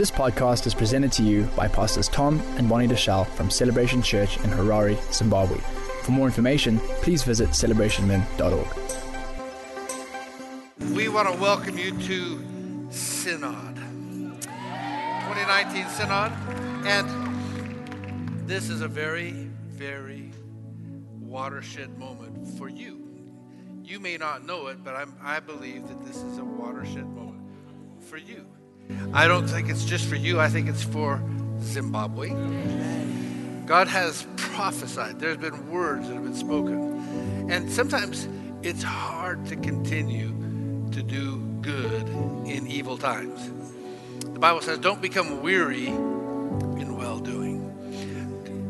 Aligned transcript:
This 0.00 0.10
podcast 0.10 0.66
is 0.66 0.72
presented 0.72 1.12
to 1.12 1.22
you 1.22 1.42
by 1.54 1.68
Pastors 1.68 2.08
Tom 2.08 2.40
and 2.56 2.66
Bonnie 2.66 2.88
Deuschle 2.88 3.26
from 3.26 3.50
Celebration 3.50 4.00
Church 4.00 4.38
in 4.38 4.44
Harare, 4.44 4.96
Zimbabwe. 5.12 5.58
For 6.04 6.12
more 6.12 6.26
information, 6.26 6.78
please 7.02 7.22
visit 7.22 7.50
celebrationmen.org. 7.50 8.66
We 10.96 11.10
want 11.10 11.28
to 11.28 11.34
welcome 11.38 11.76
you 11.76 11.90
to 11.98 12.42
Synod, 12.88 13.76
2019 13.76 15.86
Synod, 15.90 16.32
and 16.86 18.48
this 18.48 18.70
is 18.70 18.80
a 18.80 18.88
very, 18.88 19.50
very 19.68 20.32
watershed 21.18 21.98
moment 21.98 22.48
for 22.56 22.70
you. 22.70 23.06
You 23.84 24.00
may 24.00 24.16
not 24.16 24.46
know 24.46 24.68
it, 24.68 24.82
but 24.82 24.96
I'm, 24.96 25.14
I 25.22 25.40
believe 25.40 25.88
that 25.88 26.02
this 26.06 26.16
is 26.16 26.38
a 26.38 26.44
watershed 26.44 27.04
moment 27.04 27.42
for 28.02 28.16
you. 28.16 28.46
I 29.12 29.26
don't 29.26 29.48
think 29.48 29.68
it's 29.68 29.84
just 29.84 30.06
for 30.06 30.16
you, 30.16 30.40
I 30.40 30.48
think 30.48 30.68
it's 30.68 30.82
for 30.82 31.22
Zimbabwe. 31.60 32.30
God 33.66 33.88
has 33.88 34.26
prophesied, 34.36 35.20
there's 35.20 35.36
been 35.36 35.70
words 35.70 36.08
that 36.08 36.14
have 36.14 36.24
been 36.24 36.34
spoken. 36.34 37.48
And 37.50 37.70
sometimes 37.70 38.28
it's 38.62 38.82
hard 38.82 39.46
to 39.46 39.56
continue 39.56 40.28
to 40.92 41.02
do 41.02 41.38
good 41.60 42.08
in 42.46 42.66
evil 42.66 42.96
times. 42.96 43.50
The 44.24 44.38
Bible 44.38 44.60
says, 44.60 44.78
don't 44.78 45.00
become 45.00 45.42
weary 45.42 45.86
in 45.86 46.96
well 46.96 47.18
doing. 47.18 47.66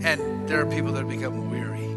And 0.02 0.48
there 0.48 0.60
are 0.60 0.66
people 0.66 0.92
that 0.92 1.08
become 1.08 1.50
weary. 1.50 1.88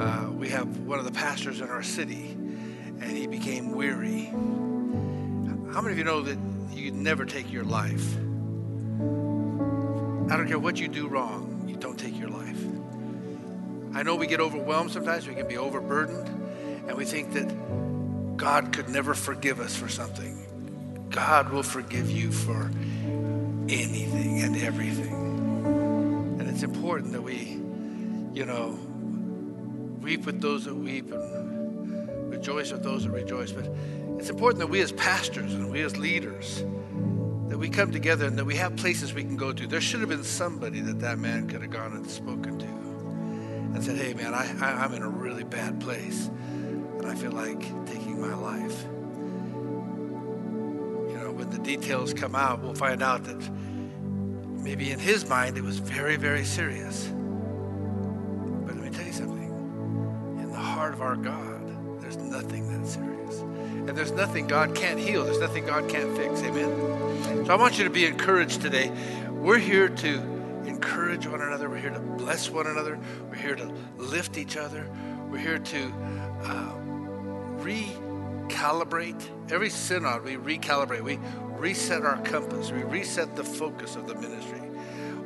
Uh, 0.00 0.30
we 0.30 0.48
have 0.48 0.78
one 0.80 0.98
of 0.98 1.04
the 1.04 1.12
pastors 1.12 1.60
in 1.60 1.68
our 1.68 1.82
city, 1.82 2.30
and 2.30 3.04
he 3.04 3.26
became 3.26 3.72
weary. 3.72 4.26
How 5.72 5.80
many 5.80 5.92
of 5.92 5.98
you 5.98 6.04
know 6.04 6.22
that 6.22 6.36
you 6.78 6.90
never 6.90 7.24
take 7.24 7.50
your 7.52 7.64
life? 7.64 8.16
I 10.30 10.36
don't 10.36 10.48
care 10.48 10.58
what 10.58 10.78
you 10.78 10.88
do 10.88 11.08
wrong, 11.08 11.64
you 11.68 11.76
don't 11.76 11.98
take 11.98 12.18
your 12.18 12.28
life. 12.28 12.58
I 13.94 14.02
know 14.02 14.16
we 14.16 14.26
get 14.26 14.40
overwhelmed 14.40 14.90
sometimes, 14.90 15.26
we 15.26 15.34
can 15.34 15.46
be 15.46 15.58
overburdened, 15.58 16.28
and 16.88 16.96
we 16.96 17.04
think 17.04 17.32
that 17.34 18.36
God 18.36 18.72
could 18.72 18.88
never 18.88 19.14
forgive 19.14 19.60
us 19.60 19.76
for 19.76 19.88
something. 19.88 20.38
God 21.10 21.50
will 21.50 21.62
forgive 21.62 22.10
you 22.10 22.32
for 22.32 22.70
anything 23.68 24.42
and 24.42 24.56
everything. 24.56 25.12
And 26.40 26.48
it's 26.48 26.62
important 26.62 27.12
that 27.12 27.22
we, 27.22 27.60
you 28.32 28.46
know, 28.46 28.78
weep 30.00 30.24
with 30.26 30.40
those 30.40 30.64
that 30.64 30.74
weep 30.74 31.12
and 31.12 32.30
rejoice 32.30 32.72
with 32.72 32.82
those 32.82 33.04
that 33.04 33.10
rejoice. 33.10 33.52
But 33.52 33.66
it's 34.22 34.30
important 34.30 34.60
that 34.60 34.68
we 34.68 34.80
as 34.80 34.92
pastors 34.92 35.52
and 35.52 35.68
we 35.68 35.82
as 35.82 35.96
leaders, 35.96 36.64
that 37.48 37.58
we 37.58 37.68
come 37.68 37.90
together 37.90 38.24
and 38.24 38.38
that 38.38 38.44
we 38.44 38.54
have 38.54 38.76
places 38.76 39.12
we 39.12 39.24
can 39.24 39.36
go 39.36 39.52
to. 39.52 39.66
There 39.66 39.80
should 39.80 39.98
have 39.98 40.10
been 40.10 40.22
somebody 40.22 40.78
that 40.78 41.00
that 41.00 41.18
man 41.18 41.48
could 41.48 41.60
have 41.60 41.72
gone 41.72 41.94
and 41.94 42.08
spoken 42.08 42.56
to 42.60 42.66
and 42.66 43.82
said, 43.82 43.96
hey, 43.98 44.14
man, 44.14 44.32
I, 44.32 44.54
I, 44.60 44.84
I'm 44.84 44.94
in 44.94 45.02
a 45.02 45.08
really 45.08 45.42
bad 45.42 45.80
place 45.80 46.30
and 46.98 47.04
I 47.04 47.16
feel 47.16 47.32
like 47.32 47.62
taking 47.84 48.20
my 48.20 48.32
life. 48.32 48.84
You 51.10 51.18
know, 51.18 51.32
when 51.32 51.50
the 51.50 51.58
details 51.58 52.14
come 52.14 52.36
out, 52.36 52.62
we'll 52.62 52.74
find 52.74 53.02
out 53.02 53.24
that 53.24 53.50
maybe 54.62 54.92
in 54.92 55.00
his 55.00 55.28
mind 55.28 55.58
it 55.58 55.64
was 55.64 55.80
very, 55.80 56.14
very 56.14 56.44
serious. 56.44 57.08
But 57.08 58.76
let 58.76 58.84
me 58.84 58.90
tell 58.90 59.04
you 59.04 59.14
something. 59.14 60.38
In 60.40 60.52
the 60.52 60.58
heart 60.58 60.94
of 60.94 61.02
our 61.02 61.16
God, 61.16 62.00
there's 62.00 62.18
nothing 62.18 62.70
that 62.70 62.86
serious. 62.88 63.12
And 63.86 63.96
there's 63.98 64.12
nothing 64.12 64.46
God 64.46 64.74
can't 64.74 64.98
heal. 64.98 65.24
There's 65.24 65.40
nothing 65.40 65.66
God 65.66 65.86
can't 65.88 66.16
fix. 66.16 66.42
Amen? 66.42 67.44
So 67.44 67.52
I 67.52 67.56
want 67.56 67.76
you 67.78 67.84
to 67.84 67.90
be 67.90 68.06
encouraged 68.06 68.62
today. 68.62 68.90
We're 69.30 69.58
here 69.58 69.88
to 69.88 70.18
encourage 70.66 71.26
one 71.26 71.40
another. 71.40 71.68
We're 71.68 71.78
here 71.78 71.90
to 71.90 71.98
bless 71.98 72.48
one 72.48 72.68
another. 72.68 72.96
We're 73.28 73.34
here 73.34 73.56
to 73.56 73.74
lift 73.96 74.38
each 74.38 74.56
other. 74.56 74.88
We're 75.28 75.38
here 75.38 75.58
to 75.58 75.92
uh, 76.44 76.74
recalibrate. 77.58 79.20
Every 79.50 79.70
synod, 79.70 80.22
we 80.22 80.36
recalibrate. 80.36 81.02
We 81.02 81.18
reset 81.56 82.02
our 82.02 82.22
compass. 82.22 82.70
We 82.70 82.84
reset 82.84 83.34
the 83.34 83.42
focus 83.42 83.96
of 83.96 84.06
the 84.06 84.14
ministry. 84.14 84.60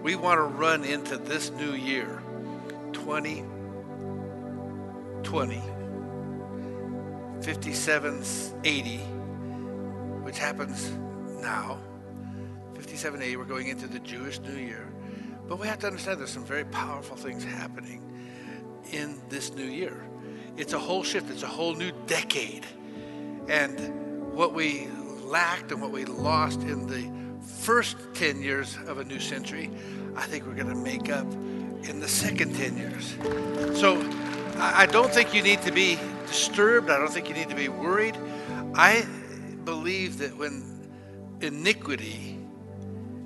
We 0.02 0.16
want 0.16 0.38
to 0.38 0.44
run 0.44 0.82
into 0.84 1.18
this 1.18 1.50
new 1.50 1.72
year, 1.72 2.22
2020, 2.92 5.62
5780, 7.46 8.96
which 10.24 10.36
happens 10.36 10.90
now. 11.40 11.78
5780, 12.74 13.36
we're 13.36 13.44
going 13.44 13.68
into 13.68 13.86
the 13.86 14.00
Jewish 14.00 14.40
New 14.40 14.56
Year. 14.56 14.92
But 15.46 15.60
we 15.60 15.68
have 15.68 15.78
to 15.78 15.86
understand 15.86 16.18
there's 16.18 16.32
some 16.32 16.44
very 16.44 16.64
powerful 16.64 17.16
things 17.16 17.44
happening 17.44 18.02
in 18.90 19.20
this 19.28 19.54
new 19.54 19.62
year. 19.62 20.08
It's 20.56 20.72
a 20.72 20.78
whole 20.80 21.04
shift, 21.04 21.30
it's 21.30 21.44
a 21.44 21.46
whole 21.46 21.76
new 21.76 21.92
decade. 22.08 22.66
And 23.48 24.32
what 24.34 24.52
we 24.52 24.88
lacked 25.22 25.70
and 25.70 25.80
what 25.80 25.92
we 25.92 26.04
lost 26.04 26.62
in 26.62 26.88
the 26.88 27.08
first 27.46 27.96
10 28.14 28.42
years 28.42 28.76
of 28.88 28.98
a 28.98 29.04
new 29.04 29.20
century, 29.20 29.70
I 30.16 30.22
think 30.22 30.46
we're 30.46 30.54
going 30.54 30.66
to 30.66 30.74
make 30.74 31.10
up 31.10 31.32
in 31.88 32.00
the 32.00 32.08
second 32.08 32.56
10 32.56 32.76
years. 32.76 33.14
So 33.78 34.02
I 34.58 34.86
don't 34.86 35.12
think 35.12 35.34
you 35.34 35.42
need 35.42 35.62
to 35.62 35.72
be 35.72 35.98
disturbed. 36.26 36.90
I 36.90 36.98
don't 36.98 37.12
think 37.12 37.28
you 37.28 37.34
need 37.34 37.50
to 37.50 37.54
be 37.54 37.68
worried. 37.68 38.16
I 38.74 39.06
believe 39.64 40.18
that 40.18 40.36
when 40.36 40.90
iniquity 41.40 42.38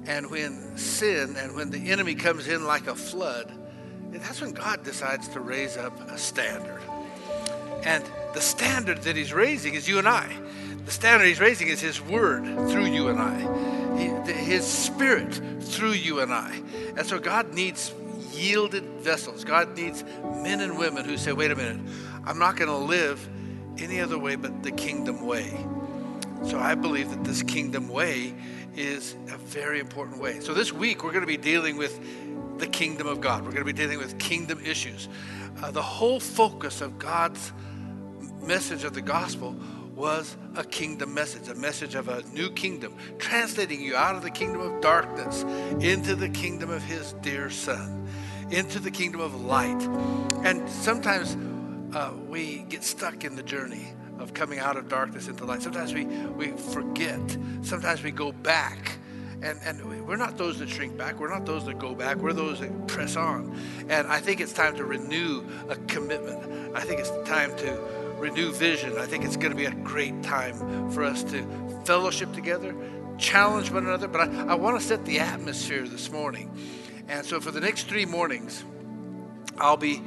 and 0.07 0.31
when 0.31 0.77
sin 0.77 1.37
and 1.37 1.55
when 1.55 1.71
the 1.71 1.91
enemy 1.91 2.15
comes 2.15 2.49
in 2.49 2.67
like 2.67 2.87
a 2.89 2.95
flood, 2.95 3.53
that's 4.13 4.41
when 4.41 4.53
God 4.53 4.83
decides 4.83 5.29
to 5.29 5.41
raise 5.41 5.77
up 5.77 6.01
a 6.11 6.19
standard. 6.19 6.81
And 7.85 8.05
the 8.35 8.41
standard 8.41 9.03
that 9.03 9.17
he's 9.17 9.33
raising 9.33 9.75
is 9.75 9.89
you 9.89 9.99
and 9.99 10.09
I. 10.09 10.29
The 10.85 10.91
standard 10.91 11.27
he's 11.27 11.41
raising 11.41 11.69
is 11.69 11.81
his 11.81 12.01
word 12.01 12.45
through 12.71 12.87
you 12.87 13.09
and 13.09 13.19
I, 13.21 14.33
his 14.33 14.67
spirit 14.67 15.41
through 15.61 15.93
you 15.93 16.21
and 16.21 16.33
I. 16.33 16.61
And 16.97 17.07
so 17.07 17.19
God 17.19 17.55
needs 17.55 17.93
yielded 18.41 18.85
vessels. 19.01 19.45
God 19.45 19.77
needs 19.77 20.05
men 20.43 20.61
and 20.61 20.79
women 20.79 21.05
who 21.05 21.17
say, 21.17 21.33
wait 21.33 21.51
a 21.51 21.57
minute, 21.57 21.81
I'm 22.25 22.39
not 22.39 22.57
going 22.57 22.71
to 22.71 22.77
live 22.77 23.29
any 23.79 24.01
other 24.01 24.19
way 24.19 24.37
but 24.37 24.63
the 24.63 24.73
kingdom 24.73 25.27
way. 25.27 25.67
So 26.45 26.59
I 26.59 26.75
believe 26.75 27.11
that 27.11 27.25
this 27.25 27.43
kingdom 27.43 27.89
way 27.89 28.35
is 28.77 29.15
a 29.33 29.37
very 29.37 29.79
important 29.79 30.21
way. 30.21 30.41
So 30.41 30.55
this 30.55 30.73
week 30.73 31.05
we're 31.05 31.13
going 31.13 31.23
to 31.23 31.27
be 31.27 31.37
dealing 31.37 31.77
with 31.77 32.01
the 32.59 32.67
kingdom 32.67 33.07
of 33.07 33.21
God. 33.21 33.41
We're 33.41 33.53
going 33.53 33.67
to 33.67 33.73
be 33.73 33.73
dealing 33.73 33.99
with 33.99 34.19
kingdom 34.19 34.61
issues. 34.65 35.09
Uh, 35.63 35.71
the 35.71 35.83
whole 35.83 36.21
focus 36.21 36.81
of 36.81 36.99
God's 36.99 37.53
message 38.43 38.85
of 38.85 38.95
the 38.95 39.03
gospel 39.03 39.55
was 39.95 40.37
a 40.57 40.65
kingdom 40.65 41.13
message, 41.13 41.49
a 41.49 41.55
message 41.55 41.95
of 41.95 42.09
a 42.09 42.23
new 42.33 42.51
kingdom, 42.51 42.95
translating 43.19 43.83
you 43.83 43.95
out 43.95 44.17
of 44.17 44.23
the 44.23 44.31
kingdom 44.31 44.63
of 44.63 44.81
darkness 44.81 45.43
into 45.85 46.15
the 46.15 46.29
kingdom 46.29 46.71
of 46.71 46.83
his 46.83 47.13
dear 47.21 47.51
son, 47.51 48.00
into 48.51 48.79
the 48.79 48.91
kingdom 48.91 49.21
of 49.21 49.41
light. 49.45 49.83
And 50.45 50.69
sometimes 50.69 51.37
uh, 51.95 52.13
we 52.29 52.65
get 52.69 52.85
stuck 52.85 53.25
in 53.25 53.37
the 53.37 53.43
journey 53.43 53.93
of 54.19 54.35
coming 54.35 54.59
out 54.59 54.77
of 54.77 54.89
darkness 54.89 55.29
into 55.29 55.45
light. 55.45 55.63
Sometimes 55.63 55.95
we, 55.95 56.05
we 56.05 56.49
forget. 56.49 57.21
Sometimes 57.63 58.03
we 58.03 58.11
go 58.11 58.33
back. 58.33 58.99
And, 59.43 59.59
and 59.65 60.07
we're 60.07 60.17
not 60.17 60.37
those 60.37 60.59
that 60.59 60.69
shrink 60.69 60.99
back. 60.99 61.19
We're 61.19 61.33
not 61.33 61.47
those 61.47 61.65
that 61.65 61.79
go 61.79 61.95
back. 61.95 62.19
We're 62.19 62.35
those 62.35 62.61
that 62.61 62.87
press 62.87 63.17
on. 63.17 63.57
And 63.89 64.07
I 64.07 64.21
think 64.21 64.41
it's 64.41 64.53
time 64.53 64.77
to 64.77 64.85
renew 64.85 65.43
a 65.71 65.77
commitment. 65.77 66.77
I 66.77 66.81
think 66.81 67.01
it's 67.01 67.11
time 67.27 67.57
to 67.57 67.73
renew 68.19 68.53
vision. 68.53 68.99
I 68.99 69.07
think 69.07 69.25
it's 69.25 69.37
going 69.37 69.53
to 69.53 69.57
be 69.57 69.65
a 69.65 69.71
great 69.71 70.23
time 70.23 70.91
for 70.91 71.05
us 71.05 71.23
to 71.25 71.43
fellowship 71.87 72.35
together, 72.35 72.75
challenge 73.17 73.71
one 73.71 73.87
another. 73.87 74.09
But 74.09 74.29
I, 74.29 74.49
I 74.49 74.55
want 74.55 74.79
to 74.79 74.87
set 74.87 75.07
the 75.07 75.21
atmosphere 75.21 75.89
this 75.89 76.11
morning. 76.11 76.55
And 77.11 77.27
so 77.27 77.41
for 77.41 77.51
the 77.51 77.61
next 77.61 77.89
three 77.89 78.07
mornings, 78.07 78.65
I'll 79.59 79.77
be 79.77 80.01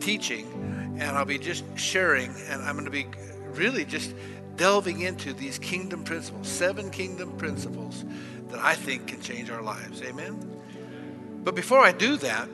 teaching 0.00 0.96
and 0.98 1.16
I'll 1.16 1.24
be 1.24 1.38
just 1.38 1.64
sharing, 1.78 2.34
and 2.48 2.60
I'm 2.62 2.74
going 2.74 2.84
to 2.84 2.90
be 2.90 3.06
really 3.52 3.84
just 3.84 4.12
delving 4.56 5.02
into 5.02 5.32
these 5.32 5.56
kingdom 5.56 6.02
principles, 6.02 6.48
seven 6.48 6.90
kingdom 6.90 7.36
principles 7.36 8.04
that 8.48 8.58
I 8.58 8.74
think 8.74 9.06
can 9.06 9.20
change 9.20 9.50
our 9.50 9.62
lives. 9.62 10.02
Amen? 10.02 10.60
But 11.44 11.54
before 11.54 11.78
I 11.78 11.92
do 11.92 12.16
that, 12.16 12.48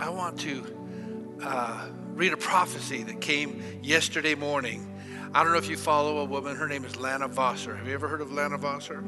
I 0.00 0.08
want 0.08 0.40
to 0.40 1.38
uh, 1.42 1.88
read 2.14 2.32
a 2.32 2.38
prophecy 2.38 3.02
that 3.02 3.20
came 3.20 3.62
yesterday 3.82 4.34
morning. 4.34 4.90
I 5.34 5.42
don't 5.42 5.52
know 5.52 5.58
if 5.58 5.68
you 5.68 5.76
follow 5.76 6.18
a 6.18 6.24
woman. 6.24 6.56
Her 6.56 6.66
name 6.66 6.86
is 6.86 6.96
Lana 6.96 7.28
Vawser. 7.28 7.76
Have 7.76 7.86
you 7.86 7.92
ever 7.92 8.08
heard 8.08 8.22
of 8.22 8.32
Lana 8.32 8.56
Vawser? 8.56 9.04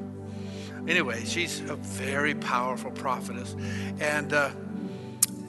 Anyway, 0.89 1.25
she's 1.25 1.61
a 1.69 1.77
very 1.77 2.35
powerful 2.35 2.91
prophetess. 2.91 3.57
And 4.01 4.33
uh, 4.33 4.51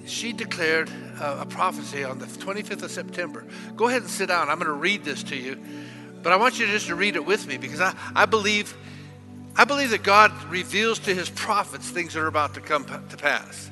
she 0.05 0.33
declared 0.33 0.89
a, 1.19 1.41
a 1.41 1.45
prophecy 1.45 2.03
on 2.03 2.17
the 2.19 2.25
25th 2.25 2.83
of 2.83 2.91
September. 2.91 3.45
Go 3.75 3.87
ahead 3.87 4.01
and 4.01 4.09
sit 4.09 4.27
down. 4.27 4.49
I'm 4.49 4.57
going 4.57 4.67
to 4.67 4.73
read 4.73 5.03
this 5.03 5.23
to 5.23 5.35
you. 5.35 5.57
But 6.23 6.33
I 6.33 6.37
want 6.37 6.59
you 6.59 6.65
just 6.65 6.87
to 6.87 6.95
read 6.95 7.15
it 7.15 7.25
with 7.25 7.47
me 7.47 7.57
because 7.57 7.81
I, 7.81 7.95
I 8.15 8.25
believe 8.25 8.75
I 9.59 9.65
believe 9.65 9.89
that 9.89 10.03
God 10.03 10.31
reveals 10.51 10.99
to 10.99 11.15
his 11.15 11.31
prophets 11.31 11.89
things 11.89 12.13
that 12.13 12.19
are 12.19 12.27
about 12.27 12.53
to 12.53 12.61
come 12.61 12.85
to 12.85 13.17
pass. 13.17 13.71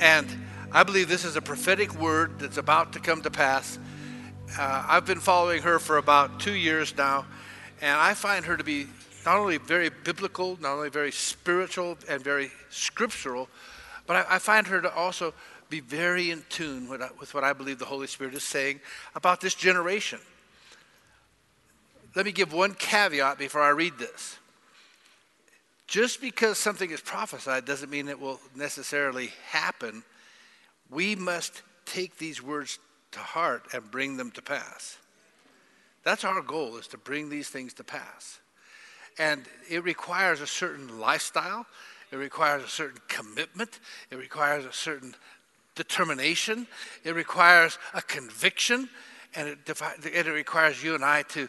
And 0.00 0.26
I 0.72 0.84
believe 0.84 1.06
this 1.08 1.26
is 1.26 1.36
a 1.36 1.42
prophetic 1.42 1.92
word 2.00 2.38
that's 2.38 2.56
about 2.56 2.94
to 2.94 3.00
come 3.00 3.20
to 3.22 3.30
pass. 3.30 3.78
Uh, 4.58 4.86
I've 4.88 5.04
been 5.04 5.20
following 5.20 5.60
her 5.62 5.78
for 5.78 5.98
about 5.98 6.40
two 6.40 6.54
years 6.54 6.96
now, 6.96 7.26
and 7.82 7.94
I 8.00 8.14
find 8.14 8.46
her 8.46 8.56
to 8.56 8.64
be 8.64 8.86
not 9.24 9.38
only 9.38 9.58
very 9.58 9.90
biblical, 9.90 10.58
not 10.60 10.72
only 10.72 10.90
very 10.90 11.12
spiritual 11.12 11.98
and 12.08 12.22
very 12.22 12.50
scriptural, 12.70 13.48
but 14.06 14.16
I, 14.16 14.36
I 14.36 14.38
find 14.38 14.66
her 14.68 14.80
to 14.80 14.92
also 14.94 15.34
be 15.68 15.80
very 15.80 16.30
in 16.30 16.42
tune 16.48 16.88
with, 16.88 17.02
with 17.20 17.34
what 17.34 17.44
I 17.44 17.52
believe 17.52 17.78
the 17.78 17.84
Holy 17.84 18.06
Spirit 18.06 18.34
is 18.34 18.42
saying 18.42 18.80
about 19.14 19.40
this 19.40 19.54
generation. 19.54 20.18
Let 22.14 22.24
me 22.24 22.32
give 22.32 22.52
one 22.52 22.74
caveat 22.74 23.38
before 23.38 23.62
I 23.62 23.68
read 23.68 23.98
this. 23.98 24.38
Just 25.86 26.20
because 26.20 26.58
something 26.58 26.90
is 26.90 27.00
prophesied 27.00 27.64
doesn't 27.64 27.90
mean 27.90 28.08
it 28.08 28.20
will 28.20 28.40
necessarily 28.54 29.30
happen. 29.50 30.02
We 30.90 31.16
must 31.16 31.62
take 31.86 32.18
these 32.18 32.42
words 32.42 32.78
to 33.12 33.18
heart 33.18 33.68
and 33.72 33.90
bring 33.90 34.16
them 34.16 34.30
to 34.32 34.42
pass. 34.42 34.98
That's 36.04 36.24
our 36.24 36.42
goal 36.42 36.76
is 36.76 36.86
to 36.88 36.98
bring 36.98 37.28
these 37.28 37.48
things 37.48 37.74
to 37.74 37.84
pass. 37.84 38.40
And 39.18 39.44
it 39.68 39.82
requires 39.84 40.40
a 40.40 40.46
certain 40.46 41.00
lifestyle, 41.00 41.66
it 42.10 42.16
requires 42.16 42.62
a 42.62 42.68
certain 42.68 43.00
commitment, 43.08 43.80
it 44.10 44.16
requires 44.16 44.64
a 44.64 44.72
certain 44.72 45.14
determination, 45.74 46.66
it 47.04 47.14
requires 47.14 47.78
a 47.94 48.02
conviction, 48.02 48.88
and 49.34 49.48
it, 49.48 49.58
it 50.04 50.26
requires 50.26 50.82
you 50.82 50.94
and 50.94 51.04
I 51.04 51.22
to 51.22 51.48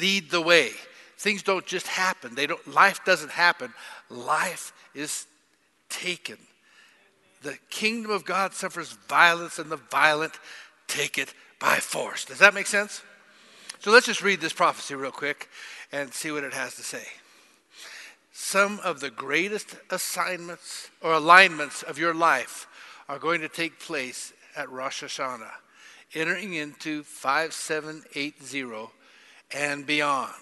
lead 0.00 0.30
the 0.30 0.40
way. 0.40 0.70
Things 1.18 1.42
don't 1.42 1.66
just 1.66 1.86
happen. 1.86 2.34
They 2.34 2.46
don't, 2.46 2.64
life 2.72 3.04
doesn't 3.04 3.32
happen. 3.32 3.72
Life 4.08 4.72
is 4.94 5.26
taken. 5.88 6.38
The 7.42 7.58
kingdom 7.70 8.10
of 8.12 8.24
God 8.24 8.54
suffers 8.54 8.92
violence, 9.08 9.58
and 9.58 9.70
the 9.70 9.76
violent 9.76 10.34
take 10.86 11.18
it 11.18 11.34
by 11.60 11.76
force. 11.76 12.24
Does 12.24 12.38
that 12.38 12.54
make 12.54 12.66
sense? 12.66 13.02
So 13.80 13.90
let's 13.90 14.06
just 14.06 14.22
read 14.22 14.40
this 14.40 14.52
prophecy 14.52 14.94
real 14.94 15.12
quick 15.12 15.48
and 15.92 16.12
see 16.12 16.30
what 16.30 16.44
it 16.44 16.52
has 16.52 16.74
to 16.76 16.82
say. 16.82 17.04
Some 18.32 18.80
of 18.84 19.00
the 19.00 19.10
greatest 19.10 19.76
assignments 19.90 20.90
or 21.02 21.12
alignments 21.12 21.82
of 21.82 21.98
your 21.98 22.14
life 22.14 22.66
are 23.08 23.18
going 23.18 23.40
to 23.40 23.48
take 23.48 23.80
place 23.80 24.32
at 24.56 24.70
Rosh 24.70 25.02
Hashanah, 25.02 25.50
entering 26.14 26.54
into 26.54 27.02
5780 27.02 28.90
and 29.52 29.86
beyond. 29.86 30.34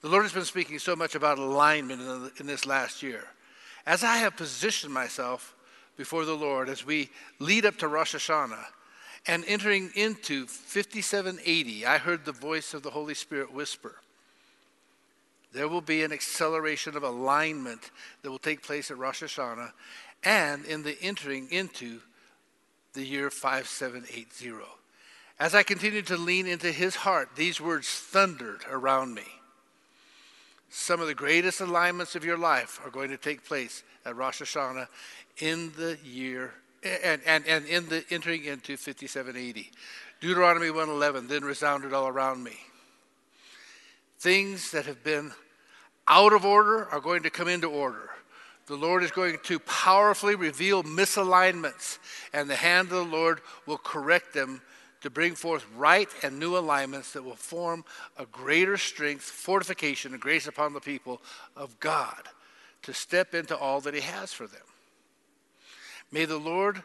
The 0.00 0.08
Lord 0.08 0.24
has 0.24 0.32
been 0.32 0.44
speaking 0.44 0.78
so 0.78 0.94
much 0.94 1.14
about 1.14 1.38
alignment 1.38 2.00
in, 2.00 2.06
the, 2.06 2.32
in 2.38 2.46
this 2.46 2.66
last 2.66 3.02
year. 3.02 3.24
As 3.86 4.04
I 4.04 4.18
have 4.18 4.36
positioned 4.36 4.92
myself 4.92 5.54
before 5.96 6.24
the 6.24 6.34
Lord 6.34 6.68
as 6.68 6.84
we 6.84 7.10
lead 7.38 7.64
up 7.64 7.78
to 7.78 7.88
Rosh 7.88 8.14
Hashanah 8.14 8.66
and 9.26 9.44
entering 9.46 9.90
into 9.94 10.46
5780, 10.46 11.86
I 11.86 11.98
heard 11.98 12.24
the 12.24 12.32
voice 12.32 12.74
of 12.74 12.82
the 12.82 12.90
Holy 12.90 13.14
Spirit 13.14 13.52
whisper. 13.52 13.96
There 15.54 15.68
will 15.68 15.80
be 15.80 16.02
an 16.02 16.12
acceleration 16.12 16.96
of 16.96 17.04
alignment 17.04 17.92
that 18.22 18.30
will 18.30 18.40
take 18.40 18.62
place 18.62 18.90
at 18.90 18.98
Rosh 18.98 19.22
Hashanah 19.22 19.70
and 20.24 20.64
in 20.64 20.82
the 20.82 21.00
entering 21.00 21.48
into 21.50 22.00
the 22.94 23.04
year 23.04 23.30
5780. 23.30 24.64
As 25.38 25.54
I 25.54 25.62
continued 25.62 26.08
to 26.08 26.16
lean 26.16 26.48
into 26.48 26.72
his 26.72 26.96
heart, 26.96 27.30
these 27.36 27.60
words 27.60 27.88
thundered 27.88 28.62
around 28.68 29.14
me. 29.14 29.22
Some 30.70 31.00
of 31.00 31.06
the 31.06 31.14
greatest 31.14 31.60
alignments 31.60 32.16
of 32.16 32.24
your 32.24 32.38
life 32.38 32.80
are 32.84 32.90
going 32.90 33.10
to 33.10 33.16
take 33.16 33.44
place 33.44 33.84
at 34.04 34.16
Rosh 34.16 34.42
Hashanah 34.42 34.88
in 35.38 35.72
the 35.76 35.98
year 36.04 36.52
and, 36.82 37.20
and, 37.24 37.46
and 37.46 37.64
in 37.66 37.88
the 37.88 38.04
entering 38.10 38.44
into 38.44 38.76
5780. 38.76 39.70
Deuteronomy 40.20 40.70
111 40.70 41.28
then 41.28 41.44
resounded 41.44 41.92
all 41.92 42.08
around 42.08 42.42
me. 42.42 42.56
Things 44.18 44.72
that 44.72 44.86
have 44.86 45.04
been 45.04 45.32
out 46.06 46.32
of 46.32 46.44
order 46.44 46.86
are 46.86 47.00
going 47.00 47.22
to 47.22 47.30
come 47.30 47.48
into 47.48 47.68
order. 47.68 48.10
The 48.66 48.76
Lord 48.76 49.02
is 49.02 49.10
going 49.10 49.36
to 49.44 49.58
powerfully 49.58 50.36
reveal 50.36 50.82
misalignments, 50.82 51.98
and 52.32 52.48
the 52.48 52.56
hand 52.56 52.88
of 52.92 53.10
the 53.10 53.16
Lord 53.16 53.40
will 53.66 53.78
correct 53.78 54.32
them 54.32 54.62
to 55.02 55.10
bring 55.10 55.34
forth 55.34 55.66
right 55.76 56.08
and 56.22 56.38
new 56.38 56.56
alignments 56.56 57.12
that 57.12 57.22
will 57.22 57.36
form 57.36 57.84
a 58.16 58.24
greater 58.24 58.78
strength, 58.78 59.24
fortification, 59.24 60.12
and 60.12 60.20
grace 60.20 60.46
upon 60.46 60.72
the 60.72 60.80
people 60.80 61.20
of 61.56 61.78
God 61.78 62.22
to 62.82 62.94
step 62.94 63.34
into 63.34 63.54
all 63.56 63.82
that 63.82 63.92
He 63.92 64.00
has 64.00 64.32
for 64.32 64.46
them. 64.46 64.62
May 66.10 66.24
the 66.24 66.38
Lord, 66.38 66.82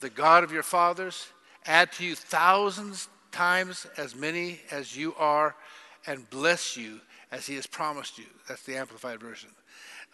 the 0.00 0.10
God 0.10 0.44
of 0.44 0.52
your 0.52 0.62
fathers, 0.62 1.28
add 1.64 1.90
to 1.92 2.04
you 2.04 2.14
thousands 2.14 3.08
times 3.30 3.86
as 3.96 4.14
many 4.14 4.60
as 4.70 4.94
you 4.94 5.14
are 5.18 5.54
and 6.06 6.28
bless 6.28 6.76
you 6.76 7.00
as 7.32 7.46
He 7.46 7.56
has 7.56 7.66
promised 7.66 8.18
you. 8.18 8.26
That's 8.48 8.62
the 8.62 8.76
Amplified 8.76 9.18
Version. 9.18 9.50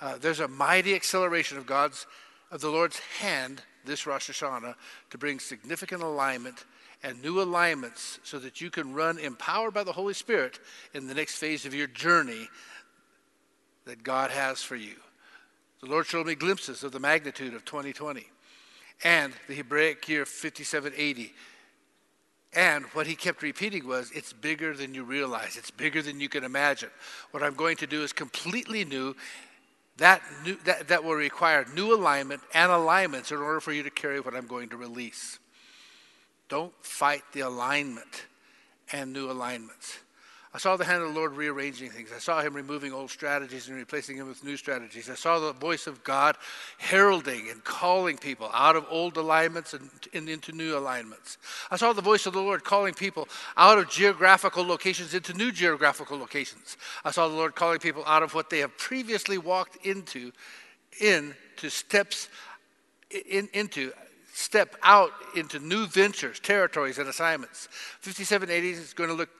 Uh, 0.00 0.16
there's 0.18 0.40
a 0.40 0.48
mighty 0.48 0.94
acceleration 0.94 1.58
of 1.58 1.66
God's, 1.66 2.06
of 2.50 2.62
the 2.62 2.70
Lord's 2.70 2.98
hand 3.20 3.60
this 3.84 4.06
Rosh 4.06 4.30
Hashanah 4.30 4.74
to 5.10 5.18
bring 5.18 5.40
significant 5.40 6.02
alignment 6.02 6.64
and 7.02 7.20
new 7.22 7.42
alignments 7.42 8.18
so 8.22 8.38
that 8.38 8.60
you 8.60 8.70
can 8.70 8.94
run 8.94 9.18
empowered 9.18 9.74
by 9.74 9.84
the 9.84 9.92
Holy 9.92 10.14
Spirit 10.14 10.58
in 10.94 11.06
the 11.06 11.14
next 11.14 11.36
phase 11.36 11.64
of 11.66 11.74
your 11.74 11.86
journey 11.86 12.48
that 13.84 14.02
God 14.02 14.30
has 14.30 14.62
for 14.62 14.76
you. 14.76 14.96
The 15.80 15.88
Lord 15.88 16.06
showed 16.06 16.26
me 16.26 16.34
glimpses 16.34 16.82
of 16.82 16.92
the 16.92 17.00
magnitude 17.00 17.54
of 17.54 17.64
2020 17.64 18.26
and 19.04 19.32
the 19.46 19.54
Hebraic 19.54 20.08
year 20.08 20.24
5780. 20.26 21.32
And 22.54 22.84
what 22.86 23.06
he 23.06 23.14
kept 23.14 23.42
repeating 23.42 23.86
was, 23.86 24.10
it's 24.12 24.32
bigger 24.32 24.74
than 24.74 24.94
you 24.94 25.04
realize. 25.04 25.56
It's 25.56 25.70
bigger 25.70 26.00
than 26.00 26.20
you 26.20 26.28
can 26.28 26.44
imagine. 26.44 26.90
What 27.30 27.42
I'm 27.42 27.54
going 27.54 27.76
to 27.78 27.86
do 27.86 28.02
is 28.02 28.12
completely 28.12 28.84
new. 28.84 29.14
That, 29.98 30.22
new, 30.44 30.56
that, 30.64 30.88
that 30.88 31.04
will 31.04 31.14
require 31.14 31.66
new 31.74 31.94
alignment 31.94 32.40
and 32.54 32.72
alignments 32.72 33.32
in 33.32 33.38
order 33.38 33.60
for 33.60 33.72
you 33.72 33.82
to 33.82 33.90
carry 33.90 34.20
what 34.20 34.34
I'm 34.34 34.46
going 34.46 34.70
to 34.70 34.76
release. 34.76 35.38
Don't 36.48 36.72
fight 36.80 37.22
the 37.32 37.40
alignment 37.40 38.26
and 38.92 39.12
new 39.12 39.30
alignments. 39.30 39.98
I 40.54 40.58
saw 40.58 40.76
the 40.76 40.84
hand 40.84 41.02
of 41.02 41.12
the 41.12 41.18
Lord 41.18 41.32
rearranging 41.32 41.90
things. 41.90 42.10
I 42.14 42.18
saw 42.18 42.40
him 42.40 42.54
removing 42.54 42.92
old 42.92 43.10
strategies 43.10 43.68
and 43.68 43.76
replacing 43.76 44.16
them 44.16 44.28
with 44.28 44.42
new 44.42 44.56
strategies. 44.56 45.10
I 45.10 45.14
saw 45.14 45.38
the 45.38 45.52
voice 45.52 45.86
of 45.86 46.02
God 46.04 46.36
heralding 46.78 47.50
and 47.50 47.62
calling 47.64 48.16
people 48.16 48.50
out 48.54 48.75
of 48.75 48.87
old 48.88 49.18
alignments 49.18 49.75
and, 49.75 49.90
and, 50.14 50.28
into 50.28 50.52
new 50.52 50.76
alignments. 50.76 51.37
I 51.70 51.76
saw 51.76 51.92
the 51.92 52.00
voice 52.00 52.25
of 52.25 52.32
the 52.32 52.40
Lord 52.40 52.64
calling 52.64 52.94
people 52.94 53.28
out 53.58 53.76
of 53.76 53.90
geographical 53.90 54.64
locations 54.64 55.12
into 55.12 55.34
new 55.34 55.52
geographical 55.52 56.18
locations. 56.18 56.78
I 57.04 57.11
saw 57.11 57.28
the 57.28 57.34
Lord 57.34 57.54
calling 57.54 57.78
people 57.78 58.02
out 58.06 58.23
of 58.23 58.32
what 58.32 58.49
they 58.49 58.61
have 58.61 58.76
previously 58.78 59.37
walked 59.37 59.84
into, 59.84 60.32
into 60.99 61.68
steps 61.68 62.28
in, 63.11 63.49
into 63.52 63.92
step 64.32 64.76
out 64.82 65.11
into 65.34 65.58
new 65.58 65.87
ventures, 65.87 66.38
territories, 66.38 66.99
and 66.99 67.08
assignments. 67.08 67.68
5780 68.00 68.70
is 68.70 68.92
going 68.92 69.11
to 69.11 69.16
look 69.16 69.30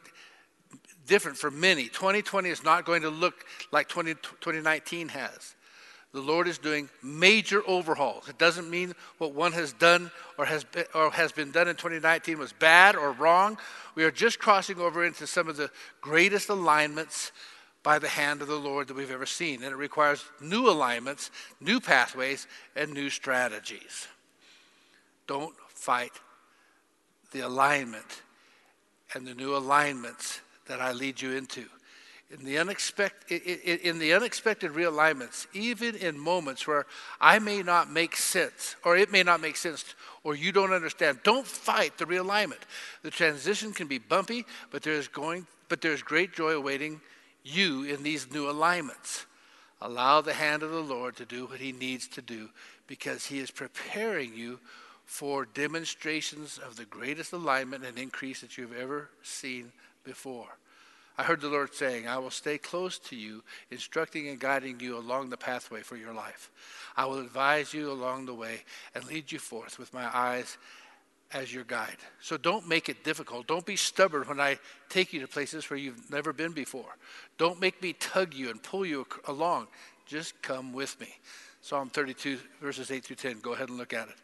different 1.09 1.37
for 1.37 1.51
many. 1.51 1.89
2020 1.89 2.49
is 2.49 2.63
not 2.63 2.85
going 2.85 3.03
to 3.03 3.11
look 3.11 3.45
like 3.73 3.89
20, 3.89 4.15
2019 4.15 5.09
has. 5.09 5.55
The 6.13 6.21
Lord 6.21 6.49
is 6.49 6.57
doing 6.57 6.89
major 7.03 7.63
overhauls. 7.67 8.29
It 8.29 8.39
doesn't 8.39 8.71
mean 8.71 8.95
what 9.19 9.35
one 9.35 9.53
has 9.53 9.73
done 9.75 10.11
or 10.39 10.47
has 10.47 10.65
been, 10.65 10.85
or 10.95 11.11
has 11.11 11.33
been 11.33 11.51
done 11.51 11.69
in 11.69 11.77
2019 11.77 12.39
was 12.39 12.53
bad 12.53 12.97
or 12.97 13.13
wrong. 13.13 13.59
We 13.95 14.05
are 14.05 14.11
just 14.11 14.39
crossing 14.39 14.79
over 14.79 15.05
into 15.05 15.27
some 15.27 15.49
of 15.49 15.57
the 15.57 15.71
greatest 16.01 16.49
alignments 16.49 17.33
by 17.83 17.99
the 17.99 18.09
hand 18.09 18.41
of 18.41 18.49
the 18.49 18.57
Lord 18.59 18.89
that 18.89 18.97
we've 18.97 19.11
ever 19.11 19.27
seen. 19.27 19.63
And 19.63 19.73
it 19.73 19.77
requires 19.77 20.25
new 20.41 20.71
alignments, 20.71 21.31
new 21.61 21.79
pathways, 21.79 22.47
and 22.75 22.93
new 22.93 23.11
strategies. 23.11 24.09
Don't 25.27 25.55
fight 25.69 26.13
the 27.33 27.41
alignment 27.41 28.23
and 29.15 29.27
the 29.27 29.35
new 29.35 29.55
alignments 29.55 30.41
that 30.69 30.81
I 30.81 30.93
lead 30.93 31.21
you 31.21 31.33
into. 31.33 31.67
In 32.31 32.45
the, 32.45 32.59
unexpected, 32.59 33.43
in 33.43 33.99
the 33.99 34.13
unexpected 34.13 34.73
realignments, 34.73 35.47
even 35.55 35.95
in 35.95 36.19
moments 36.19 36.67
where 36.67 36.85
I 37.21 37.39
may 37.39 37.63
not 37.63 37.91
make 37.91 38.17
sense, 38.17 38.77
or 38.85 38.99
it 38.99 39.11
may 39.11 39.23
not 39.23 39.41
make 39.41 39.57
sense, 39.57 39.95
or 40.25 40.35
you 40.35 40.53
don't 40.53 40.75
understand, 40.75 41.21
don't 41.23 41.47
fight 41.47 41.97
the 41.97 42.05
realignment. 42.05 42.61
The 43.03 43.11
transition 43.11 43.73
can 43.73 43.87
be 43.87 43.99
bumpy, 43.99 44.45
but 44.71 44.83
there's, 44.83 45.09
going, 45.09 45.47
but 45.71 45.81
there's 45.81 46.03
great 46.03 46.35
joy 46.35 46.51
awaiting 46.51 47.01
you 47.45 47.85
in 47.85 48.03
these 48.03 48.31
new 48.31 48.51
alignments. 48.51 49.25
Allow 49.81 50.21
the 50.21 50.35
hand 50.35 50.63
of 50.63 50.71
the 50.71 50.83
Lord 50.83 51.17
to 51.17 51.25
do 51.25 51.47
what 51.47 51.61
he 51.61 51.73
needs 51.73 52.09
to 52.09 52.21
do 52.21 52.51
because 52.87 53.25
he 53.25 53.39
is 53.39 53.51
preparing 53.51 54.35
you 54.35 54.59
for 55.07 55.47
demonstrations 55.47 56.59
of 56.59 56.77
the 56.77 56.85
greatest 56.85 57.33
alignment 57.33 57.87
and 57.87 57.99
increase 57.99 58.43
that 58.43 58.59
you've 58.59 58.77
ever 58.77 59.09
seen 59.23 59.73
before. 60.09 60.57
I 61.19 61.25
heard 61.25 61.41
the 61.41 61.49
Lord 61.49 61.75
saying, 61.75 62.09
I 62.09 62.19
will 62.19 62.31
stay 62.31 62.57
close 62.59 62.99
to 63.01 63.17
you, 63.17 63.43
instructing 63.71 64.29
and 64.29 64.41
guiding 64.41 64.81
you 64.81 64.97
along 64.97 65.29
the 65.29 65.37
pathway 65.37 65.83
for 65.83 65.97
your 65.97 66.15
life. 66.15 66.51
I 66.97 67.05
will 67.05 67.19
advise 67.19 67.75
you 67.75 67.93
along 67.93 68.27
the 68.27 68.35
way 68.35 68.63
and 68.95 69.05
lead 69.05 69.31
you 69.31 69.39
forth 69.39 69.79
with 69.79 69.93
my 69.93 70.09
eyes 70.17 70.57
as 71.33 71.53
your 71.53 71.65
guide. 71.65 71.97
So 72.21 72.39
don't 72.39 72.67
make 72.67 72.89
it 72.89 73.05
difficult. 73.05 73.47
Don't 73.47 73.67
be 73.67 73.77
stubborn 73.77 74.29
when 74.29 74.41
I 74.41 74.59
take 74.89 75.13
you 75.13 75.21
to 75.21 75.29
places 75.29 75.69
where 75.69 75.79
you've 75.79 76.11
never 76.11 76.33
been 76.33 76.53
before. 76.53 76.97
Don't 77.37 77.61
make 77.61 77.83
me 77.83 77.93
tug 77.93 78.33
you 78.33 78.49
and 78.51 78.63
pull 78.63 78.87
you 78.87 79.07
along. 79.27 79.67
Just 80.07 80.41
come 80.41 80.73
with 80.73 80.99
me. 81.01 81.09
Psalm 81.61 81.91
32, 81.91 82.39
verses 82.63 82.91
8 82.91 83.05
through 83.05 83.17
10. 83.17 83.41
Go 83.41 83.53
ahead 83.53 83.69
and 83.69 83.77
look 83.77 83.93
at 83.93 84.09
it. 84.09 84.15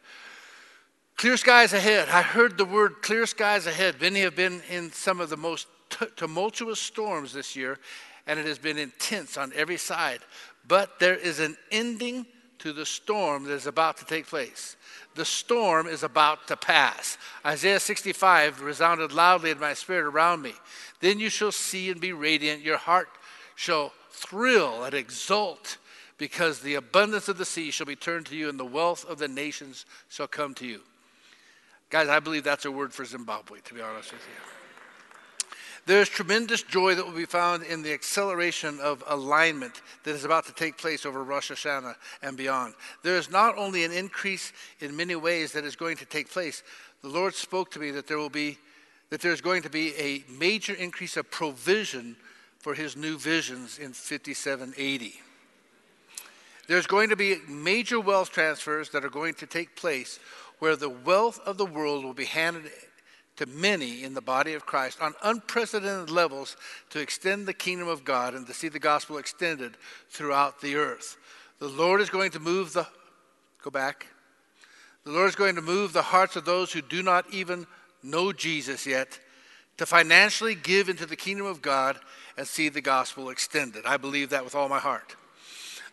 Clear 1.16 1.36
skies 1.36 1.72
ahead. 1.72 2.08
I 2.08 2.22
heard 2.22 2.56
the 2.56 2.64
word 2.64 3.02
clear 3.02 3.26
skies 3.26 3.66
ahead. 3.66 4.00
Many 4.00 4.20
have 4.20 4.34
been 4.34 4.62
in 4.70 4.90
some 4.92 5.20
of 5.20 5.28
the 5.28 5.36
most 5.36 5.66
tumultuous 6.16 6.80
storms 6.80 7.32
this 7.32 7.56
year, 7.56 7.78
and 8.26 8.38
it 8.38 8.46
has 8.46 8.58
been 8.58 8.78
intense 8.78 9.36
on 9.36 9.52
every 9.54 9.76
side. 9.76 10.20
But 10.66 10.98
there 10.98 11.16
is 11.16 11.40
an 11.40 11.56
ending 11.70 12.26
to 12.58 12.72
the 12.72 12.86
storm 12.86 13.44
that 13.44 13.52
is 13.52 13.66
about 13.66 13.98
to 13.98 14.06
take 14.06 14.26
place. 14.26 14.76
The 15.14 15.24
storm 15.24 15.86
is 15.86 16.02
about 16.02 16.48
to 16.48 16.56
pass. 16.56 17.18
Isaiah 17.44 17.78
65 17.78 18.62
resounded 18.62 19.12
loudly 19.12 19.50
in 19.50 19.60
my 19.60 19.74
spirit 19.74 20.06
around 20.06 20.42
me. 20.42 20.54
Then 21.00 21.20
you 21.20 21.28
shall 21.28 21.52
see 21.52 21.90
and 21.90 22.00
be 22.00 22.12
radiant. 22.12 22.62
Your 22.62 22.78
heart 22.78 23.08
shall 23.54 23.92
thrill 24.10 24.84
and 24.84 24.94
exult 24.94 25.76
because 26.16 26.60
the 26.60 26.74
abundance 26.74 27.28
of 27.28 27.38
the 27.38 27.44
sea 27.44 27.70
shall 27.70 27.86
be 27.86 27.96
turned 27.96 28.26
to 28.26 28.36
you 28.36 28.48
and 28.48 28.58
the 28.58 28.64
wealth 28.64 29.04
of 29.04 29.18
the 29.18 29.28
nations 29.28 29.84
shall 30.08 30.26
come 30.26 30.54
to 30.54 30.66
you. 30.66 30.80
Guys, 31.90 32.08
I 32.08 32.18
believe 32.18 32.44
that's 32.44 32.64
a 32.64 32.70
word 32.70 32.92
for 32.92 33.04
Zimbabwe, 33.04 33.60
to 33.64 33.74
be 33.74 33.80
honest 33.80 34.12
with 34.12 34.22
you. 34.22 34.63
There's 35.86 36.08
tremendous 36.08 36.62
joy 36.62 36.94
that 36.94 37.04
will 37.04 37.12
be 37.12 37.26
found 37.26 37.62
in 37.62 37.82
the 37.82 37.92
acceleration 37.92 38.80
of 38.80 39.04
alignment 39.06 39.82
that 40.04 40.14
is 40.14 40.24
about 40.24 40.46
to 40.46 40.54
take 40.54 40.78
place 40.78 41.04
over 41.04 41.22
Rosh 41.22 41.50
Hashanah 41.50 41.96
and 42.22 42.38
beyond. 42.38 42.74
There 43.02 43.18
is 43.18 43.30
not 43.30 43.58
only 43.58 43.84
an 43.84 43.92
increase 43.92 44.52
in 44.80 44.96
many 44.96 45.14
ways 45.14 45.52
that 45.52 45.64
is 45.64 45.76
going 45.76 45.98
to 45.98 46.06
take 46.06 46.30
place, 46.30 46.62
the 47.02 47.08
Lord 47.08 47.34
spoke 47.34 47.70
to 47.72 47.78
me 47.78 47.90
that 47.90 48.06
there 48.06 48.18
will 48.18 48.30
be 48.30 48.58
that 49.10 49.20
there's 49.20 49.42
going 49.42 49.62
to 49.62 49.70
be 49.70 49.94
a 49.96 50.24
major 50.28 50.72
increase 50.72 51.16
of 51.16 51.30
provision 51.30 52.16
for 52.58 52.74
his 52.74 52.96
new 52.96 53.18
visions 53.18 53.78
in 53.78 53.92
5780. 53.92 55.20
There's 56.66 56.86
going 56.86 57.10
to 57.10 57.16
be 57.16 57.36
major 57.46 58.00
wealth 58.00 58.32
transfers 58.32 58.88
that 58.90 59.04
are 59.04 59.10
going 59.10 59.34
to 59.34 59.46
take 59.46 59.76
place 59.76 60.18
where 60.58 60.76
the 60.76 60.88
wealth 60.88 61.38
of 61.44 61.58
the 61.58 61.66
world 61.66 62.04
will 62.04 62.14
be 62.14 62.24
handed 62.24 62.70
to 63.36 63.46
many 63.46 64.04
in 64.04 64.14
the 64.14 64.20
body 64.20 64.54
of 64.54 64.66
Christ 64.66 65.00
on 65.00 65.14
unprecedented 65.22 66.10
levels 66.10 66.56
to 66.90 67.00
extend 67.00 67.46
the 67.46 67.52
kingdom 67.52 67.88
of 67.88 68.04
God 68.04 68.34
and 68.34 68.46
to 68.46 68.54
see 68.54 68.68
the 68.68 68.78
gospel 68.78 69.18
extended 69.18 69.76
throughout 70.08 70.60
the 70.60 70.76
earth. 70.76 71.16
The 71.58 71.68
Lord 71.68 72.00
is 72.00 72.10
going 72.10 72.30
to 72.32 72.40
move 72.40 72.72
the, 72.72 72.86
go 73.62 73.70
back. 73.70 74.06
The 75.04 75.10
Lord 75.10 75.28
is 75.28 75.36
going 75.36 75.56
to 75.56 75.62
move 75.62 75.92
the 75.92 76.02
hearts 76.02 76.36
of 76.36 76.44
those 76.44 76.72
who 76.72 76.80
do 76.80 77.02
not 77.02 77.32
even 77.32 77.66
know 78.02 78.32
Jesus 78.32 78.86
yet 78.86 79.18
to 79.76 79.86
financially 79.86 80.54
give 80.54 80.88
into 80.88 81.06
the 81.06 81.16
kingdom 81.16 81.46
of 81.46 81.60
God 81.60 81.98
and 82.36 82.46
see 82.46 82.68
the 82.68 82.80
gospel 82.80 83.30
extended. 83.30 83.84
I 83.86 83.96
believe 83.96 84.30
that 84.30 84.44
with 84.44 84.54
all 84.54 84.68
my 84.68 84.78
heart. 84.78 85.16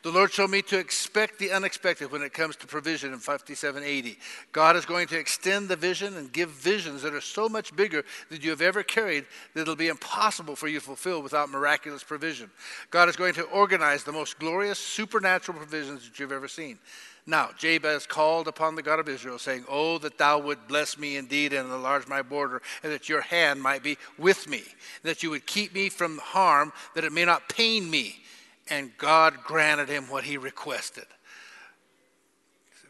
The 0.04 0.12
Lord 0.12 0.34
showed 0.34 0.50
me 0.50 0.64
to 0.64 0.80
expect 0.80 1.38
the 1.38 1.52
unexpected 1.52 2.12
when 2.12 2.24
it 2.24 2.34
comes 2.34 2.56
to 2.56 2.68
provision 2.68 3.14
in 3.14 3.20
5780. 3.20 4.18
God 4.52 4.76
is 4.76 4.84
going 4.84 5.08
to 5.10 5.20
extend 5.20 5.70
the 5.70 5.76
vision 5.76 6.18
and 6.18 6.34
give 6.34 6.50
visions 6.50 7.04
that 7.04 7.14
are 7.14 7.22
so 7.22 7.48
much 7.48 7.76
bigger 7.76 8.04
than 8.30 8.42
you 8.42 8.50
have 8.50 8.62
ever 8.62 8.82
carried 8.82 9.26
that 9.54 9.62
it'll 9.62 9.76
be 9.76 9.90
impossible 9.90 10.56
for 10.56 10.68
you 10.68 10.80
to 10.80 10.86
fulfill 10.86 11.22
without 11.22 11.50
miraculous 11.50 12.04
provision. 12.04 12.50
God 12.90 13.10
is 13.10 13.16
going 13.16 13.36
to 13.36 13.44
organize 13.44 14.04
the 14.04 14.12
most 14.12 14.40
glorious 14.40 14.80
supernatural 14.80 15.60
provisions 15.60 16.10
that 16.10 16.18
you've 16.18 16.32
ever 16.32 16.48
seen. 16.48 16.80
Now, 17.28 17.52
Jabez 17.56 18.08
called 18.08 18.48
upon 18.48 18.74
the 18.74 18.82
God 18.82 19.00
of 19.00 19.08
Israel, 19.08 19.38
saying, 19.38 19.66
Oh, 19.70 20.00
that 20.00 20.18
thou 20.18 20.40
would 20.40 20.68
bless 20.68 20.98
me 20.98 21.18
indeed 21.18 21.54
and 21.54 21.70
enlarge 21.70 22.08
my 22.08 22.24
border, 22.24 22.64
and 22.82 22.92
that 22.92 23.08
your 23.08 23.22
hand 23.22 23.62
might 23.62 23.84
be 23.84 24.00
with 24.18 24.50
me, 24.50 24.64
that 25.04 25.22
you 25.22 25.30
would 25.30 25.46
keep 25.46 25.76
me 25.76 25.90
from 25.90 26.18
harm, 26.18 26.74
that 26.96 27.04
it 27.04 27.14
may 27.14 27.26
not 27.26 27.48
pain 27.48 27.88
me 27.88 28.22
and 28.70 28.92
God 28.98 29.44
granted 29.44 29.90
him 29.90 30.10
what 30.10 30.24
he 30.24 30.38
requested. 30.38 31.06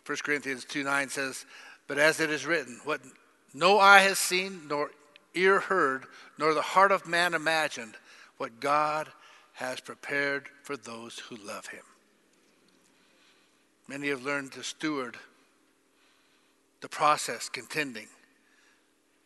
1 0.06 0.18
Corinthians 0.24 0.66
2 0.66 0.84
9 0.84 1.10
says, 1.10 1.46
But 1.88 1.98
as 1.98 2.20
it 2.20 2.30
is 2.30 2.46
written, 2.46 2.80
what 2.84 3.02
no 3.54 3.80
eye 3.80 4.00
has 4.00 4.18
seen, 4.18 4.68
nor 4.68 4.92
ear 5.34 5.60
heard, 5.60 6.06
nor 6.38 6.54
the 6.54 6.62
heart 6.62 6.92
of 6.92 7.08
man 7.08 7.34
imagined, 7.34 7.96
what 8.38 8.60
God 8.60 9.10
has 9.54 9.80
prepared 9.80 10.50
for 10.64 10.76
those 10.76 11.20
who 11.20 11.36
love 11.36 11.68
him. 11.68 11.84
Many 13.88 14.10
have 14.10 14.24
learned 14.24 14.54
to 14.54 14.64
steward 14.64 15.18
the 16.82 16.90
process, 16.90 17.50
contending. 17.50 18.08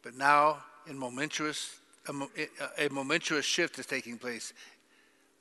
But 0.03 0.15
now, 0.15 0.63
in 0.87 0.97
momentous, 0.97 1.79
a, 2.07 2.85
a 2.85 2.89
momentous 2.89 3.45
shift 3.45 3.79
is 3.79 3.85
taking 3.85 4.17
place 4.17 4.53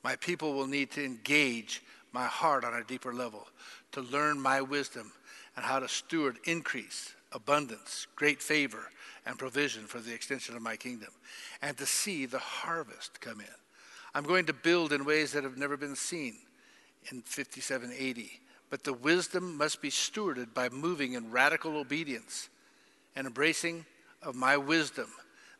my 0.05 0.15
people 0.17 0.53
will 0.53 0.67
need 0.67 0.91
to 0.91 1.03
engage 1.03 1.81
my 2.11 2.25
heart 2.25 2.63
on 2.63 2.75
a 2.75 2.83
deeper 2.83 3.11
level 3.11 3.47
to 3.91 4.01
learn 4.01 4.39
my 4.39 4.61
wisdom 4.61 5.11
and 5.55 5.65
how 5.65 5.79
to 5.79 5.87
steward 5.87 6.37
increase, 6.45 7.15
abundance, 7.31 8.05
great 8.15 8.39
favor, 8.39 8.91
and 9.25 9.39
provision 9.39 9.87
for 9.87 9.97
the 9.97 10.13
extension 10.13 10.55
of 10.55 10.61
my 10.61 10.75
kingdom, 10.75 11.09
and 11.63 11.75
to 11.75 11.87
see 11.87 12.27
the 12.27 12.37
harvest 12.37 13.19
come 13.19 13.39
in. 13.39 13.47
I'm 14.13 14.25
going 14.25 14.45
to 14.45 14.53
build 14.53 14.93
in 14.93 15.05
ways 15.05 15.31
that 15.31 15.43
have 15.43 15.57
never 15.57 15.75
been 15.75 15.95
seen 15.95 16.35
in 17.11 17.23
5780, 17.23 18.39
but 18.69 18.83
the 18.83 18.93
wisdom 18.93 19.57
must 19.57 19.81
be 19.81 19.89
stewarded 19.89 20.53
by 20.53 20.69
moving 20.69 21.13
in 21.13 21.31
radical 21.31 21.77
obedience 21.77 22.49
and 23.15 23.25
embracing 23.25 23.87
of 24.21 24.35
my 24.35 24.55
wisdom. 24.55 25.07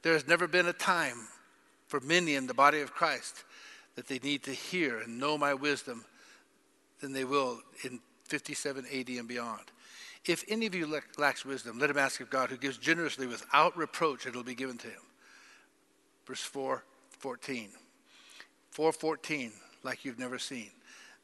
There 0.04 0.14
has 0.14 0.28
never 0.28 0.48
been 0.48 0.68
a 0.68 0.74
time 0.74 1.30
for 1.88 2.00
many 2.00 2.36
in 2.36 2.46
the 2.46 2.54
body 2.54 2.82
of 2.82 2.94
Christ 2.94 3.44
that 3.96 4.08
they 4.08 4.20
need 4.20 4.44
to 4.44 4.52
hear 4.52 5.00
and 5.00 5.20
know 5.20 5.38
my 5.38 5.54
wisdom 5.54 6.06
than 7.00 7.14
they 7.14 7.24
will 7.24 7.60
in 7.84 8.00
57 8.26 8.86
AD 8.92 9.10
and 9.10 9.28
beyond. 9.28 9.64
If 10.26 10.44
any 10.48 10.66
of 10.66 10.74
you 10.74 11.02
lacks 11.18 11.46
wisdom, 11.46 11.78
let 11.78 11.90
him 11.90 11.98
ask 11.98 12.20
of 12.20 12.30
God, 12.30 12.50
who 12.50 12.58
gives 12.58 12.78
generously 12.78 13.28
without 13.28 13.78
reproach, 13.78 14.26
it 14.26 14.36
will 14.36 14.44
be 14.44 14.56
given 14.56 14.78
to 14.80 14.88
him. 14.88 15.02
Verse 16.26 16.42
4 16.42 16.84
14. 17.20 17.70
414, 18.72 19.52
like 19.84 20.04
you've 20.04 20.20
never 20.20 20.38
seen. 20.38 20.70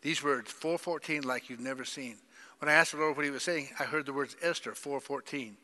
These 0.02 0.24
words, 0.24 0.52
414, 0.52 1.24
like 1.24 1.50
you've 1.50 1.60
never 1.60 1.84
seen. 1.84 2.18
When 2.60 2.70
I 2.70 2.74
asked 2.74 2.92
the 2.92 2.98
Lord 2.98 3.18
what 3.18 3.26
he 3.26 3.32
was 3.32 3.44
saying, 3.44 3.70
I 3.80 3.84
heard 3.84 4.06
the 4.06 4.14
words 4.14 4.36
Esther 4.42 4.74
414. 4.74 5.58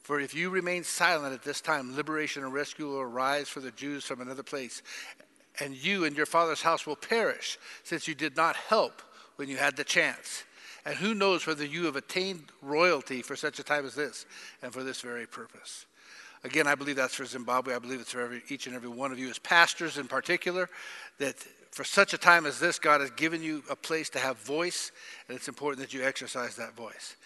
For 0.00 0.20
if 0.20 0.34
you 0.34 0.50
remain 0.50 0.82
silent 0.84 1.34
at 1.34 1.42
this 1.42 1.60
time, 1.60 1.94
liberation 1.94 2.42
and 2.42 2.52
rescue 2.52 2.86
will 2.86 3.00
arise 3.00 3.48
for 3.48 3.60
the 3.60 3.70
Jews 3.70 4.04
from 4.04 4.20
another 4.20 4.42
place 4.42 4.82
and 5.60 5.74
you 5.74 6.04
and 6.04 6.16
your 6.16 6.26
father's 6.26 6.62
house 6.62 6.86
will 6.86 6.96
perish, 6.96 7.58
since 7.82 8.06
you 8.06 8.14
did 8.14 8.36
not 8.36 8.56
help 8.56 9.02
when 9.36 9.48
you 9.48 9.56
had 9.56 9.76
the 9.76 9.84
chance. 9.84 10.44
And 10.84 10.96
who 10.96 11.14
knows 11.14 11.46
whether 11.46 11.64
you 11.64 11.84
have 11.84 11.96
attained 11.96 12.44
royalty 12.62 13.22
for 13.22 13.36
such 13.36 13.58
a 13.58 13.62
time 13.62 13.84
as 13.84 13.94
this, 13.94 14.26
and 14.62 14.72
for 14.72 14.82
this 14.82 15.00
very 15.00 15.26
purpose. 15.26 15.86
Again, 16.44 16.66
I 16.66 16.76
believe 16.76 16.96
that's 16.96 17.16
for 17.16 17.24
Zimbabwe. 17.24 17.74
I 17.74 17.78
believe 17.78 18.00
it's 18.00 18.12
for 18.12 18.20
every, 18.20 18.42
each 18.48 18.66
and 18.66 18.76
every 18.76 18.88
one 18.88 19.10
of 19.10 19.18
you 19.18 19.28
as 19.28 19.38
pastors 19.38 19.98
in 19.98 20.06
particular, 20.06 20.70
that 21.18 21.34
for 21.72 21.84
such 21.84 22.14
a 22.14 22.18
time 22.18 22.46
as 22.46 22.58
this, 22.58 22.78
God 22.78 23.00
has 23.00 23.10
given 23.10 23.42
you 23.42 23.62
a 23.68 23.76
place 23.76 24.08
to 24.10 24.18
have 24.18 24.38
voice, 24.38 24.92
and 25.28 25.36
it's 25.36 25.48
important 25.48 25.80
that 25.80 25.92
you 25.92 26.04
exercise 26.04 26.56
that 26.56 26.76
voice. 26.76 27.16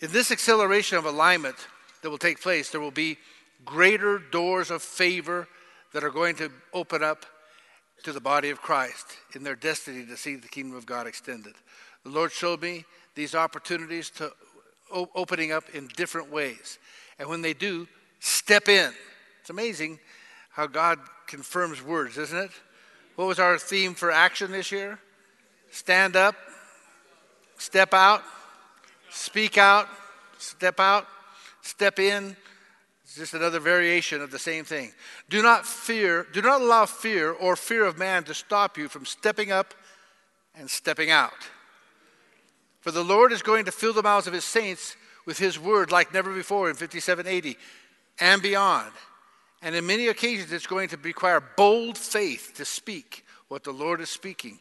In 0.00 0.10
this 0.10 0.30
acceleration 0.30 0.98
of 0.98 1.04
alignment 1.04 1.56
that 2.02 2.10
will 2.10 2.18
take 2.18 2.40
place, 2.40 2.70
there 2.70 2.80
will 2.80 2.90
be 2.90 3.18
greater 3.64 4.18
doors 4.18 4.70
of 4.70 4.82
favor 4.82 5.48
that 5.92 6.04
are 6.04 6.10
going 6.10 6.36
to 6.36 6.50
open 6.72 7.02
up 7.02 7.24
to 8.04 8.12
the 8.12 8.20
body 8.20 8.50
of 8.50 8.60
Christ 8.62 9.06
in 9.34 9.42
their 9.42 9.56
destiny 9.56 10.06
to 10.06 10.16
see 10.16 10.36
the 10.36 10.48
kingdom 10.48 10.76
of 10.76 10.86
God 10.86 11.06
extended. 11.06 11.54
The 12.04 12.10
Lord 12.10 12.32
showed 12.32 12.62
me 12.62 12.84
these 13.14 13.34
opportunities 13.34 14.10
to 14.10 14.32
opening 14.92 15.52
up 15.52 15.64
in 15.74 15.88
different 15.96 16.30
ways. 16.30 16.78
And 17.18 17.28
when 17.28 17.42
they 17.42 17.54
do, 17.54 17.88
step 18.20 18.68
in. 18.68 18.92
It's 19.40 19.50
amazing 19.50 19.98
how 20.50 20.66
God 20.66 20.98
confirms 21.26 21.82
words, 21.82 22.18
isn't 22.18 22.38
it? 22.38 22.50
What 23.16 23.26
was 23.26 23.38
our 23.38 23.58
theme 23.58 23.94
for 23.94 24.10
action 24.10 24.52
this 24.52 24.70
year? 24.70 24.98
Stand 25.70 26.16
up, 26.16 26.36
step 27.56 27.92
out, 27.92 28.22
speak 29.10 29.58
out, 29.58 29.88
step 30.38 30.78
out, 30.78 31.06
step 31.62 31.98
in, 31.98 32.36
just 33.16 33.34
another 33.34 33.60
variation 33.60 34.22
of 34.22 34.30
the 34.30 34.38
same 34.38 34.64
thing. 34.64 34.92
Do 35.28 35.42
not 35.42 35.66
fear, 35.66 36.26
do 36.32 36.42
not 36.42 36.60
allow 36.60 36.86
fear 36.86 37.32
or 37.32 37.56
fear 37.56 37.84
of 37.84 37.98
man 37.98 38.24
to 38.24 38.34
stop 38.34 38.78
you 38.78 38.88
from 38.88 39.04
stepping 39.04 39.50
up 39.50 39.74
and 40.54 40.70
stepping 40.70 41.10
out. 41.10 41.48
For 42.80 42.90
the 42.90 43.04
Lord 43.04 43.32
is 43.32 43.42
going 43.42 43.64
to 43.64 43.72
fill 43.72 43.92
the 43.92 44.02
mouths 44.02 44.26
of 44.26 44.32
his 44.32 44.44
saints 44.44 44.96
with 45.26 45.38
his 45.38 45.58
word 45.58 45.90
like 45.90 46.14
never 46.14 46.32
before 46.32 46.70
in 46.70 46.76
5780 46.76 47.58
and 48.20 48.40
beyond. 48.40 48.92
And 49.62 49.74
in 49.74 49.86
many 49.86 50.08
occasions, 50.08 50.52
it's 50.52 50.66
going 50.66 50.88
to 50.90 50.96
require 50.96 51.42
bold 51.56 51.98
faith 51.98 52.52
to 52.56 52.64
speak 52.64 53.24
what 53.48 53.64
the 53.64 53.72
Lord 53.72 54.00
is 54.00 54.10
speaking 54.10 54.60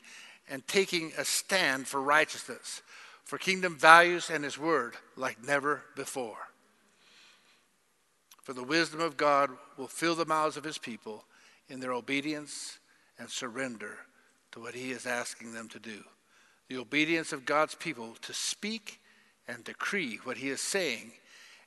and 0.49 0.67
taking 0.67 1.11
a 1.17 1.25
stand 1.25 1.87
for 1.87 2.01
righteousness, 2.01 2.81
for 3.23 3.37
kingdom 3.37 3.77
values 3.77 4.29
and 4.29 4.43
His 4.43 4.57
word 4.57 4.95
like 5.15 5.43
never 5.45 5.83
before. 5.95 6.37
For 8.45 8.53
the 8.53 8.63
wisdom 8.63 9.01
of 9.01 9.17
God 9.17 9.49
will 9.75 9.87
fill 9.87 10.13
the 10.13 10.23
mouths 10.23 10.55
of 10.55 10.63
His 10.63 10.77
people 10.77 11.25
in 11.67 11.79
their 11.79 11.93
obedience 11.93 12.77
and 13.17 13.27
surrender 13.27 13.97
to 14.51 14.59
what 14.59 14.75
He 14.75 14.91
is 14.91 15.07
asking 15.07 15.51
them 15.51 15.67
to 15.69 15.79
do. 15.79 16.03
The 16.69 16.77
obedience 16.77 17.33
of 17.33 17.47
God's 17.47 17.73
people 17.73 18.15
to 18.21 18.33
speak 18.35 19.01
and 19.47 19.63
decree 19.63 20.19
what 20.25 20.37
He 20.37 20.49
is 20.49 20.61
saying, 20.61 21.13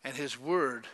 and 0.05 0.15
His 0.15 0.39
word 0.39 0.87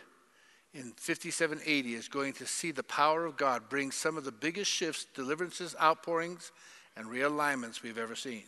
in 0.73 0.91
5780 0.97 1.93
is 1.93 2.07
going 2.07 2.33
to 2.33 2.47
see 2.47 2.71
the 2.71 2.81
power 2.81 3.23
of 3.23 3.37
God 3.37 3.69
bring 3.69 3.91
some 3.91 4.17
of 4.17 4.25
the 4.25 4.31
biggest 4.31 4.71
shifts, 4.71 5.05
deliverances, 5.13 5.75
outpourings, 5.79 6.51
and 6.97 7.05
realignments 7.05 7.83
we've 7.83 7.99
ever 7.99 8.15
seen. 8.15 8.45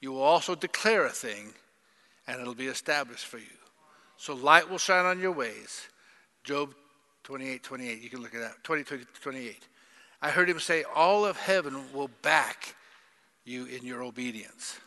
You 0.00 0.12
will 0.12 0.22
also 0.22 0.54
declare 0.54 1.06
a 1.06 1.10
thing, 1.10 1.52
and 2.28 2.40
it'll 2.40 2.54
be 2.54 2.68
established 2.68 3.26
for 3.26 3.38
you. 3.38 3.58
So 4.18 4.34
light 4.34 4.70
will 4.70 4.78
shine 4.78 5.04
on 5.04 5.18
your 5.18 5.32
ways. 5.32 5.88
Job 6.44 6.74
28 7.24 7.62
28. 7.62 8.02
You 8.02 8.10
can 8.10 8.22
look 8.22 8.34
at 8.34 8.40
that. 8.40 8.64
20, 8.64 8.84
20 8.84 9.04
28. 9.22 9.68
I 10.22 10.30
heard 10.30 10.50
him 10.50 10.60
say, 10.60 10.84
All 10.94 11.24
of 11.24 11.36
heaven 11.36 11.92
will 11.92 12.10
back 12.22 12.74
you 13.44 13.66
in 13.66 13.84
your 13.84 14.02
obedience. 14.02 14.78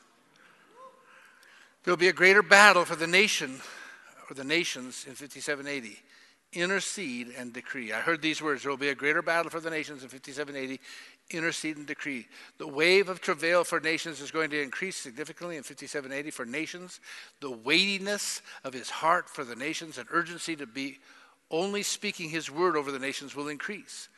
There'll 1.84 1.98
be 1.98 2.08
a 2.08 2.14
greater 2.14 2.44
battle 2.44 2.86
for 2.86 2.96
the 2.96 3.08
nation 3.08 3.60
or 4.30 4.36
the 4.36 4.44
nations 4.44 5.06
in 5.08 5.16
5780 5.16 6.00
intercede 6.54 7.34
and 7.38 7.54
decree. 7.54 7.92
I 7.92 8.00
heard 8.00 8.22
these 8.22 8.42
words 8.42 8.64
there 8.64 8.72
will 8.72 8.78
be 8.78 8.90
a 8.90 8.96
greater 8.96 9.22
battle 9.22 9.50
for 9.50 9.60
the 9.60 9.70
nations 9.70 10.04
in 10.04 10.10
5780. 10.10 10.80
Intercede 11.32 11.78
and 11.78 11.88
decree. 11.88 12.28
The 12.58 12.68
wave 12.68 13.10
of 13.10 13.22
travail 13.22 13.64
for 13.64 13.80
nations 13.80 14.22
is 14.22 14.30
going 14.30 14.50
to 14.52 14.62
increase 14.62 14.98
significantly 14.98 15.58
in 15.58 15.64
5780 15.64 16.32
for 16.32 16.46
nations. 16.46 17.00
The 17.40 17.52
weightiness 17.52 18.42
of 18.64 18.74
his 18.74 18.90
heart 18.90 19.30
for 19.30 19.44
the 19.44 19.56
nations 19.56 19.98
and 19.98 20.08
urgency 20.12 20.56
to 20.58 20.68
be 20.68 21.00
only 21.54 21.84
speaking 21.84 22.30
his 22.30 22.52
word 22.52 22.76
over 22.76 22.92
the 22.92 23.00
nations 23.00 23.36
will 23.36 23.48
increase. 23.48 24.10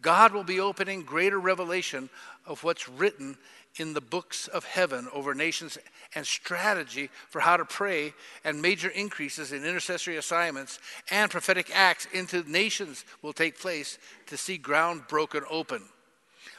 God 0.00 0.32
will 0.32 0.44
be 0.44 0.58
opening 0.58 1.02
greater 1.02 1.38
revelation 1.38 2.08
of 2.46 2.64
what's 2.64 2.88
written 2.88 3.36
in 3.76 3.94
the 3.94 4.00
books 4.00 4.48
of 4.48 4.64
heaven 4.64 5.06
over 5.12 5.34
nations 5.34 5.76
and 6.14 6.26
strategy 6.26 7.10
for 7.28 7.40
how 7.40 7.56
to 7.56 7.64
pray 7.64 8.14
and 8.44 8.62
major 8.62 8.88
increases 8.88 9.52
in 9.52 9.64
intercessory 9.64 10.16
assignments 10.16 10.78
and 11.10 11.30
prophetic 11.30 11.70
acts 11.74 12.06
into 12.12 12.42
nations 12.50 13.04
will 13.22 13.32
take 13.32 13.60
place 13.60 13.98
to 14.26 14.36
see 14.36 14.56
ground 14.56 15.02
broken 15.08 15.44
open. 15.50 15.82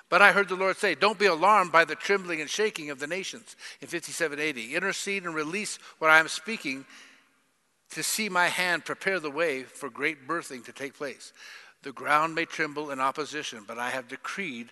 But 0.10 0.22
I 0.22 0.32
heard 0.32 0.50
the 0.50 0.56
Lord 0.56 0.78
say, 0.78 0.96
Don't 0.96 1.20
be 1.20 1.28
alarmed 1.28 1.72
by 1.72 1.86
the 1.86 1.96
trembling 1.96 2.42
and 2.42 2.50
shaking 2.50 2.90
of 2.90 3.00
the 3.00 3.08
nations 3.08 3.56
in 3.82 3.88
5780. 3.88 4.76
Intercede 4.76 5.24
and 5.24 5.36
release 5.36 5.78
what 6.00 6.10
I 6.10 6.20
am 6.20 6.28
speaking 6.28 6.86
to 7.92 8.04
see 8.04 8.30
my 8.30 8.48
hand 8.48 8.86
prepare 8.86 9.20
the 9.20 9.32
way 9.32 9.64
for 9.64 9.90
great 9.90 10.28
birthing 10.28 10.64
to 10.66 10.72
take 10.72 10.96
place. 10.96 11.34
The 11.82 11.92
ground 11.92 12.36
may 12.36 12.46
tremble 12.46 12.92
in 12.92 13.00
opposition, 13.00 13.64
but 13.68 13.80
I 13.80 13.90
have 13.90 14.08
decreed 14.08 14.70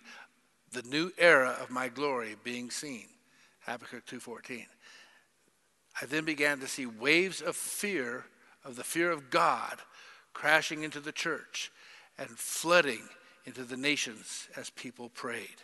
the 0.71 0.83
new 0.83 1.11
era 1.17 1.57
of 1.61 1.69
my 1.69 1.87
glory 1.87 2.35
being 2.43 2.69
seen. 2.69 3.07
Habakkuk 3.61 4.05
2:14. 4.05 4.67
I 6.01 6.05
then 6.05 6.25
began 6.25 6.59
to 6.59 6.67
see 6.67 6.85
waves 6.85 7.41
of 7.41 7.55
fear 7.55 8.25
of 8.63 8.75
the 8.75 8.83
fear 8.83 9.11
of 9.11 9.29
God 9.29 9.81
crashing 10.33 10.83
into 10.83 10.99
the 10.99 11.11
church 11.11 11.71
and 12.17 12.29
flooding 12.37 13.09
into 13.45 13.63
the 13.63 13.77
nations 13.77 14.47
as 14.55 14.69
people 14.69 15.09
prayed. 15.09 15.61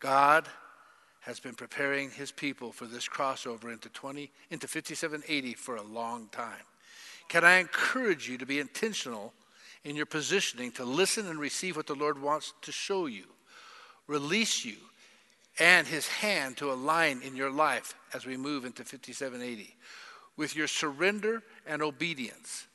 God 0.00 0.48
has 1.20 1.40
been 1.40 1.54
preparing 1.54 2.10
his 2.10 2.32
people 2.32 2.72
for 2.72 2.86
this 2.86 3.08
crossover 3.08 3.72
into 3.72 3.88
20 3.88 4.30
into 4.50 4.66
5780 4.66 5.54
for 5.54 5.76
a 5.76 5.82
long 5.82 6.28
time. 6.32 6.64
Can 7.28 7.44
I 7.44 7.58
encourage 7.58 8.28
you 8.28 8.38
to 8.38 8.46
be 8.46 8.58
intentional 8.58 9.32
in 9.84 9.96
your 9.96 10.06
positioning 10.06 10.72
to 10.72 10.84
listen 10.84 11.28
and 11.28 11.38
receive 11.38 11.76
what 11.76 11.86
the 11.86 11.94
Lord 11.94 12.20
wants 12.20 12.52
to 12.62 12.72
show 12.72 13.06
you? 13.06 13.24
release 14.10 14.64
you 14.64 14.76
and 15.58 15.86
his 15.86 16.06
hand 16.08 16.56
to 16.56 16.72
align 16.72 17.22
in 17.22 17.36
your 17.36 17.50
life 17.50 17.94
as 18.12 18.26
we 18.26 18.36
move 18.36 18.64
into 18.64 18.82
5780. 18.82 19.76
With 20.36 20.56
your 20.56 20.66
surrender 20.66 21.42
and 21.66 21.80
obedience, 21.80 22.66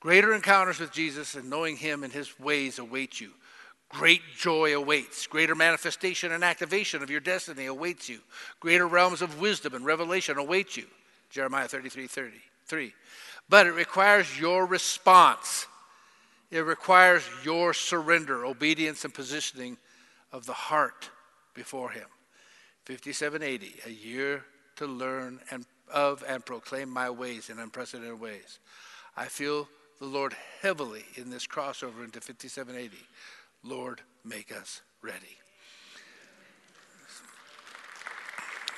greater 0.00 0.32
encounters 0.34 0.80
with 0.80 0.92
Jesus 0.92 1.34
and 1.34 1.50
knowing 1.50 1.76
him 1.76 2.02
and 2.02 2.12
his 2.12 2.40
ways 2.40 2.78
await 2.78 3.20
you. 3.20 3.30
Great 3.90 4.22
joy 4.38 4.74
awaits. 4.74 5.26
Greater 5.26 5.54
manifestation 5.54 6.32
and 6.32 6.44
activation 6.44 7.02
of 7.02 7.10
your 7.10 7.20
destiny 7.20 7.66
awaits 7.66 8.08
you. 8.08 8.20
Greater 8.60 8.86
realms 8.86 9.20
of 9.20 9.40
wisdom 9.40 9.74
and 9.74 9.84
revelation 9.84 10.38
await 10.38 10.76
you. 10.76 10.86
Jeremiah 11.28 11.68
33 11.68 12.06
33. 12.06 12.94
But 13.48 13.66
it 13.66 13.72
requires 13.72 14.38
your 14.38 14.64
response. 14.64 15.66
It 16.50 16.60
requires 16.60 17.22
your 17.44 17.74
surrender, 17.74 18.44
obedience, 18.44 19.04
and 19.04 19.12
positioning 19.12 19.76
of 20.32 20.46
the 20.46 20.52
heart 20.52 21.10
before 21.54 21.90
him. 21.90 22.06
5780, 22.84 23.74
a 23.86 23.90
year 23.90 24.44
to 24.76 24.86
learn 24.86 25.40
and 25.50 25.66
of 25.92 26.24
and 26.26 26.44
proclaim 26.44 26.88
my 26.88 27.10
ways 27.10 27.50
in 27.50 27.58
unprecedented 27.58 28.20
ways. 28.20 28.58
I 29.16 29.26
feel 29.26 29.68
the 29.98 30.06
Lord 30.06 30.34
heavily 30.62 31.04
in 31.16 31.30
this 31.30 31.46
crossover 31.46 32.04
into 32.04 32.20
5780. 32.20 32.96
Lord, 33.62 34.00
make 34.24 34.54
us 34.54 34.80
ready. 35.02 35.36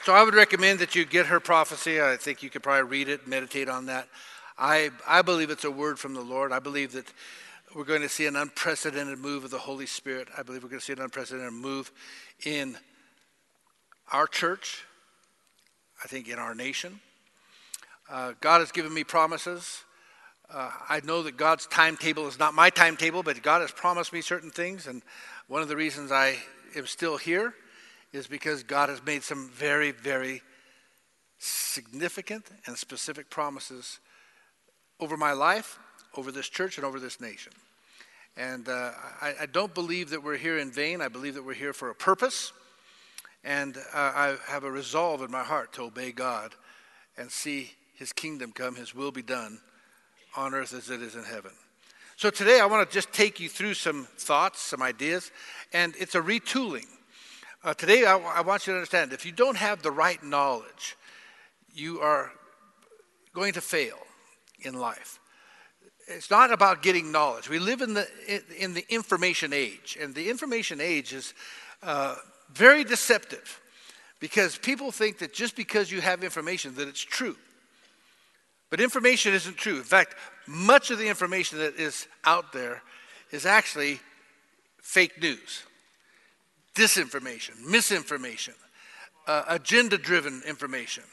So 0.05 0.13
I 0.13 0.25
would 0.25 0.35
recommend 0.35 0.81
that 0.81 0.97
you 0.97 1.05
get 1.05 1.27
her 1.27 1.39
prophecy. 1.39 2.03
I 2.03 2.17
think 2.17 2.43
you 2.43 2.51
could 2.51 2.63
probably 2.63 2.91
read 2.91 3.09
it, 3.09 3.29
meditate 3.29 3.69
on 3.69 3.87
that. 3.87 4.09
I, 4.59 4.91
I 5.07 5.23
believe 5.23 5.51
it's 5.51 5.65
a 5.65 5.71
word 5.71 5.99
from 5.99 6.15
the 6.15 6.21
Lord. 6.21 6.53
I 6.53 6.59
believe 6.59 6.93
that 6.93 7.07
we're 7.75 7.85
going 7.85 8.03
to 8.03 8.09
see 8.09 8.27
an 8.27 8.35
unprecedented 8.35 9.19
move 9.19 9.45
of 9.45 9.51
the 9.51 9.59
Holy 9.59 9.87
Spirit. 9.87 10.29
I 10.37 10.43
believe 10.43 10.63
we're 10.63 10.71
going 10.71 10.81
to 10.81 10.85
see 10.85 10.93
an 10.93 11.01
unprecedented 11.01 11.53
move 11.53 11.93
in 12.45 12.77
our 14.13 14.27
church, 14.27 14.85
I 16.05 16.09
think 16.09 16.29
in 16.29 16.39
our 16.39 16.55
nation. 16.55 17.01
Uh, 18.11 18.33
God 18.41 18.59
has 18.59 18.73
given 18.73 18.93
me 18.93 19.05
promises. 19.05 19.85
Uh, 20.53 20.71
I 20.87 21.01
know 21.01 21.23
that 21.23 21.39
God's 21.39 21.67
timetable 21.67 22.29
is 22.29 22.39
not 22.39 22.53
my 22.53 22.69
timetable, 22.69 23.23
but 23.23 23.43
God 23.43 23.63
has 23.63 23.71
promised 23.71 24.13
me 24.13 24.21
certain 24.21 24.51
things. 24.51 24.87
And 24.87 25.01
one 25.49 25.63
of 25.63 25.69
the 25.69 25.77
reasons 25.77 26.13
I 26.13 26.37
am 26.77 26.87
still 26.87 27.17
here 27.17 27.55
is 28.13 28.27
because 28.27 28.63
God 28.63 28.91
has 28.91 29.03
made 29.03 29.23
some 29.23 29.49
very, 29.49 29.93
very 29.93 30.43
significant 31.39 32.45
and 32.67 32.77
specific 32.77 33.31
promises 33.31 33.99
over 35.01 35.17
my 35.17 35.33
life 35.33 35.79
over 36.17 36.31
this 36.31 36.51
church 36.51 36.77
and 36.77 36.85
over 36.85 37.01
this 37.01 37.19
nation. 37.19 37.53
And 38.37 38.69
uh, 38.69 38.91
I, 39.23 39.35
I, 39.41 39.47
don't 39.47 39.75
believe 39.75 40.11
that 40.11 40.23
we're 40.23 40.37
here 40.37 40.59
in 40.59 40.71
vain. 40.71 41.01
I 41.01 41.09
believe 41.09 41.35
that 41.35 41.45
we're 41.45 41.55
here 41.55 41.73
for 41.73 41.89
a 41.89 41.95
purpose. 41.95 42.53
And 43.43 43.79
uh, 43.79 43.81
I 43.95 44.37
have 44.49 44.65
a 44.65 44.71
resolve 44.71 45.23
in 45.23 45.31
my 45.31 45.43
heart 45.43 45.73
to 45.75 45.83
obey 45.83 46.13
God 46.13 46.55
and 47.17 47.31
see 47.31 47.73
his 47.95 48.13
kingdom 48.13 48.53
come, 48.53 48.77
his 48.77 48.95
will 48.95 49.11
be 49.11 49.23
done 49.23 49.59
on 50.37 50.55
earth 50.55 50.73
as 50.75 50.91
it 50.91 51.03
is 51.03 51.15
in 51.15 51.25
heaven. 51.25 51.53
So 52.17 52.31
today 52.31 52.61
I 52.61 52.67
want 52.67 52.89
to 52.89 52.95
just 52.95 53.13
take 53.13 53.41
you 53.41 53.49
through 53.49 53.75
some 53.75 54.07
thoughts, 54.17 54.61
some 54.61 54.83
ideas, 54.83 55.31
and 55.73 55.95
it's 55.99 56.15
a 56.15 56.21
retooling. 56.21 56.87
Uh, 57.65 57.75
today 57.75 58.05
I, 58.05 58.19
I 58.19 58.41
want 58.43 58.67
you 58.67 58.73
to 58.73 58.79
understand 58.79 59.13
if 59.13 59.27
you 59.27 59.33
don't 59.33 59.57
have 59.57 59.83
the 59.83 59.91
right 59.91 60.23
knowledge, 60.23 60.97
you 61.75 62.01
are 62.01 62.33
going 63.35 63.55
to 63.55 63.61
fail 63.61 63.99
in 64.61 64.75
life 64.75 65.19
it's 66.09 66.31
not 66.31 66.53
about 66.53 66.83
getting 66.83 67.13
knowledge. 67.13 67.49
We 67.49 67.59
live 67.59 67.81
in 67.81 67.95
the 67.95 68.09
in 68.59 68.75
the 68.75 68.85
information 68.89 69.53
age, 69.53 69.97
and 70.01 70.15
the 70.15 70.31
information 70.31 70.81
age 70.81 71.13
is 71.13 71.35
uh, 71.83 72.17
very 72.53 72.85
deceptive 72.85 73.61
because 74.21 74.57
people 74.59 74.91
think 74.93 75.19
that 75.19 75.33
just 75.33 75.57
because 75.57 75.91
you 75.91 76.01
have 76.01 76.25
information 76.25 76.75
that 76.77 76.89
it's 76.89 77.01
true. 77.01 77.37
But 78.73 78.81
information 78.81 79.35
isn't 79.35 79.59
true. 79.59 79.77
In 79.77 79.83
fact, 79.83 80.15
much 80.47 80.91
of 80.91 80.97
the 80.97 81.07
information 81.07 81.59
that 81.59 81.75
is 81.75 82.09
out 82.25 82.55
there 82.55 82.83
is 83.31 83.45
actually 83.45 84.01
fake 84.81 85.21
news, 85.21 85.65
disinformation, 86.75 87.63
misinformation, 87.69 88.55
uh, 89.27 89.45
agenda 89.49 89.99
driven 89.99 90.43
information. 90.49 91.05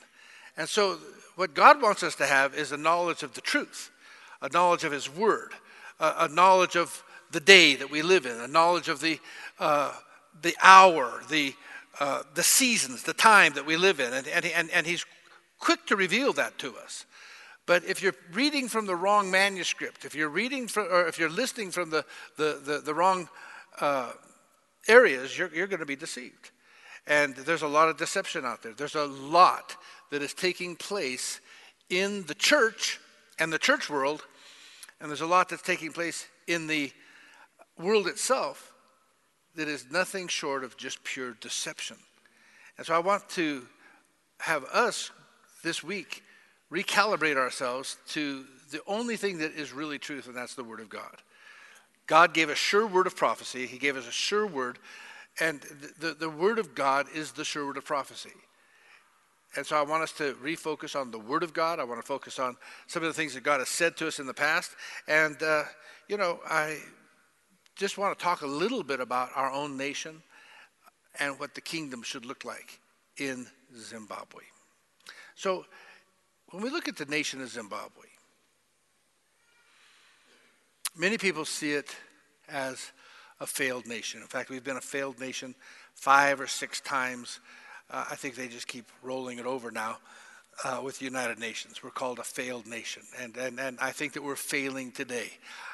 And 0.56 0.70
so, 0.70 1.00
what 1.36 1.54
God 1.54 1.82
wants 1.82 2.02
us 2.02 2.16
to 2.16 2.26
have 2.26 2.56
is 2.56 2.72
a 2.72 2.78
knowledge 2.78 3.24
of 3.24 3.34
the 3.34 3.42
truth 3.42 3.92
a 4.42 4.48
knowledge 4.54 4.86
of 4.86 4.94
His 4.94 5.14
Word, 5.14 5.52
a, 6.00 6.14
a 6.20 6.28
knowledge 6.30 6.78
of 6.78 7.04
the 7.32 7.42
day 7.42 7.76
that 7.76 7.92
we 7.92 8.02
live 8.02 8.26
in, 8.26 8.40
a 8.40 8.48
knowledge 8.48 8.88
of 8.88 9.02
the, 9.02 9.20
uh, 9.60 9.92
the 10.42 10.56
hour, 10.64 11.22
the, 11.30 11.54
uh, 12.00 12.24
the 12.36 12.44
seasons, 12.44 13.04
the 13.04 13.14
time 13.14 13.52
that 13.56 13.66
we 13.66 13.76
live 13.76 14.00
in. 14.00 14.14
And, 14.14 14.26
and, 14.30 14.46
and, 14.46 14.70
and 14.72 14.88
He's 14.88 15.06
quick 15.60 15.86
to 15.88 15.98
reveal 15.98 16.32
that 16.34 16.58
to 16.60 16.78
us. 16.78 17.06
But 17.70 17.86
if 17.86 18.02
you're 18.02 18.16
reading 18.34 18.68
from 18.68 18.88
the 18.88 18.96
wrong 18.96 19.30
manuscript, 19.30 20.04
if 20.04 20.16
you're 20.16 20.28
reading 20.28 20.68
from, 20.68 20.88
or 20.90 21.06
if 21.06 21.20
you're 21.20 21.30
listening 21.30 21.70
from 21.70 21.92
the, 21.92 22.04
the, 22.36 22.60
the, 22.66 22.80
the 22.80 22.96
wrong 22.96 23.30
uh, 23.80 24.14
areas, 24.88 25.38
you're, 25.38 25.54
you're 25.54 25.68
going 25.68 25.80
to 25.80 25.86
be 25.86 25.96
deceived. 25.96 26.50
And 27.06 27.36
there's 27.36 27.62
a 27.62 27.68
lot 27.68 27.88
of 27.88 27.96
deception 27.96 28.44
out 28.44 28.64
there. 28.64 28.74
There's 28.74 28.96
a 28.96 29.06
lot 29.06 29.78
that 30.10 30.24
is 30.24 30.34
taking 30.34 30.78
place 30.78 31.42
in 31.92 32.24
the 32.24 32.34
church 32.34 33.00
and 33.38 33.54
the 33.54 33.60
church 33.60 33.88
world, 33.88 34.24
and 35.00 35.08
there's 35.08 35.22
a 35.22 35.28
lot 35.28 35.50
that's 35.50 35.62
taking 35.62 35.92
place 35.92 36.26
in 36.48 36.66
the 36.66 36.92
world 37.78 38.08
itself 38.08 38.74
that 39.54 39.68
is 39.68 39.86
nothing 39.92 40.28
short 40.28 40.64
of 40.64 40.76
just 40.76 41.04
pure 41.04 41.36
deception. 41.40 41.98
And 42.80 42.88
so 42.88 42.96
I 42.96 43.00
want 43.00 43.30
to 43.30 43.68
have 44.40 44.64
us 44.74 45.12
this 45.64 45.84
week 45.84 46.24
recalibrate 46.72 47.38
ourselves 47.38 47.98
to 48.10 48.46
the 48.72 48.82
only 48.88 49.18
thing 49.18 49.40
that 49.40 49.54
is 49.54 49.74
really 49.74 49.98
truth, 49.98 50.28
and 50.28 50.36
that's 50.36 50.56
the 50.56 50.64
Word 50.64 50.80
of 50.80 50.90
God. 50.90 51.22
God 52.08 52.34
gave 52.34 52.50
a 52.50 52.56
sure 52.56 52.88
word 52.88 53.08
of 53.08 53.16
prophecy, 53.16 53.66
He 53.66 53.78
gave 53.78 53.96
us 53.96 54.08
a 54.08 54.12
sure 54.12 54.48
word, 54.48 54.80
and 55.40 55.62
the, 56.00 56.14
the 56.14 56.30
Word 56.30 56.60
of 56.60 56.76
God 56.76 57.08
is 57.14 57.32
the 57.32 57.46
sure 57.46 57.66
word 57.66 57.78
of 57.78 57.86
prophecy. 57.86 58.32
And 59.56 59.66
so 59.66 59.76
I 59.76 59.82
want 59.82 60.04
us 60.04 60.12
to 60.14 60.34
refocus 60.36 61.00
on 61.00 61.12
the 61.12 61.20
Word 61.20 61.42
of 61.44 61.54
God. 61.54 61.80
I 61.80 61.84
want 61.84 62.00
to 62.00 62.06
focus 62.06 62.38
on 62.38 62.56
some 62.88 63.04
of 63.04 63.08
the 63.08 63.14
things 63.14 63.34
that 63.34 63.44
God 63.44 63.60
has 63.60 63.70
said 63.70 63.98
to 63.98 64.08
us 64.08 64.20
in 64.20 64.28
the 64.28 64.34
past. 64.34 64.76
And, 65.08 65.42
uh, 65.42 65.64
you 66.08 66.18
know, 66.18 66.40
I 66.48 66.78
just 67.76 67.98
want 67.98 68.18
to 68.18 68.24
talk 68.24 68.42
a 68.42 68.48
little 68.48 68.84
bit 68.84 69.00
about 69.00 69.30
our 69.36 69.52
own 69.52 69.76
nation 69.76 70.22
and 71.20 71.40
what 71.40 71.56
the 71.56 71.62
kingdom 71.62 72.04
should 72.04 72.26
look 72.26 72.46
like 72.46 72.80
in 73.18 73.48
Zimbabwe. 73.76 74.44
So, 75.34 75.66
when 76.52 76.64
we 76.64 76.70
look 76.70 76.88
at 76.88 76.96
the 76.96 77.06
nation 77.06 77.42
of 77.42 77.50
Zimbabwe, 77.50 78.06
many 80.98 81.18
people 81.18 81.46
see 81.46 81.74
it 81.74 81.96
as 82.48 82.92
a 83.40 83.46
failed 83.46 83.88
nation. 83.88 84.22
In 84.22 84.28
fact, 84.28 84.50
we've 84.50 84.64
been 84.64 84.78
a 84.78 84.82
failed 84.82 85.20
nation 85.20 85.56
five 85.94 86.42
or 86.42 86.48
six 86.48 86.82
times. 86.82 87.40
Uh, 87.90 88.06
I 88.10 88.16
think 88.16 88.36
they 88.36 88.48
just 88.48 88.68
keep 88.68 88.86
rolling 89.02 89.40
it 89.40 89.46
over 89.46 89.72
now 89.72 89.98
uh, 90.64 90.82
with 90.84 91.00
the 91.00 91.06
United 91.06 91.40
Nations. 91.40 91.84
We're 91.84 91.92
called 91.92 92.20
a 92.20 92.24
failed 92.24 92.68
nation. 92.68 93.04
And, 93.20 93.38
and, 93.38 93.60
and 93.60 93.78
I 93.80 93.92
think 93.92 94.14
that 94.14 94.24
we're 94.24 94.36
failing 94.36 94.92
today. 94.92 95.32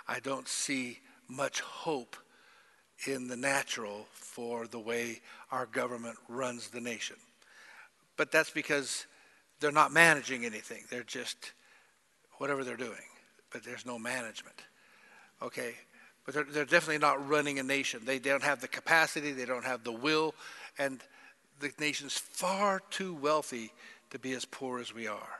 I 0.07 0.19
don't 0.19 0.47
see 0.47 0.99
much 1.27 1.61
hope 1.61 2.15
in 3.07 3.27
the 3.27 3.35
natural 3.35 4.07
for 4.13 4.67
the 4.67 4.79
way 4.79 5.21
our 5.51 5.65
government 5.65 6.17
runs 6.29 6.69
the 6.69 6.81
nation. 6.81 7.17
But 8.17 8.31
that's 8.31 8.51
because 8.51 9.05
they're 9.59 9.71
not 9.71 9.91
managing 9.91 10.45
anything. 10.45 10.83
They're 10.89 11.03
just 11.03 11.53
whatever 12.37 12.63
they're 12.63 12.77
doing, 12.77 13.07
but 13.51 13.63
there's 13.63 13.85
no 13.85 13.97
management. 13.97 14.55
Okay? 15.41 15.73
But 16.25 16.33
they're, 16.33 16.43
they're 16.43 16.65
definitely 16.65 16.99
not 16.99 17.27
running 17.27 17.59
a 17.59 17.63
nation. 17.63 18.01
They 18.03 18.19
don't 18.19 18.43
have 18.43 18.61
the 18.61 18.67
capacity, 18.67 19.31
they 19.31 19.45
don't 19.45 19.65
have 19.65 19.83
the 19.83 19.91
will, 19.91 20.33
and 20.77 21.01
the 21.59 21.71
nation's 21.79 22.17
far 22.17 22.81
too 22.89 23.13
wealthy 23.13 23.71
to 24.11 24.19
be 24.19 24.33
as 24.33 24.45
poor 24.45 24.79
as 24.79 24.93
we 24.93 25.07
are. 25.07 25.39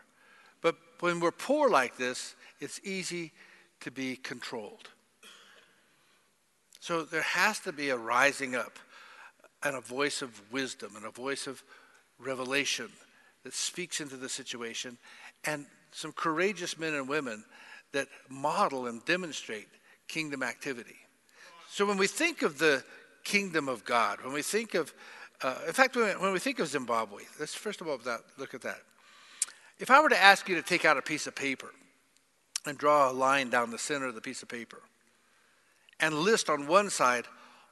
But 0.61 0.75
when 0.99 1.19
we're 1.19 1.31
poor 1.31 1.69
like 1.69 1.97
this, 1.97 2.35
it's 2.59 2.79
easy 2.83 3.31
to 3.81 3.91
be 3.91 4.15
controlled. 4.15 4.89
So 6.79 7.03
there 7.03 7.21
has 7.21 7.59
to 7.61 7.71
be 7.71 7.89
a 7.89 7.97
rising 7.97 8.55
up 8.55 8.77
and 9.63 9.75
a 9.75 9.81
voice 9.81 10.21
of 10.21 10.39
wisdom 10.51 10.95
and 10.95 11.05
a 11.05 11.09
voice 11.09 11.47
of 11.47 11.63
revelation 12.19 12.89
that 13.45 13.53
speaks 13.53 14.01
into 14.01 14.17
the 14.17 14.27
situation 14.27 14.97
and 15.45 15.65
some 15.91 16.11
courageous 16.11 16.77
men 16.79 16.95
and 16.95 17.07
women 17.07 17.45
that 17.93 18.07
model 18.27 18.87
and 18.87 19.05
demonstrate 19.05 19.67
kingdom 20.07 20.41
activity. 20.43 20.97
So 21.69 21.85
when 21.85 21.97
we 21.97 22.07
think 22.07 22.41
of 22.41 22.57
the 22.57 22.83
kingdom 23.23 23.69
of 23.69 23.85
God, 23.85 24.19
when 24.23 24.33
we 24.33 24.41
think 24.41 24.73
of, 24.73 24.91
uh, 25.43 25.55
in 25.67 25.73
fact, 25.73 25.95
when 25.95 26.05
we, 26.05 26.11
when 26.23 26.33
we 26.33 26.39
think 26.39 26.57
of 26.59 26.67
Zimbabwe, 26.67 27.23
let's 27.39 27.53
first 27.53 27.81
of 27.81 27.87
all 27.87 27.99
look 28.37 28.55
at 28.55 28.61
that. 28.61 28.79
If 29.79 29.91
I 29.91 30.01
were 30.01 30.09
to 30.09 30.21
ask 30.21 30.49
you 30.49 30.55
to 30.55 30.63
take 30.63 30.83
out 30.83 30.97
a 30.97 31.01
piece 31.01 31.27
of 31.27 31.35
paper 31.35 31.71
and 32.65 32.77
draw 32.79 33.11
a 33.11 33.13
line 33.13 33.51
down 33.51 33.69
the 33.69 33.77
center 33.77 34.07
of 34.07 34.15
the 34.15 34.21
piece 34.21 34.41
of 34.41 34.49
paper 34.49 34.81
and 35.99 36.15
list 36.15 36.49
on 36.49 36.65
one 36.65 36.89
side 36.89 37.25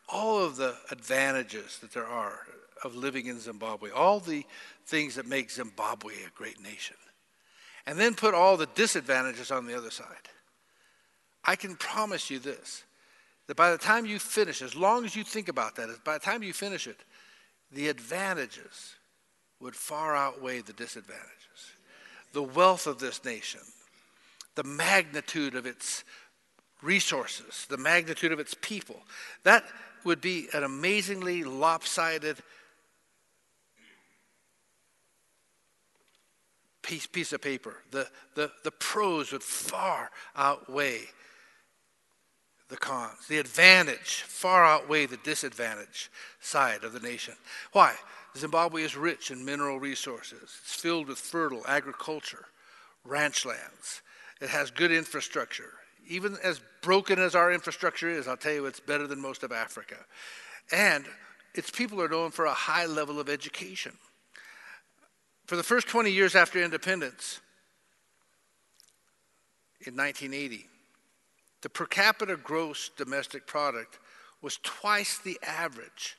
all 0.07 0.43
of 0.43 0.55
the 0.55 0.75
advantages 0.91 1.79
that 1.79 1.93
there 1.93 2.05
are 2.05 2.41
of 2.83 2.95
living 2.95 3.27
in 3.27 3.39
Zimbabwe, 3.39 3.89
all 3.91 4.19
the 4.19 4.45
things 4.85 5.15
that 5.15 5.27
make 5.27 5.49
Zimbabwe 5.49 6.13
a 6.25 6.29
great 6.35 6.61
nation, 6.61 6.97
and 7.85 7.97
then 7.97 8.15
put 8.15 8.33
all 8.33 8.57
the 8.57 8.69
disadvantages 8.75 9.51
on 9.51 9.65
the 9.65 9.77
other 9.77 9.91
side. 9.91 10.07
I 11.45 11.55
can 11.55 11.75
promise 11.75 12.29
you 12.29 12.39
this 12.39 12.83
that 13.47 13.57
by 13.57 13.71
the 13.71 13.77
time 13.77 14.05
you 14.05 14.19
finish, 14.19 14.61
as 14.61 14.75
long 14.75 15.03
as 15.03 15.15
you 15.15 15.23
think 15.23 15.49
about 15.49 15.75
that, 15.75 15.89
by 16.05 16.13
the 16.13 16.23
time 16.23 16.43
you 16.43 16.53
finish 16.53 16.87
it, 16.87 16.99
the 17.71 17.89
advantages 17.89 18.95
would 19.59 19.75
far 19.75 20.15
outweigh 20.15 20.61
the 20.61 20.73
disadvantages. 20.73 21.29
The 22.31 22.43
wealth 22.43 22.87
of 22.87 22.99
this 22.99 23.23
nation, 23.25 23.59
the 24.55 24.63
magnitude 24.63 25.55
of 25.55 25.65
its 25.65 26.03
resources, 26.81 27.65
the 27.69 27.77
magnitude 27.77 28.31
of 28.31 28.39
its 28.39 28.55
people, 28.61 29.01
that 29.43 29.63
would 30.03 30.21
be 30.21 30.47
an 30.53 30.63
amazingly 30.63 31.43
lopsided 31.43 32.37
piece, 36.83 37.07
piece 37.07 37.33
of 37.33 37.41
paper. 37.41 37.77
The, 37.91 38.07
the, 38.35 38.51
the 38.63 38.71
pros 38.71 39.31
would 39.31 39.41
far 39.41 40.11
outweigh 40.35 41.01
the 42.69 42.77
cons. 42.77 43.27
The 43.27 43.39
advantage 43.39 44.23
far 44.27 44.65
outweigh 44.65 45.05
the 45.05 45.17
disadvantage 45.17 46.11
side 46.39 46.83
of 46.83 46.93
the 46.93 46.99
nation. 46.99 47.35
Why? 47.71 47.95
Zimbabwe 48.37 48.83
is 48.83 48.97
rich 48.97 49.31
in 49.31 49.45
mineral 49.45 49.79
resources. 49.79 50.41
It's 50.41 50.75
filled 50.75 51.07
with 51.07 51.19
fertile 51.19 51.63
agriculture, 51.67 52.45
ranch 53.03 53.45
lands. 53.45 54.01
It 54.41 54.49
has 54.49 54.71
good 54.71 54.91
infrastructure. 54.91 55.73
Even 56.07 56.37
as 56.43 56.59
broken 56.81 57.19
as 57.19 57.35
our 57.35 57.51
infrastructure 57.51 58.09
is, 58.09 58.27
I'll 58.27 58.37
tell 58.37 58.53
you 58.53 58.65
it's 58.65 58.79
better 58.79 59.07
than 59.07 59.21
most 59.21 59.43
of 59.43 59.51
Africa. 59.51 59.97
And 60.71 61.05
its 61.53 61.69
people 61.69 62.01
are 62.01 62.09
known 62.09 62.31
for 62.31 62.45
a 62.45 62.53
high 62.53 62.87
level 62.87 63.19
of 63.19 63.29
education 63.29 63.93
for 65.45 65.55
the 65.55 65.63
first 65.63 65.87
20 65.87 66.11
years 66.11 66.35
after 66.35 66.63
independence, 66.63 67.39
in 69.85 69.95
1980, 69.95 70.65
the 71.61 71.69
per 71.69 71.85
capita 71.85 72.37
gross 72.37 72.89
domestic 72.97 73.45
product 73.47 73.99
was 74.41 74.59
twice 74.63 75.17
the 75.17 75.37
average 75.45 76.15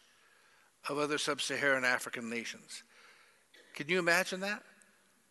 of 0.89 0.99
other 0.99 1.19
sub 1.19 1.41
Saharan 1.41 1.85
African 1.85 2.29
nations. 2.29 2.83
Can 3.75 3.89
you 3.89 3.99
imagine 3.99 4.41
that? 4.41 4.63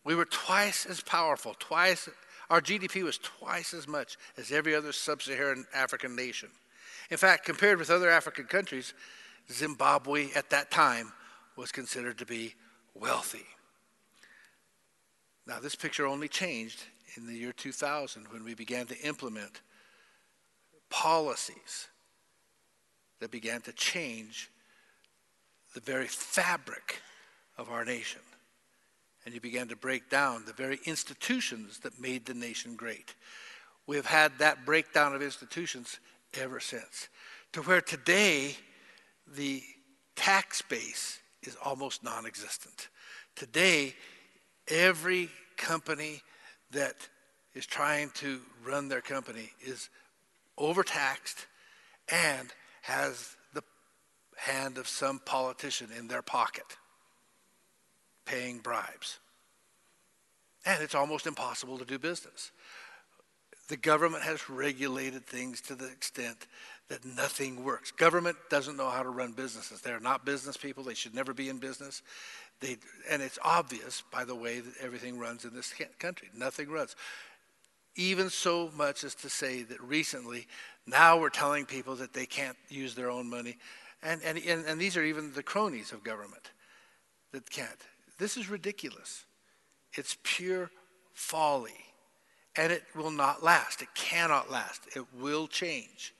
We 0.04 0.14
were 0.14 0.24
twice 0.26 0.86
as 0.86 1.00
powerful, 1.00 1.54
twice, 1.58 2.08
our 2.50 2.60
GDP 2.60 3.02
was 3.02 3.18
twice 3.18 3.72
as 3.72 3.88
much 3.88 4.16
as 4.36 4.52
every 4.52 4.74
other 4.74 4.92
sub 4.92 5.22
Saharan 5.22 5.64
African 5.74 6.14
nation. 6.14 6.50
In 7.10 7.16
fact, 7.16 7.44
compared 7.44 7.78
with 7.78 7.90
other 7.90 8.10
African 8.10 8.44
countries, 8.44 8.94
Zimbabwe 9.50 10.30
at 10.34 10.50
that 10.50 10.70
time 10.70 11.12
was 11.56 11.72
considered 11.72 12.18
to 12.18 12.26
be 12.26 12.54
wealthy. 12.94 13.46
Now, 15.46 15.60
this 15.60 15.74
picture 15.74 16.06
only 16.06 16.28
changed 16.28 16.82
in 17.16 17.26
the 17.26 17.34
year 17.34 17.52
2000 17.52 18.26
when 18.32 18.44
we 18.44 18.54
began 18.54 18.86
to 18.86 18.98
implement 19.00 19.60
policies 20.90 21.88
that 23.20 23.30
began 23.30 23.60
to 23.62 23.72
change 23.72 24.50
the 25.74 25.80
very 25.80 26.06
fabric 26.06 27.02
of 27.58 27.70
our 27.70 27.84
nation. 27.84 28.20
And 29.24 29.34
you 29.34 29.40
began 29.40 29.68
to 29.68 29.76
break 29.76 30.10
down 30.10 30.44
the 30.46 30.52
very 30.52 30.80
institutions 30.84 31.78
that 31.80 32.00
made 32.00 32.26
the 32.26 32.34
nation 32.34 32.76
great. 32.76 33.14
We 33.86 33.96
have 33.96 34.06
had 34.06 34.38
that 34.38 34.64
breakdown 34.64 35.14
of 35.14 35.22
institutions 35.22 35.98
ever 36.34 36.60
since, 36.60 37.08
to 37.52 37.62
where 37.62 37.80
today 37.80 38.56
the 39.26 39.62
tax 40.16 40.62
base 40.62 41.20
is 41.42 41.56
almost 41.62 42.02
non 42.02 42.26
existent. 42.26 42.88
Today, 43.36 43.94
Every 44.68 45.30
company 45.56 46.22
that 46.72 46.94
is 47.54 47.66
trying 47.66 48.10
to 48.14 48.40
run 48.64 48.88
their 48.88 49.00
company 49.00 49.50
is 49.60 49.88
overtaxed 50.58 51.46
and 52.10 52.52
has 52.82 53.36
the 53.52 53.62
hand 54.36 54.78
of 54.78 54.88
some 54.88 55.18
politician 55.20 55.88
in 55.96 56.08
their 56.08 56.22
pocket 56.22 56.64
paying 58.26 58.58
bribes. 58.58 59.18
And 60.66 60.82
it's 60.82 60.94
almost 60.94 61.26
impossible 61.26 61.78
to 61.78 61.84
do 61.84 61.98
business. 61.98 62.50
the 63.68 63.76
government 63.76 64.22
has 64.22 64.50
regulated 64.50 65.26
things 65.26 65.60
to 65.62 65.74
the 65.74 65.86
extent 65.86 66.46
that 66.88 67.04
nothing 67.04 67.64
works. 67.64 67.90
Government 67.90 68.36
doesn't 68.50 68.76
know 68.76 68.90
how 68.90 69.02
to 69.02 69.08
run 69.08 69.32
businesses. 69.32 69.80
They're 69.80 70.00
not 70.00 70.26
business 70.26 70.56
people. 70.56 70.84
They 70.84 70.94
should 70.94 71.14
never 71.14 71.32
be 71.32 71.48
in 71.48 71.58
business. 71.58 72.02
They, 72.64 72.78
and 73.10 73.20
it's 73.20 73.38
obvious 73.44 74.02
by 74.10 74.24
the 74.24 74.34
way 74.34 74.58
that 74.58 74.72
everything 74.80 75.18
runs 75.18 75.44
in 75.44 75.54
this 75.54 75.74
country. 75.98 76.30
Nothing 76.34 76.70
runs. 76.70 76.96
Even 77.94 78.30
so 78.30 78.70
much 78.74 79.04
as 79.04 79.14
to 79.16 79.28
say 79.28 79.62
that 79.64 79.82
recently, 79.82 80.46
now 80.86 81.18
we're 81.18 81.28
telling 81.28 81.66
people 81.66 81.94
that 81.96 82.14
they 82.14 82.24
can't 82.24 82.56
use 82.70 82.94
their 82.94 83.10
own 83.10 83.28
money. 83.28 83.58
And, 84.02 84.22
and, 84.24 84.38
and, 84.38 84.64
and 84.64 84.80
these 84.80 84.96
are 84.96 85.02
even 85.02 85.30
the 85.34 85.42
cronies 85.42 85.92
of 85.92 86.02
government 86.02 86.52
that 87.32 87.50
can't. 87.50 87.68
This 88.18 88.38
is 88.38 88.48
ridiculous. 88.48 89.26
It's 89.92 90.16
pure 90.22 90.70
folly. 91.12 91.84
And 92.56 92.72
it 92.72 92.84
will 92.96 93.10
not 93.10 93.42
last. 93.44 93.82
It 93.82 93.88
cannot 93.94 94.50
last. 94.50 94.80
It 94.96 95.04
will 95.20 95.48
change. 95.48 96.14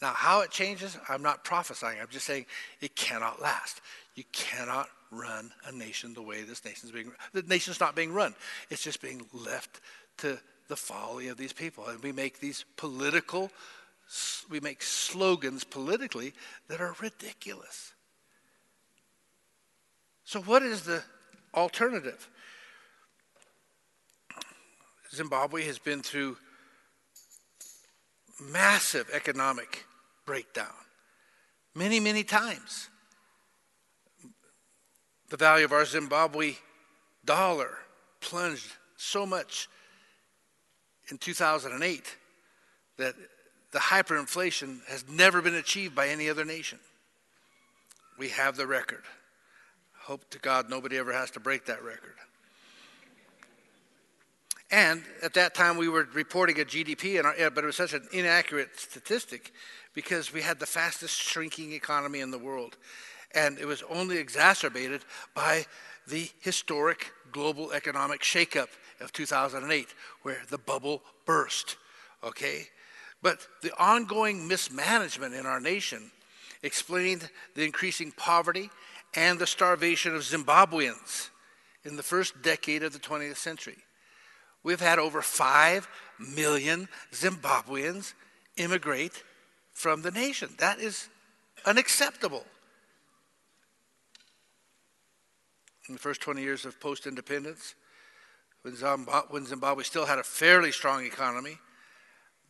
Now, 0.00 0.14
how 0.14 0.40
it 0.40 0.50
changes, 0.50 0.96
I'm 1.06 1.22
not 1.22 1.44
prophesying. 1.44 2.00
I'm 2.00 2.08
just 2.08 2.24
saying 2.24 2.46
it 2.80 2.96
cannot 2.96 3.42
last. 3.42 3.82
You 4.14 4.24
cannot 4.32 4.88
run 5.10 5.50
a 5.66 5.72
nation 5.72 6.14
the 6.14 6.22
way 6.22 6.42
this 6.42 6.64
nation's 6.64 6.92
being 6.92 7.12
the 7.32 7.42
nation's 7.42 7.80
not 7.80 7.96
being 7.96 8.12
run. 8.12 8.34
It's 8.70 8.82
just 8.82 9.00
being 9.00 9.26
left 9.32 9.80
to 10.18 10.38
the 10.68 10.76
folly 10.76 11.28
of 11.28 11.36
these 11.36 11.52
people. 11.52 11.86
And 11.86 12.02
we 12.02 12.12
make 12.12 12.40
these 12.40 12.64
political 12.76 13.50
we 14.48 14.60
make 14.60 14.82
slogans 14.82 15.64
politically 15.64 16.32
that 16.68 16.80
are 16.80 16.94
ridiculous. 17.00 17.92
So 20.24 20.40
what 20.40 20.62
is 20.62 20.82
the 20.82 21.02
alternative? 21.54 22.28
Zimbabwe 25.14 25.64
has 25.64 25.78
been 25.78 26.02
through 26.02 26.36
massive 28.40 29.10
economic 29.12 29.84
breakdown 30.26 30.66
many, 31.74 32.00
many 32.00 32.24
times. 32.24 32.88
The 35.30 35.36
value 35.36 35.64
of 35.64 35.72
our 35.72 35.84
Zimbabwe 35.84 36.54
dollar 37.24 37.78
plunged 38.20 38.72
so 38.96 39.26
much 39.26 39.68
in 41.10 41.18
2008 41.18 42.16
that 42.96 43.14
the 43.72 43.78
hyperinflation 43.78 44.78
has 44.88 45.04
never 45.08 45.42
been 45.42 45.54
achieved 45.54 45.94
by 45.94 46.08
any 46.08 46.28
other 46.28 46.44
nation. 46.44 46.78
We 48.18 48.30
have 48.30 48.56
the 48.56 48.66
record. 48.66 49.02
Hope 50.00 50.28
to 50.30 50.38
God 50.38 50.70
nobody 50.70 50.96
ever 50.96 51.12
has 51.12 51.30
to 51.32 51.40
break 51.40 51.66
that 51.66 51.82
record. 51.84 52.14
And 54.70 55.02
at 55.22 55.34
that 55.34 55.54
time, 55.54 55.76
we 55.78 55.88
were 55.88 56.06
reporting 56.12 56.60
a 56.60 56.64
GDP, 56.64 57.22
our, 57.24 57.50
but 57.50 57.64
it 57.64 57.66
was 57.66 57.76
such 57.76 57.94
an 57.94 58.06
inaccurate 58.12 58.78
statistic 58.78 59.52
because 59.94 60.32
we 60.32 60.42
had 60.42 60.58
the 60.58 60.66
fastest 60.66 61.18
shrinking 61.20 61.72
economy 61.72 62.20
in 62.20 62.30
the 62.30 62.38
world. 62.38 62.76
And 63.38 63.58
it 63.58 63.66
was 63.66 63.84
only 63.88 64.18
exacerbated 64.18 65.04
by 65.32 65.66
the 66.08 66.28
historic 66.40 67.12
global 67.30 67.70
economic 67.72 68.22
shakeup 68.22 68.68
of 69.00 69.12
2008, 69.12 69.94
where 70.22 70.42
the 70.50 70.58
bubble 70.58 71.02
burst. 71.24 71.76
Okay? 72.24 72.66
But 73.22 73.46
the 73.62 73.72
ongoing 73.78 74.48
mismanagement 74.48 75.34
in 75.34 75.46
our 75.46 75.60
nation 75.60 76.10
explained 76.64 77.30
the 77.54 77.64
increasing 77.64 78.10
poverty 78.10 78.70
and 79.14 79.38
the 79.38 79.46
starvation 79.46 80.16
of 80.16 80.22
Zimbabweans 80.22 81.30
in 81.84 81.94
the 81.94 82.02
first 82.02 82.42
decade 82.42 82.82
of 82.82 82.92
the 82.92 82.98
20th 82.98 83.36
century. 83.36 83.78
We've 84.64 84.80
had 84.80 84.98
over 84.98 85.22
5 85.22 85.86
million 86.18 86.88
Zimbabweans 87.12 88.14
immigrate 88.56 89.22
from 89.72 90.02
the 90.02 90.10
nation. 90.10 90.50
That 90.58 90.80
is 90.80 91.08
unacceptable. 91.64 92.44
In 95.88 95.94
the 95.94 96.00
first 96.00 96.20
20 96.20 96.42
years 96.42 96.64
of 96.66 96.78
post 96.80 97.06
independence, 97.06 97.74
when, 98.62 98.74
when 99.30 99.46
Zimbabwe 99.46 99.84
still 99.84 100.04
had 100.04 100.18
a 100.18 100.22
fairly 100.22 100.70
strong 100.70 101.04
economy, 101.04 101.58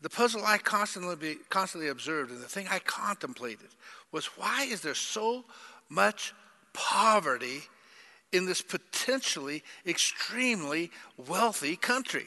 the 0.00 0.10
puzzle 0.10 0.44
I 0.44 0.58
constantly, 0.58 1.16
be, 1.16 1.36
constantly 1.48 1.88
observed 1.88 2.30
and 2.30 2.40
the 2.40 2.48
thing 2.48 2.66
I 2.68 2.78
contemplated 2.80 3.68
was 4.12 4.26
why 4.26 4.64
is 4.64 4.80
there 4.80 4.94
so 4.94 5.44
much 5.88 6.34
poverty 6.72 7.62
in 8.32 8.46
this 8.46 8.62
potentially 8.62 9.62
extremely 9.86 10.90
wealthy 11.16 11.76
country? 11.76 12.26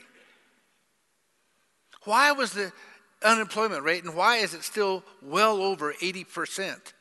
Why 2.03 2.31
was 2.31 2.53
the 2.53 2.71
unemployment 3.23 3.83
rate 3.83 4.03
and 4.03 4.15
why 4.15 4.37
is 4.37 4.53
it 4.53 4.63
still 4.63 5.03
well 5.21 5.61
over 5.61 5.93
80%? 5.93 6.93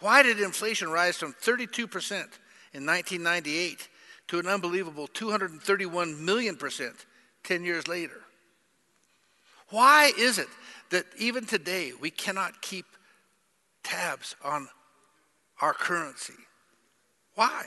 Why 0.00 0.22
did 0.22 0.40
inflation 0.40 0.90
rise 0.90 1.16
from 1.16 1.34
32% 1.34 1.78
in 2.72 2.86
1998 2.86 3.88
to 4.28 4.38
an 4.38 4.46
unbelievable 4.46 5.06
231 5.06 6.24
million 6.24 6.56
percent 6.56 7.06
10 7.44 7.64
years 7.64 7.86
later? 7.86 8.20
Why 9.68 10.12
is 10.18 10.38
it 10.38 10.48
that 10.90 11.04
even 11.18 11.46
today 11.46 11.92
we 11.98 12.10
cannot 12.10 12.62
keep 12.62 12.86
tabs 13.82 14.34
on 14.42 14.68
our 15.60 15.74
currency? 15.74 16.34
Why? 17.34 17.64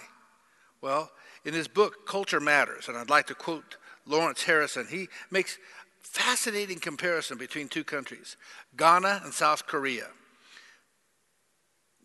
Well, 0.82 1.12
in 1.46 1.54
his 1.54 1.67
book, 1.67 2.08
Culture 2.08 2.39
Matters, 2.39 2.88
and 2.88 2.98
I'd 2.98 3.10
like 3.10 3.28
to 3.28 3.36
quote 3.36 3.78
Lawrence 4.06 4.43
Harrison, 4.43 4.88
he 4.89 5.08
makes 5.32 5.58
fascinating 6.02 6.80
comparison 6.80 7.38
between 7.38 7.69
two 7.69 7.84
countries, 7.84 8.38
Ghana 8.76 9.22
and 9.24 9.34
South 9.34 9.65
Korea. 9.65 10.08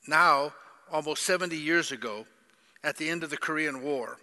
Now, 0.08 0.54
almost 0.90 1.22
70 1.22 1.56
years 1.56 1.92
ago, 1.92 2.26
at 2.82 2.96
the 2.96 3.08
end 3.08 3.22
of 3.22 3.30
the 3.30 3.36
Korean 3.36 3.82
War, 3.82 4.18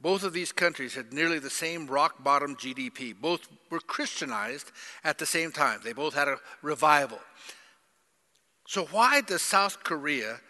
both 0.00 0.22
of 0.24 0.32
these 0.32 0.52
countries 0.52 0.94
had 0.94 1.12
nearly 1.12 1.38
the 1.38 1.50
same 1.50 1.86
rock 1.86 2.24
bottom 2.24 2.56
GDP. 2.56 3.14
Both 3.14 3.48
were 3.70 3.80
Christianized 3.80 4.72
at 5.04 5.18
the 5.18 5.26
same 5.26 5.52
time. 5.52 5.80
They 5.84 5.92
both 5.92 6.14
had 6.14 6.28
a 6.28 6.38
revival. 6.62 7.20
So, 8.66 8.86
why 8.86 9.20
does 9.20 9.42
South 9.42 9.84
Korea 9.84 10.40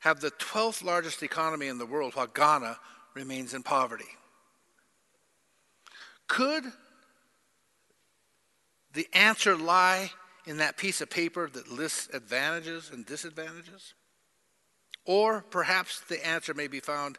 have 0.00 0.20
the 0.20 0.30
12th 0.30 0.84
largest 0.84 1.22
economy 1.22 1.66
in 1.66 1.78
the 1.78 1.86
world 1.86 2.14
while 2.14 2.28
Ghana 2.28 2.78
remains 3.14 3.54
in 3.54 3.62
poverty. 3.62 4.04
Could 6.28 6.64
the 8.92 9.08
answer 9.12 9.56
lie 9.56 10.10
in 10.46 10.58
that 10.58 10.76
piece 10.76 11.00
of 11.00 11.10
paper 11.10 11.48
that 11.48 11.70
lists 11.70 12.08
advantages 12.12 12.90
and 12.92 13.04
disadvantages? 13.04 13.94
Or 15.06 15.42
perhaps 15.50 16.00
the 16.00 16.24
answer 16.26 16.52
may 16.52 16.66
be 16.66 16.80
found 16.80 17.18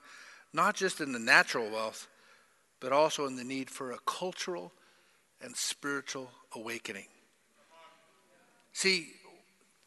not 0.53 0.75
just 0.75 1.01
in 1.01 1.13
the 1.13 1.19
natural 1.19 1.69
wealth, 1.69 2.07
but 2.79 2.91
also 2.91 3.25
in 3.25 3.35
the 3.35 3.43
need 3.43 3.69
for 3.69 3.91
a 3.91 3.99
cultural 4.05 4.71
and 5.41 5.55
spiritual 5.55 6.29
awakening. 6.53 7.07
See, 8.73 9.07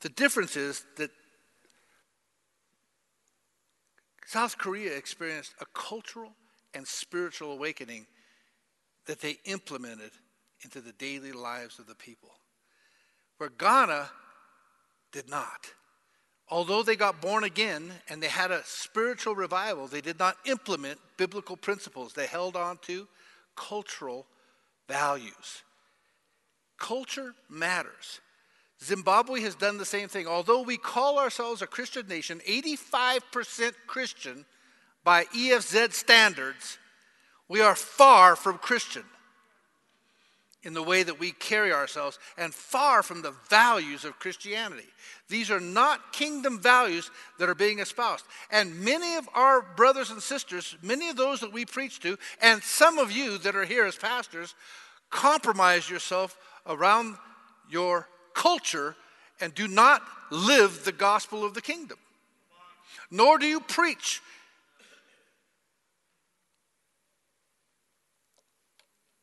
the 0.00 0.08
difference 0.08 0.56
is 0.56 0.84
that 0.96 1.10
South 4.26 4.58
Korea 4.58 4.96
experienced 4.96 5.54
a 5.60 5.66
cultural 5.74 6.32
and 6.72 6.86
spiritual 6.86 7.52
awakening 7.52 8.06
that 9.06 9.20
they 9.20 9.38
implemented 9.44 10.12
into 10.62 10.80
the 10.80 10.92
daily 10.92 11.32
lives 11.32 11.78
of 11.78 11.86
the 11.86 11.94
people, 11.94 12.30
where 13.38 13.50
Ghana 13.50 14.10
did 15.12 15.28
not. 15.28 15.72
Although 16.50 16.82
they 16.82 16.96
got 16.96 17.20
born 17.20 17.44
again 17.44 17.92
and 18.08 18.20
they 18.20 18.28
had 18.28 18.50
a 18.50 18.64
spiritual 18.64 19.36
revival, 19.36 19.86
they 19.86 20.00
did 20.00 20.18
not 20.18 20.36
implement 20.46 20.98
biblical 21.16 21.56
principles. 21.56 22.12
They 22.12 22.26
held 22.26 22.56
on 22.56 22.78
to 22.82 23.06
cultural 23.54 24.26
values. 24.88 25.62
Culture 26.78 27.34
matters. 27.48 28.20
Zimbabwe 28.82 29.42
has 29.42 29.54
done 29.54 29.78
the 29.78 29.84
same 29.84 30.08
thing. 30.08 30.26
Although 30.26 30.62
we 30.62 30.76
call 30.76 31.18
ourselves 31.18 31.62
a 31.62 31.66
Christian 31.66 32.08
nation, 32.08 32.40
85% 32.48 33.72
Christian 33.86 34.44
by 35.04 35.24
EFZ 35.26 35.92
standards, 35.92 36.78
we 37.48 37.60
are 37.60 37.74
far 37.76 38.34
from 38.34 38.58
Christian 38.58 39.04
in 40.62 40.74
the 40.74 40.82
way 40.82 41.02
that 41.02 41.18
we 41.18 41.32
carry 41.32 41.72
ourselves 41.72 42.18
and 42.36 42.52
far 42.52 43.02
from 43.02 43.22
the 43.22 43.34
values 43.48 44.04
of 44.04 44.18
Christianity. 44.18 44.86
These 45.28 45.50
are 45.50 45.60
not 45.60 46.12
kingdom 46.12 46.60
values 46.60 47.10
that 47.38 47.48
are 47.48 47.54
being 47.54 47.78
espoused. 47.78 48.24
And 48.50 48.80
many 48.80 49.16
of 49.16 49.28
our 49.34 49.62
brothers 49.62 50.10
and 50.10 50.22
sisters, 50.22 50.76
many 50.82 51.08
of 51.08 51.16
those 51.16 51.40
that 51.40 51.52
we 51.52 51.64
preach 51.64 52.00
to, 52.00 52.18
and 52.42 52.62
some 52.62 52.98
of 52.98 53.10
you 53.10 53.38
that 53.38 53.56
are 53.56 53.64
here 53.64 53.86
as 53.86 53.96
pastors, 53.96 54.54
compromise 55.08 55.88
yourself 55.88 56.36
around 56.66 57.16
your 57.70 58.06
culture 58.34 58.96
and 59.40 59.54
do 59.54 59.66
not 59.66 60.02
live 60.30 60.84
the 60.84 60.92
gospel 60.92 61.44
of 61.44 61.54
the 61.54 61.62
kingdom, 61.62 61.98
nor 63.10 63.38
do 63.38 63.46
you 63.46 63.60
preach. 63.60 64.20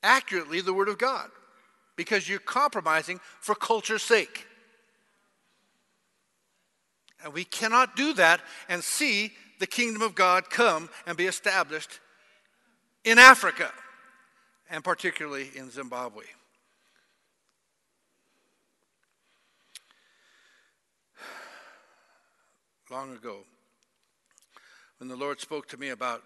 Accurately 0.04 0.62
the 0.62 0.74
Word 0.74 0.90
of 0.90 0.98
God 0.98 1.30
because 1.96 2.30
you're 2.30 2.40
compromising 2.40 3.20
for 3.42 3.56
culture's 3.56 4.04
sake. 4.04 4.46
And 7.24 7.34
we 7.34 7.44
cannot 7.44 7.96
do 7.96 8.14
that 8.14 8.42
and 8.70 8.84
see 8.84 9.34
the 9.60 9.68
kingdom 9.68 10.02
of 10.04 10.16
God 10.16 10.50
come 10.50 10.90
and 11.06 11.18
be 11.18 11.26
established 11.26 12.00
in 13.04 13.18
Africa, 13.18 13.72
and 14.70 14.84
particularly 14.84 15.50
in 15.56 15.72
Zimbabwe. 15.72 16.26
Long 22.92 23.14
ago, 23.14 23.46
when 25.00 25.08
the 25.10 25.16
Lord 25.16 25.42
spoke 25.42 25.68
to 25.70 25.78
me 25.78 25.90
about 25.90 26.22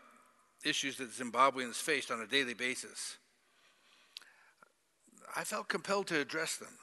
issues 0.66 0.98
that 0.98 1.12
Zimbabweans 1.12 1.76
faced 1.76 2.12
on 2.12 2.20
a 2.20 2.28
daily 2.28 2.54
basis, 2.54 3.18
I 5.36 5.44
felt 5.44 5.68
compelled 5.68 6.08
to 6.08 6.20
address 6.20 6.58
them. 6.58 6.78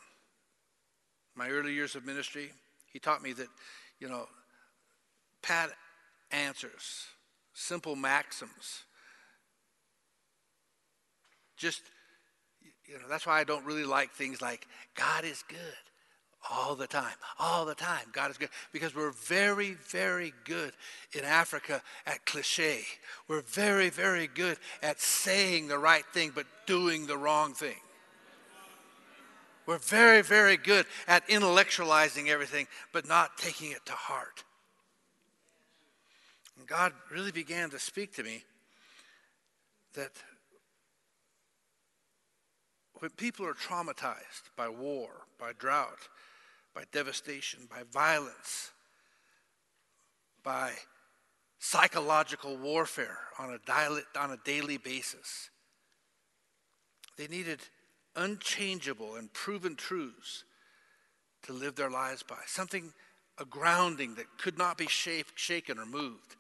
My 1.34 1.50
early 1.50 1.72
years 1.72 1.94
of 1.94 2.04
ministry, 2.04 2.50
he 2.92 2.98
taught 2.98 3.22
me 3.22 3.32
that, 3.34 3.48
you 4.00 4.08
know, 4.08 4.26
pat 5.42 5.70
answers, 6.30 7.06
simple 7.52 7.96
maxims. 7.96 8.84
Just, 11.56 11.82
you 12.86 12.94
know, 12.94 13.08
that's 13.08 13.26
why 13.26 13.40
I 13.40 13.44
don't 13.44 13.64
really 13.64 13.84
like 13.84 14.12
things 14.12 14.40
like 14.40 14.66
God 14.94 15.24
is 15.24 15.42
good 15.48 15.58
all 16.50 16.74
the 16.74 16.86
time, 16.86 17.16
all 17.38 17.64
the 17.64 17.74
time. 17.74 18.06
God 18.12 18.30
is 18.30 18.38
good 18.38 18.50
because 18.72 18.94
we're 18.94 19.10
very, 19.10 19.72
very 19.88 20.32
good 20.44 20.72
in 21.12 21.24
Africa 21.24 21.82
at 22.06 22.24
cliche. 22.26 22.82
We're 23.26 23.42
very, 23.42 23.90
very 23.90 24.26
good 24.28 24.58
at 24.82 25.00
saying 25.00 25.68
the 25.68 25.78
right 25.78 26.04
thing 26.14 26.32
but 26.34 26.46
doing 26.66 27.06
the 27.06 27.18
wrong 27.18 27.54
thing. 27.54 27.76
We're 29.68 29.76
very, 29.76 30.22
very 30.22 30.56
good 30.56 30.86
at 31.06 31.28
intellectualizing 31.28 32.28
everything 32.28 32.66
but 32.90 33.06
not 33.06 33.36
taking 33.36 33.70
it 33.70 33.84
to 33.84 33.92
heart. 33.92 34.42
And 36.56 36.66
God 36.66 36.94
really 37.12 37.32
began 37.32 37.68
to 37.68 37.78
speak 37.78 38.14
to 38.14 38.22
me 38.22 38.44
that 39.92 40.12
when 43.00 43.10
people 43.10 43.44
are 43.44 43.52
traumatized 43.52 44.48
by 44.56 44.70
war, 44.70 45.10
by 45.38 45.52
drought, 45.58 46.08
by 46.74 46.84
devastation, 46.90 47.68
by 47.68 47.82
violence, 47.92 48.70
by 50.42 50.72
psychological 51.58 52.56
warfare 52.56 53.18
on 53.38 53.50
a, 53.50 53.58
dial- 53.66 54.00
on 54.18 54.30
a 54.30 54.38
daily 54.46 54.78
basis, 54.78 55.50
they 57.18 57.26
needed 57.26 57.60
unchangeable 58.16 59.16
and 59.16 59.32
proven 59.32 59.76
truths 59.76 60.44
to 61.42 61.52
live 61.52 61.76
their 61.76 61.90
lives 61.90 62.22
by. 62.22 62.38
Something, 62.46 62.92
a 63.38 63.44
grounding 63.44 64.14
that 64.16 64.38
could 64.38 64.58
not 64.58 64.76
be 64.76 64.88
shaken 64.88 65.78
or 65.78 65.86
moved. 65.86 66.36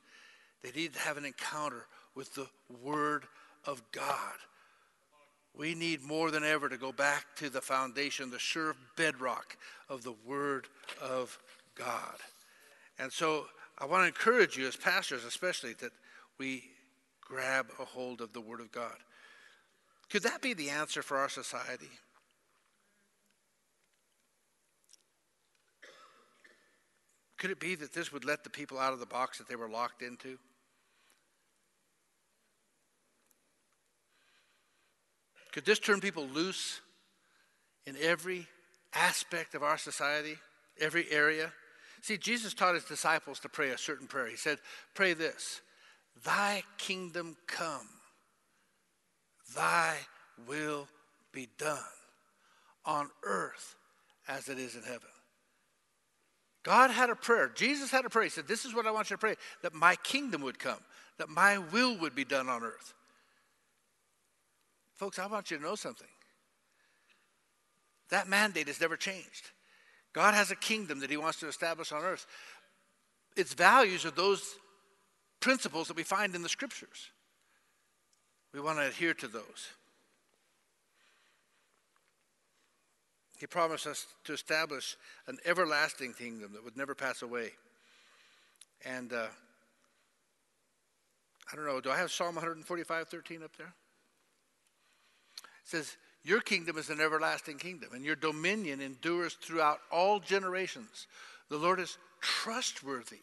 They 0.62 0.70
needed 0.70 0.94
to 0.94 1.00
have 1.00 1.16
an 1.16 1.24
encounter 1.24 1.86
with 2.14 2.34
the 2.34 2.48
Word 2.82 3.24
of 3.64 3.82
God. 3.92 4.34
We 5.56 5.74
need 5.74 6.02
more 6.02 6.30
than 6.30 6.44
ever 6.44 6.68
to 6.68 6.76
go 6.76 6.92
back 6.92 7.24
to 7.36 7.50
the 7.50 7.60
foundation, 7.60 8.30
the 8.30 8.38
sure 8.38 8.76
bedrock 8.96 9.56
of 9.88 10.04
the 10.04 10.14
Word 10.26 10.66
of 11.00 11.38
God. 11.74 12.16
And 12.98 13.12
so 13.12 13.46
I 13.78 13.86
want 13.86 14.02
to 14.02 14.06
encourage 14.08 14.56
you, 14.56 14.66
as 14.66 14.76
pastors 14.76 15.24
especially, 15.24 15.74
that 15.74 15.92
we 16.38 16.64
grab 17.20 17.66
a 17.78 17.84
hold 17.84 18.20
of 18.20 18.32
the 18.32 18.40
Word 18.40 18.60
of 18.60 18.72
God. 18.72 18.96
Could 20.10 20.22
that 20.22 20.40
be 20.40 20.54
the 20.54 20.70
answer 20.70 21.02
for 21.02 21.18
our 21.18 21.28
society? 21.28 21.90
Could 27.38 27.50
it 27.50 27.60
be 27.60 27.74
that 27.76 27.94
this 27.94 28.12
would 28.12 28.24
let 28.24 28.42
the 28.42 28.50
people 28.50 28.78
out 28.78 28.92
of 28.92 29.00
the 29.00 29.06
box 29.06 29.38
that 29.38 29.48
they 29.48 29.56
were 29.56 29.68
locked 29.68 30.02
into? 30.02 30.38
Could 35.52 35.64
this 35.64 35.78
turn 35.78 36.00
people 36.00 36.26
loose 36.26 36.80
in 37.86 37.96
every 38.00 38.46
aspect 38.94 39.54
of 39.54 39.62
our 39.62 39.78
society, 39.78 40.36
every 40.80 41.10
area? 41.10 41.52
See, 42.02 42.16
Jesus 42.16 42.54
taught 42.54 42.74
his 42.74 42.84
disciples 42.84 43.40
to 43.40 43.48
pray 43.48 43.70
a 43.70 43.78
certain 43.78 44.06
prayer. 44.06 44.28
He 44.28 44.36
said, 44.36 44.58
Pray 44.94 45.14
this 45.14 45.60
Thy 46.24 46.62
kingdom 46.76 47.36
come, 47.46 47.88
thy 49.54 49.96
will 50.46 50.88
be 51.32 51.48
done 51.58 51.78
on 52.84 53.10
earth 53.22 53.76
as 54.28 54.48
it 54.48 54.58
is 54.58 54.74
in 54.74 54.82
heaven. 54.82 55.08
God 56.62 56.90
had 56.90 57.10
a 57.10 57.14
prayer. 57.14 57.50
Jesus 57.54 57.90
had 57.90 58.04
a 58.04 58.10
prayer. 58.10 58.24
He 58.24 58.30
said, 58.30 58.48
This 58.48 58.64
is 58.64 58.74
what 58.74 58.86
I 58.86 58.90
want 58.90 59.10
you 59.10 59.16
to 59.16 59.20
pray 59.20 59.36
that 59.62 59.74
my 59.74 59.96
kingdom 59.96 60.42
would 60.42 60.58
come, 60.58 60.78
that 61.18 61.28
my 61.28 61.58
will 61.58 61.96
would 61.98 62.14
be 62.14 62.24
done 62.24 62.48
on 62.48 62.62
earth. 62.62 62.94
Folks, 64.96 65.18
I 65.18 65.26
want 65.26 65.50
you 65.50 65.56
to 65.56 65.62
know 65.62 65.76
something. 65.76 66.08
That 68.10 68.28
mandate 68.28 68.66
has 68.66 68.80
never 68.80 68.96
changed. 68.96 69.50
God 70.12 70.34
has 70.34 70.50
a 70.50 70.56
kingdom 70.56 71.00
that 71.00 71.10
He 71.10 71.16
wants 71.16 71.40
to 71.40 71.48
establish 71.48 71.92
on 71.92 72.02
earth. 72.02 72.26
Its 73.36 73.54
values 73.54 74.04
are 74.04 74.10
those 74.10 74.56
principles 75.40 75.88
that 75.88 75.96
we 75.96 76.02
find 76.02 76.34
in 76.34 76.42
the 76.42 76.48
scriptures. 76.48 77.10
We 78.52 78.60
want 78.60 78.78
to 78.78 78.86
adhere 78.86 79.14
to 79.14 79.28
those. 79.28 79.68
He 83.38 83.46
promised 83.46 83.86
us 83.86 84.06
to 84.24 84.32
establish 84.32 84.96
an 85.26 85.38
everlasting 85.44 86.12
kingdom 86.12 86.52
that 86.54 86.64
would 86.64 86.76
never 86.76 86.94
pass 86.94 87.22
away. 87.22 87.52
And 88.84 89.12
uh, 89.12 89.26
I 91.50 91.56
don't 91.56 91.64
know, 91.64 91.80
do 91.80 91.90
I 91.90 91.96
have 91.96 92.10
Psalm 92.10 92.34
145 92.34 93.08
13 93.08 93.42
up 93.42 93.56
there? 93.56 93.72
It 95.36 95.42
says, 95.64 95.96
Your 96.24 96.40
kingdom 96.40 96.78
is 96.78 96.90
an 96.90 97.00
everlasting 97.00 97.58
kingdom, 97.58 97.90
and 97.94 98.04
your 98.04 98.16
dominion 98.16 98.80
endures 98.80 99.34
throughout 99.34 99.78
all 99.92 100.18
generations. 100.18 101.06
The 101.48 101.58
Lord 101.58 101.78
is 101.78 101.96
trustworthy 102.20 103.20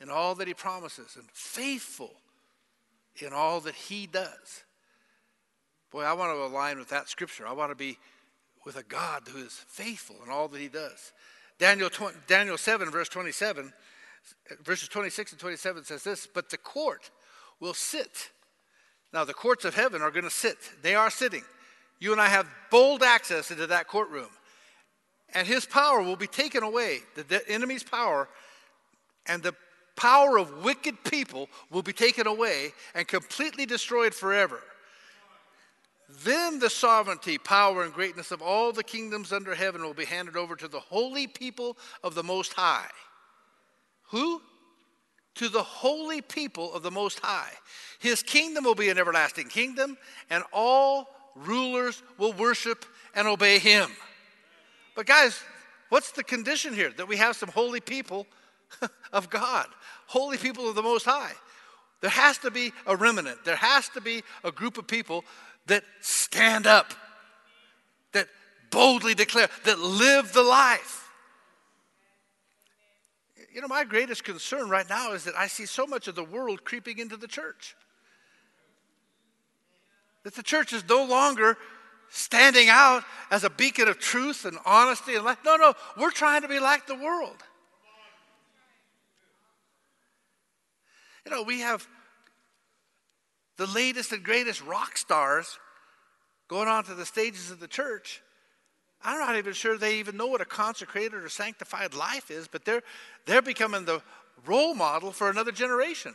in 0.00 0.10
all 0.10 0.34
that 0.36 0.48
he 0.48 0.54
promises 0.54 1.16
and 1.16 1.28
faithful 1.32 2.12
in 3.16 3.32
all 3.32 3.60
that 3.60 3.74
he 3.74 4.06
does. 4.06 4.64
Boy, 5.90 6.02
I 6.02 6.12
want 6.12 6.36
to 6.36 6.44
align 6.44 6.78
with 6.78 6.88
that 6.90 7.08
scripture. 7.08 7.46
I 7.46 7.52
want 7.52 7.70
to 7.70 7.76
be 7.76 7.98
with 8.64 8.76
a 8.76 8.82
God 8.82 9.22
who 9.30 9.38
is 9.38 9.64
faithful 9.68 10.16
in 10.24 10.30
all 10.30 10.48
that 10.48 10.60
he 10.60 10.68
does. 10.68 11.12
Daniel, 11.58 11.90
20, 11.90 12.16
Daniel 12.26 12.56
7, 12.56 12.90
verse 12.90 13.08
27, 13.08 13.72
verses 14.62 14.88
26 14.88 15.32
and 15.32 15.40
27 15.40 15.84
says 15.84 16.04
this 16.04 16.26
But 16.26 16.50
the 16.50 16.58
court 16.58 17.10
will 17.58 17.74
sit. 17.74 18.30
Now, 19.12 19.24
the 19.24 19.34
courts 19.34 19.64
of 19.64 19.74
heaven 19.74 20.02
are 20.02 20.10
going 20.10 20.24
to 20.24 20.30
sit. 20.30 20.56
They 20.82 20.94
are 20.94 21.10
sitting. 21.10 21.42
You 21.98 22.12
and 22.12 22.20
I 22.20 22.28
have 22.28 22.46
bold 22.70 23.02
access 23.02 23.50
into 23.50 23.66
that 23.66 23.88
courtroom. 23.88 24.30
And 25.34 25.46
his 25.46 25.66
power 25.66 26.02
will 26.02 26.16
be 26.16 26.26
taken 26.26 26.62
away, 26.62 27.00
the 27.14 27.42
enemy's 27.48 27.84
power, 27.84 28.28
and 29.26 29.42
the 29.42 29.54
power 30.00 30.38
of 30.38 30.64
wicked 30.64 31.04
people 31.04 31.46
will 31.70 31.82
be 31.82 31.92
taken 31.92 32.26
away 32.26 32.72
and 32.94 33.06
completely 33.06 33.66
destroyed 33.66 34.14
forever. 34.14 34.60
Then 36.24 36.58
the 36.58 36.70
sovereignty, 36.70 37.36
power, 37.36 37.84
and 37.84 37.92
greatness 37.92 38.30
of 38.30 38.40
all 38.40 38.72
the 38.72 38.82
kingdoms 38.82 39.30
under 39.30 39.54
heaven 39.54 39.82
will 39.82 39.94
be 39.94 40.06
handed 40.06 40.36
over 40.36 40.56
to 40.56 40.68
the 40.68 40.80
holy 40.80 41.26
people 41.26 41.76
of 42.02 42.14
the 42.14 42.22
Most 42.22 42.54
High. 42.54 42.88
Who? 44.10 44.40
To 45.36 45.48
the 45.50 45.62
holy 45.62 46.22
people 46.22 46.72
of 46.72 46.82
the 46.82 46.90
Most 46.90 47.20
High. 47.20 47.52
His 47.98 48.22
kingdom 48.22 48.64
will 48.64 48.74
be 48.74 48.88
an 48.88 48.98
everlasting 48.98 49.48
kingdom, 49.48 49.98
and 50.30 50.42
all 50.50 51.10
rulers 51.36 52.02
will 52.16 52.32
worship 52.32 52.86
and 53.14 53.28
obey 53.28 53.58
him. 53.58 53.90
But, 54.96 55.04
guys, 55.04 55.40
what's 55.90 56.10
the 56.10 56.24
condition 56.24 56.74
here? 56.74 56.90
That 56.96 57.06
we 57.06 57.18
have 57.18 57.36
some 57.36 57.50
holy 57.50 57.80
people 57.80 58.26
of 59.12 59.30
God, 59.30 59.66
holy 60.06 60.36
people 60.36 60.68
of 60.68 60.74
the 60.74 60.82
Most 60.82 61.04
High. 61.04 61.32
There 62.00 62.10
has 62.10 62.38
to 62.38 62.50
be 62.50 62.72
a 62.86 62.96
remnant, 62.96 63.44
there 63.44 63.56
has 63.56 63.88
to 63.90 64.00
be 64.00 64.22
a 64.42 64.50
group 64.50 64.78
of 64.78 64.86
people 64.86 65.24
that 65.66 65.84
stand 66.00 66.66
up, 66.66 66.92
that 68.12 68.28
boldly 68.70 69.14
declare, 69.14 69.48
that 69.64 69.78
live 69.78 70.32
the 70.32 70.42
life. 70.42 71.08
You 73.52 73.60
know, 73.60 73.68
my 73.68 73.84
greatest 73.84 74.24
concern 74.24 74.68
right 74.68 74.88
now 74.88 75.12
is 75.12 75.24
that 75.24 75.34
I 75.36 75.48
see 75.48 75.66
so 75.66 75.86
much 75.86 76.08
of 76.08 76.14
the 76.14 76.24
world 76.24 76.64
creeping 76.64 76.98
into 76.98 77.16
the 77.16 77.26
church. 77.26 77.74
That 80.22 80.34
the 80.34 80.42
church 80.42 80.72
is 80.72 80.84
no 80.88 81.04
longer 81.04 81.58
standing 82.10 82.68
out 82.68 83.04
as 83.30 83.44
a 83.44 83.50
beacon 83.50 83.88
of 83.88 83.98
truth 83.98 84.44
and 84.44 84.58
honesty 84.64 85.14
and 85.14 85.24
life. 85.24 85.38
No, 85.44 85.56
no, 85.56 85.74
we're 85.96 86.10
trying 86.10 86.42
to 86.42 86.48
be 86.48 86.58
like 86.58 86.86
the 86.86 86.94
world. 86.94 87.36
You 91.24 91.30
know, 91.30 91.42
we 91.42 91.60
have 91.60 91.86
the 93.56 93.66
latest 93.66 94.12
and 94.12 94.22
greatest 94.22 94.64
rock 94.64 94.96
stars 94.96 95.58
going 96.48 96.68
on 96.68 96.84
to 96.84 96.94
the 96.94 97.06
stages 97.06 97.50
of 97.50 97.60
the 97.60 97.68
church. 97.68 98.22
I'm 99.02 99.18
not 99.18 99.36
even 99.36 99.52
sure 99.52 99.78
they 99.78 99.98
even 99.98 100.16
know 100.16 100.26
what 100.26 100.40
a 100.40 100.46
consecrated 100.46 101.22
or 101.22 101.28
sanctified 101.28 101.94
life 101.94 102.30
is, 102.30 102.48
but 102.48 102.64
they're, 102.64 102.82
they're 103.26 103.42
becoming 103.42 103.84
the 103.84 104.02
role 104.46 104.74
model 104.74 105.12
for 105.12 105.30
another 105.30 105.52
generation. 105.52 106.14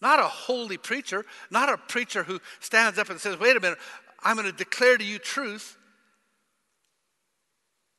Not 0.00 0.18
a 0.18 0.24
holy 0.24 0.78
preacher, 0.78 1.24
not 1.50 1.68
a 1.68 1.76
preacher 1.76 2.24
who 2.24 2.40
stands 2.60 2.98
up 2.98 3.10
and 3.10 3.20
says, 3.20 3.38
wait 3.38 3.56
a 3.56 3.60
minute, 3.60 3.78
I'm 4.22 4.36
going 4.36 4.50
to 4.50 4.56
declare 4.56 4.96
to 4.96 5.04
you 5.04 5.18
truth 5.18 5.76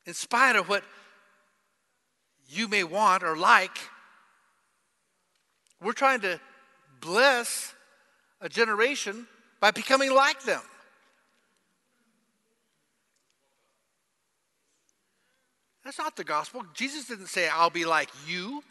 in 0.06 0.14
spite 0.14 0.56
of 0.56 0.68
what 0.68 0.84
you 2.48 2.68
may 2.68 2.84
want 2.84 3.22
or 3.22 3.36
like. 3.36 3.78
We're 5.84 5.92
trying 5.92 6.22
to 6.22 6.40
bless 7.00 7.74
a 8.40 8.48
generation 8.48 9.26
by 9.60 9.70
becoming 9.70 10.14
like 10.14 10.42
them. 10.42 10.62
That's 15.84 15.98
not 15.98 16.16
the 16.16 16.24
gospel. 16.24 16.62
Jesus 16.72 17.06
didn't 17.06 17.26
say, 17.26 17.48
I'll 17.48 17.68
be 17.68 17.84
like 17.84 18.08
you. 18.26 18.64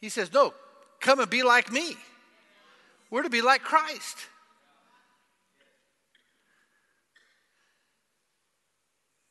He 0.00 0.08
says, 0.08 0.32
No, 0.32 0.54
come 1.00 1.20
and 1.20 1.28
be 1.28 1.42
like 1.42 1.70
me. 1.70 1.94
We're 3.10 3.22
to 3.22 3.30
be 3.30 3.42
like 3.42 3.62
Christ. 3.62 4.16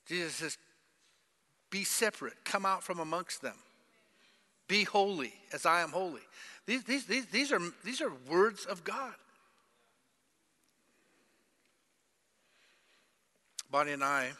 Jesus 0.07 0.35
says, 0.35 0.57
Be 1.71 1.83
separate, 1.83 2.45
come 2.45 2.67
out 2.67 2.83
from 2.83 2.99
amongst 2.99 3.41
them. 3.41 3.55
Be 4.67 4.83
holy 4.83 5.33
as 5.51 5.65
I 5.65 5.81
am 5.81 5.89
holy. 5.89 6.21
These, 6.65 6.83
these, 6.83 7.05
these, 7.05 7.25
these, 7.27 7.51
are, 7.51 7.59
these 7.83 8.01
are 8.01 8.11
words 8.29 8.65
of 8.65 8.83
God. 8.83 9.13
Bonnie 13.69 13.91
and 13.91 14.03
I 14.03 14.31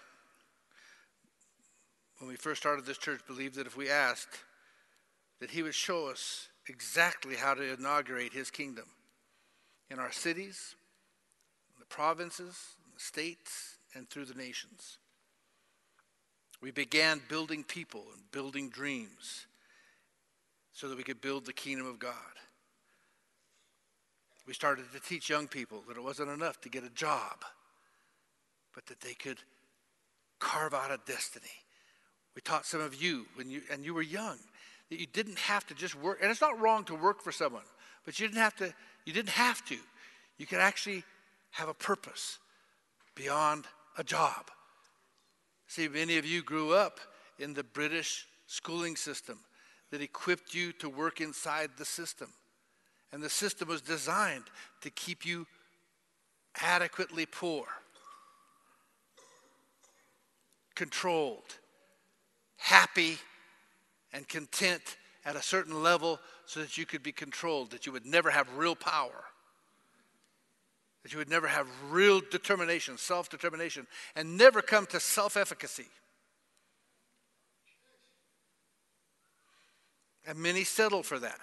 when 2.23 2.29
we 2.29 2.37
first 2.37 2.61
started 2.61 2.85
this 2.85 2.97
church, 2.97 3.19
believed 3.27 3.55
that 3.55 3.67
if 3.67 3.75
we 3.75 3.89
asked, 3.89 4.39
that 5.41 5.51
He 5.51 5.61
would 5.61 5.75
show 5.75 6.07
us 6.07 6.47
exactly 6.69 7.35
how 7.35 7.53
to 7.53 7.73
inaugurate 7.73 8.31
His 8.31 8.49
kingdom 8.49 8.85
in 9.91 9.99
our 9.99 10.13
cities, 10.13 10.75
the 11.77 11.85
provinces, 11.85 12.55
the 12.93 12.99
states, 13.01 13.75
and 13.93 14.09
through 14.09 14.23
the 14.23 14.35
nations. 14.35 14.99
We 16.61 16.71
began 16.71 17.19
building 17.27 17.65
people 17.65 18.05
and 18.13 18.31
building 18.31 18.69
dreams 18.69 19.45
so 20.73 20.89
that 20.89 20.97
we 20.97 21.03
could 21.03 21.21
build 21.21 21.45
the 21.45 21.53
kingdom 21.53 21.87
of 21.87 21.99
God. 21.99 22.13
We 24.45 24.53
started 24.53 24.85
to 24.93 24.99
teach 24.99 25.29
young 25.29 25.47
people 25.47 25.83
that 25.87 25.95
it 25.95 26.03
wasn't 26.03 26.29
enough 26.29 26.59
to 26.61 26.69
get 26.69 26.83
a 26.83 26.89
job, 26.89 27.45
but 28.75 28.85
that 28.87 28.99
they 28.99 29.13
could 29.13 29.37
carve 30.39 30.73
out 30.73 30.91
a 30.91 30.99
destiny 31.05 31.63
we 32.35 32.41
taught 32.41 32.65
some 32.65 32.81
of 32.81 33.01
you 33.01 33.25
when 33.35 33.49
you 33.49 33.61
and 33.71 33.85
you 33.85 33.93
were 33.93 34.01
young 34.01 34.37
that 34.89 34.99
you 34.99 35.05
didn't 35.05 35.39
have 35.39 35.65
to 35.67 35.73
just 35.73 35.95
work. 35.95 36.19
And 36.21 36.29
it's 36.29 36.41
not 36.41 36.59
wrong 36.59 36.83
to 36.85 36.95
work 36.95 37.21
for 37.21 37.31
someone, 37.31 37.63
but 38.05 38.19
you 38.19 38.27
didn't 38.27 38.41
have 38.41 38.55
to. 38.57 38.73
You 39.05 39.13
didn't 39.13 39.29
have 39.29 39.63
to. 39.65 39.77
You 40.37 40.45
could 40.45 40.59
actually 40.59 41.03
have 41.51 41.69
a 41.69 41.73
purpose 41.73 42.39
beyond 43.15 43.65
a 43.97 44.03
job. 44.03 44.49
See, 45.67 45.87
many 45.87 46.17
of 46.17 46.25
you 46.25 46.41
grew 46.43 46.73
up 46.73 46.99
in 47.39 47.53
the 47.53 47.63
British 47.63 48.27
schooling 48.47 48.95
system 48.95 49.39
that 49.93 50.01
equipped 50.01 50.55
you 50.55 50.71
to 50.71 50.89
work 50.89 51.21
inside 51.21 51.69
the 51.77 51.85
system. 51.85 52.27
And 53.11 53.21
the 53.21 53.29
system 53.29 53.67
was 53.67 53.79
designed 53.79 54.45
to 54.81 54.89
keep 54.89 55.23
you 55.23 55.45
adequately 56.59 57.27
poor, 57.27 57.65
controlled, 60.73 61.59
happy 62.57 63.19
and 64.11 64.27
content 64.27 64.97
at 65.25 65.35
a 65.35 65.43
certain 65.43 65.83
level 65.83 66.19
so 66.47 66.59
that 66.61 66.75
you 66.75 66.87
could 66.87 67.03
be 67.03 67.11
controlled, 67.11 67.69
that 67.69 67.85
you 67.85 67.91
would 67.91 68.07
never 68.07 68.31
have 68.31 68.51
real 68.57 68.75
power, 68.75 69.25
that 71.03 71.11
you 71.11 71.19
would 71.19 71.29
never 71.29 71.47
have 71.47 71.67
real 71.91 72.19
determination, 72.31 72.97
self 72.97 73.29
determination, 73.29 73.85
and 74.15 74.39
never 74.39 74.63
come 74.63 74.87
to 74.87 74.99
self 74.99 75.37
efficacy. 75.37 75.85
And 80.25 80.37
many 80.37 80.63
settle 80.63 81.03
for 81.03 81.19
that. 81.19 81.39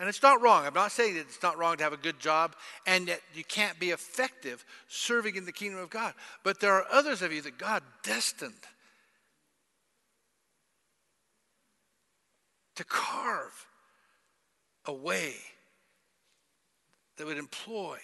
And 0.00 0.08
it's 0.08 0.22
not 0.22 0.40
wrong. 0.40 0.64
I'm 0.64 0.74
not 0.74 0.92
saying 0.92 1.14
that 1.14 1.22
it's 1.22 1.42
not 1.42 1.58
wrong 1.58 1.76
to 1.76 1.82
have 1.82 1.92
a 1.92 1.96
good 1.96 2.20
job 2.20 2.54
and 2.86 3.08
that 3.08 3.20
you 3.34 3.42
can't 3.42 3.78
be 3.80 3.90
effective 3.90 4.64
serving 4.86 5.34
in 5.34 5.44
the 5.44 5.52
kingdom 5.52 5.80
of 5.80 5.90
God. 5.90 6.14
But 6.44 6.60
there 6.60 6.72
are 6.74 6.86
others 6.90 7.20
of 7.20 7.32
you 7.32 7.42
that 7.42 7.58
God 7.58 7.82
destined 8.04 8.54
to 12.76 12.84
carve 12.84 13.66
a 14.86 14.92
way 14.92 15.34
that 17.16 17.26
would 17.26 17.36
employ 17.36 17.98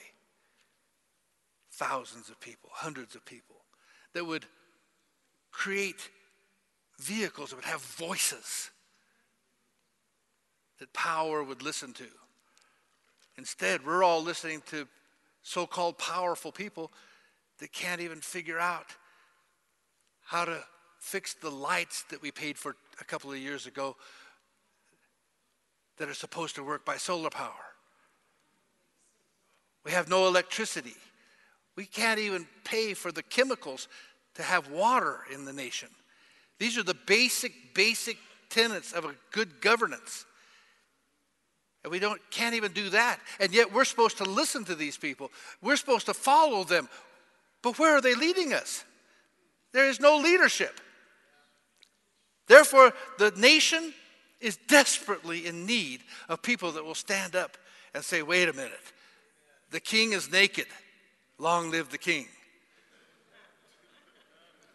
thousands 1.71 2.29
of 2.29 2.41
people, 2.41 2.71
hundreds 2.73 3.15
of 3.15 3.25
people, 3.25 3.57
that 4.15 4.27
would 4.27 4.47
create 5.53 6.11
vehicles 6.99 7.51
that 7.51 7.57
would 7.57 7.65
have 7.65 7.81
voices 7.81 8.71
that 10.85 10.93
power 10.93 11.43
would 11.43 11.63
listen 11.63 11.95
to. 11.95 12.05
Instead, 13.39 13.87
we're 13.87 14.05
all 14.05 14.23
listening 14.23 14.63
to 14.67 14.87
so 15.43 15.67
called 15.67 15.97
powerful 15.97 16.53
people 16.53 16.93
that 17.59 17.73
can't 17.73 18.03
even 18.03 18.21
figure 18.21 18.59
out 18.59 18.85
how 20.27 20.45
to 20.45 20.63
fix 20.99 21.33
the 21.33 21.49
lights 21.49 22.05
that 22.11 22.21
we 22.21 22.31
paid 22.31 22.59
for 22.59 22.77
a 23.01 23.05
couple 23.05 23.33
of 23.33 23.39
years 23.39 23.67
ago 23.67 23.97
that 25.97 26.11
are 26.11 26.15
supposed 26.15 26.55
to 26.57 26.63
work 26.63 26.85
by 26.85 26.99
solar 26.99 27.31
power. 27.31 27.65
We 29.87 29.93
have 29.93 30.11
no 30.11 30.27
electricity. 30.27 30.97
We 31.77 31.87
can't 31.87 32.21
even 32.21 32.47
pay 32.63 32.93
for 32.93 33.11
the 33.11 33.23
chemicals 33.23 33.89
to 34.35 34.43
have 34.43 34.71
water 34.71 35.21
in 35.33 35.47
the 35.47 35.53
nation. 35.55 35.89
These 36.59 36.77
are 36.77 36.83
the 36.83 36.97
basic, 37.07 37.73
basic 37.73 38.19
tenets 38.51 38.93
of 38.93 39.07
a 39.07 39.15
good 39.31 39.63
governance. 39.63 40.27
And 41.85 41.91
we 41.91 41.99
don't, 41.99 42.21
can't 42.31 42.55
even 42.55 42.73
do 42.73 42.89
that. 42.91 43.21
And 43.39 43.53
yet 43.53 43.73
we're 43.73 43.85
supposed 43.85 44.17
to 44.19 44.25
listen 44.25 44.65
to 44.65 44.75
these 44.75 44.97
people. 44.97 45.31
We're 45.63 45.77
supposed 45.77 46.07
to 46.07 46.15
follow 46.15 46.65
them. 46.65 46.89
But 47.63 47.79
where 47.79 47.95
are 47.95 48.01
they 48.01 48.15
leading 48.15 48.55
us? 48.55 48.85
There 49.73 49.89
is 49.89 50.01
no 50.01 50.17
leadership. 50.17 50.81
Therefore, 52.47 52.93
the 53.19 53.33
nation 53.33 53.93
is 54.41 54.59
desperately 54.69 55.47
in 55.47 55.67
need 55.67 56.01
of 56.29 56.43
people 56.43 56.73
that 56.73 56.85
will 56.85 56.95
stand 56.95 57.37
up 57.37 57.57
and 57.95 58.03
say, 58.03 58.23
wait 58.23 58.49
a 58.49 58.53
minute, 58.53 58.73
the 59.71 59.81
king 59.81 60.13
is 60.13 60.31
naked. 60.31 60.67
Long 61.39 61.71
live 61.71 61.91
the 61.91 61.99
king. 61.99 62.27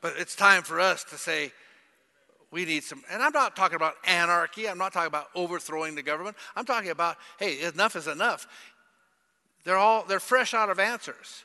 But 0.02 0.14
it's 0.18 0.36
time 0.36 0.64
for 0.64 0.80
us 0.80 1.04
to 1.06 1.18
say, 1.18 1.52
we 2.52 2.66
need 2.66 2.84
some, 2.84 3.04
and 3.12 3.22
I'm 3.22 3.32
not 3.32 3.56
talking 3.56 3.76
about 3.76 3.96
anarchy. 4.06 4.68
I'm 4.68 4.78
not 4.78 4.92
talking 4.92 5.08
about 5.08 5.28
overthrowing 5.36 5.96
the 5.96 6.02
government. 6.02 6.36
I'm 6.56 6.66
talking 6.66 6.90
about, 6.90 7.18
hey, 7.38 7.62
enough 7.62 7.96
is 7.96 8.08
enough. 8.08 8.48
They're 9.66 9.78
all, 9.78 10.04
they're 10.04 10.20
fresh 10.20 10.54
out 10.54 10.70
of 10.70 10.80
answers. 10.80 11.44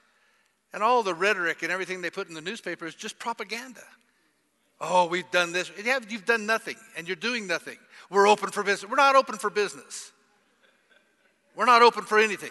And 0.72 0.82
all 0.82 1.02
the 1.02 1.14
rhetoric 1.14 1.62
and 1.62 1.70
everything 1.70 2.00
they 2.00 2.10
put 2.10 2.28
in 2.28 2.34
the 2.34 2.40
newspaper 2.40 2.86
is 2.86 2.94
just 2.94 3.18
propaganda. 3.18 3.82
Oh, 4.80 5.06
we've 5.06 5.30
done 5.30 5.52
this. 5.52 5.70
You've 6.08 6.24
done 6.24 6.46
nothing, 6.46 6.76
and 6.96 7.06
you're 7.06 7.16
doing 7.16 7.46
nothing. 7.46 7.76
We're 8.10 8.26
open 8.26 8.50
for 8.50 8.62
business. 8.62 8.90
We're 8.90 8.96
not 8.96 9.14
open 9.14 9.36
for 9.36 9.50
business. 9.50 10.10
We're 11.54 11.66
not 11.66 11.82
open 11.82 12.04
for 12.04 12.18
anything. 12.18 12.50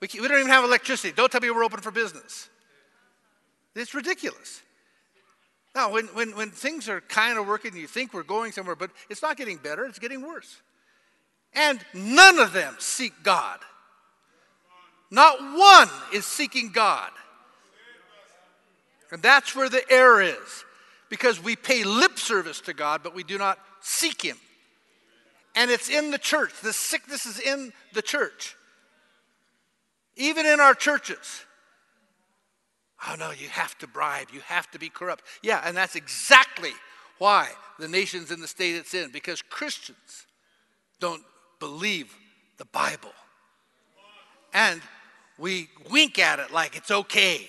We, 0.00 0.08
we 0.20 0.28
don't 0.28 0.38
even 0.38 0.50
have 0.50 0.64
electricity. 0.64 1.14
Don't 1.16 1.32
tell 1.32 1.40
me 1.40 1.50
we're 1.50 1.64
open 1.64 1.80
for 1.80 1.90
business. 1.90 2.48
It's 3.74 3.94
ridiculous. 3.94 4.62
Now, 5.76 5.90
when, 5.90 6.06
when, 6.06 6.34
when 6.34 6.50
things 6.50 6.88
are 6.88 7.02
kind 7.02 7.38
of 7.38 7.46
working, 7.46 7.76
you 7.76 7.86
think 7.86 8.14
we're 8.14 8.22
going 8.22 8.50
somewhere, 8.50 8.74
but 8.74 8.90
it's 9.10 9.20
not 9.20 9.36
getting 9.36 9.58
better, 9.58 9.84
it's 9.84 9.98
getting 9.98 10.26
worse. 10.26 10.56
And 11.52 11.78
none 11.92 12.38
of 12.38 12.54
them 12.54 12.74
seek 12.78 13.12
God. 13.22 13.58
Not 15.10 15.38
one 15.38 15.90
is 16.14 16.24
seeking 16.24 16.72
God. 16.72 17.10
And 19.12 19.22
that's 19.22 19.54
where 19.54 19.68
the 19.68 19.84
error 19.92 20.22
is 20.22 20.64
because 21.10 21.44
we 21.44 21.56
pay 21.56 21.84
lip 21.84 22.18
service 22.18 22.62
to 22.62 22.72
God, 22.72 23.02
but 23.02 23.14
we 23.14 23.22
do 23.22 23.36
not 23.36 23.58
seek 23.82 24.22
Him. 24.22 24.38
And 25.54 25.70
it's 25.70 25.90
in 25.90 26.10
the 26.10 26.18
church. 26.18 26.52
The 26.62 26.72
sickness 26.72 27.26
is 27.26 27.38
in 27.38 27.74
the 27.92 28.02
church. 28.02 28.56
Even 30.16 30.46
in 30.46 30.58
our 30.58 30.74
churches. 30.74 31.44
Oh 33.08 33.14
no, 33.18 33.30
you 33.30 33.48
have 33.48 33.76
to 33.78 33.86
bribe, 33.86 34.28
you 34.32 34.40
have 34.40 34.70
to 34.70 34.78
be 34.78 34.88
corrupt. 34.88 35.24
Yeah, 35.42 35.60
and 35.64 35.76
that's 35.76 35.96
exactly 35.96 36.72
why 37.18 37.50
the 37.78 37.88
nation's 37.88 38.30
in 38.30 38.40
the 38.40 38.48
state 38.48 38.74
it's 38.74 38.94
in, 38.94 39.10
because 39.10 39.42
Christians 39.42 40.26
don't 41.00 41.22
believe 41.60 42.14
the 42.58 42.64
Bible. 42.66 43.12
And 44.52 44.80
we 45.38 45.68
wink 45.90 46.18
at 46.18 46.38
it 46.38 46.50
like 46.50 46.76
it's 46.76 46.90
okay 46.90 47.48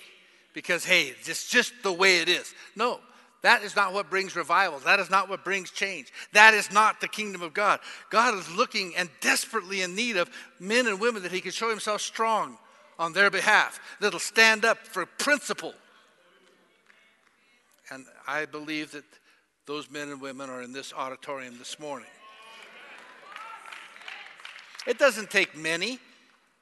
because, 0.52 0.84
hey, 0.84 1.14
it's 1.24 1.48
just 1.48 1.72
the 1.82 1.92
way 1.92 2.18
it 2.18 2.28
is. 2.28 2.52
No, 2.76 3.00
that 3.42 3.62
is 3.62 3.76
not 3.76 3.94
what 3.94 4.10
brings 4.10 4.36
revival. 4.36 4.80
That 4.80 5.00
is 5.00 5.10
not 5.10 5.28
what 5.28 5.44
brings 5.44 5.70
change. 5.70 6.12
That 6.32 6.54
is 6.54 6.70
not 6.72 7.00
the 7.00 7.08
kingdom 7.08 7.40
of 7.40 7.54
God. 7.54 7.80
God 8.10 8.34
is 8.34 8.50
looking 8.54 8.94
and 8.96 9.08
desperately 9.20 9.82
in 9.82 9.94
need 9.94 10.16
of 10.16 10.28
men 10.58 10.86
and 10.86 11.00
women 11.00 11.22
that 11.22 11.32
He 11.32 11.40
can 11.40 11.52
show 11.52 11.70
Himself 11.70 12.02
strong 12.02 12.58
on 12.98 13.12
their 13.12 13.30
behalf, 13.30 13.80
that'll 14.00 14.18
stand 14.18 14.64
up 14.64 14.86
for 14.86 15.06
principle. 15.06 15.74
And 17.90 18.04
I 18.26 18.46
believe 18.46 18.92
that 18.92 19.04
those 19.66 19.90
men 19.90 20.08
and 20.08 20.20
women 20.20 20.50
are 20.50 20.62
in 20.62 20.72
this 20.72 20.92
auditorium 20.92 21.58
this 21.58 21.78
morning. 21.78 22.08
It 24.86 24.98
doesn't 24.98 25.30
take 25.30 25.56
many. 25.56 25.98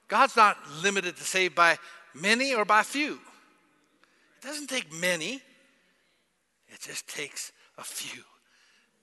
God's 0.07 0.35
not 0.35 0.57
limited 0.83 1.15
to 1.17 1.23
save 1.23 1.55
by 1.55 1.77
many 2.13 2.53
or 2.53 2.65
by 2.65 2.83
few. 2.83 3.13
It 3.13 4.45
doesn't 4.45 4.67
take 4.67 4.91
many. 4.93 5.41
It 6.67 6.81
just 6.81 7.07
takes 7.07 7.51
a 7.77 7.83
few 7.83 8.23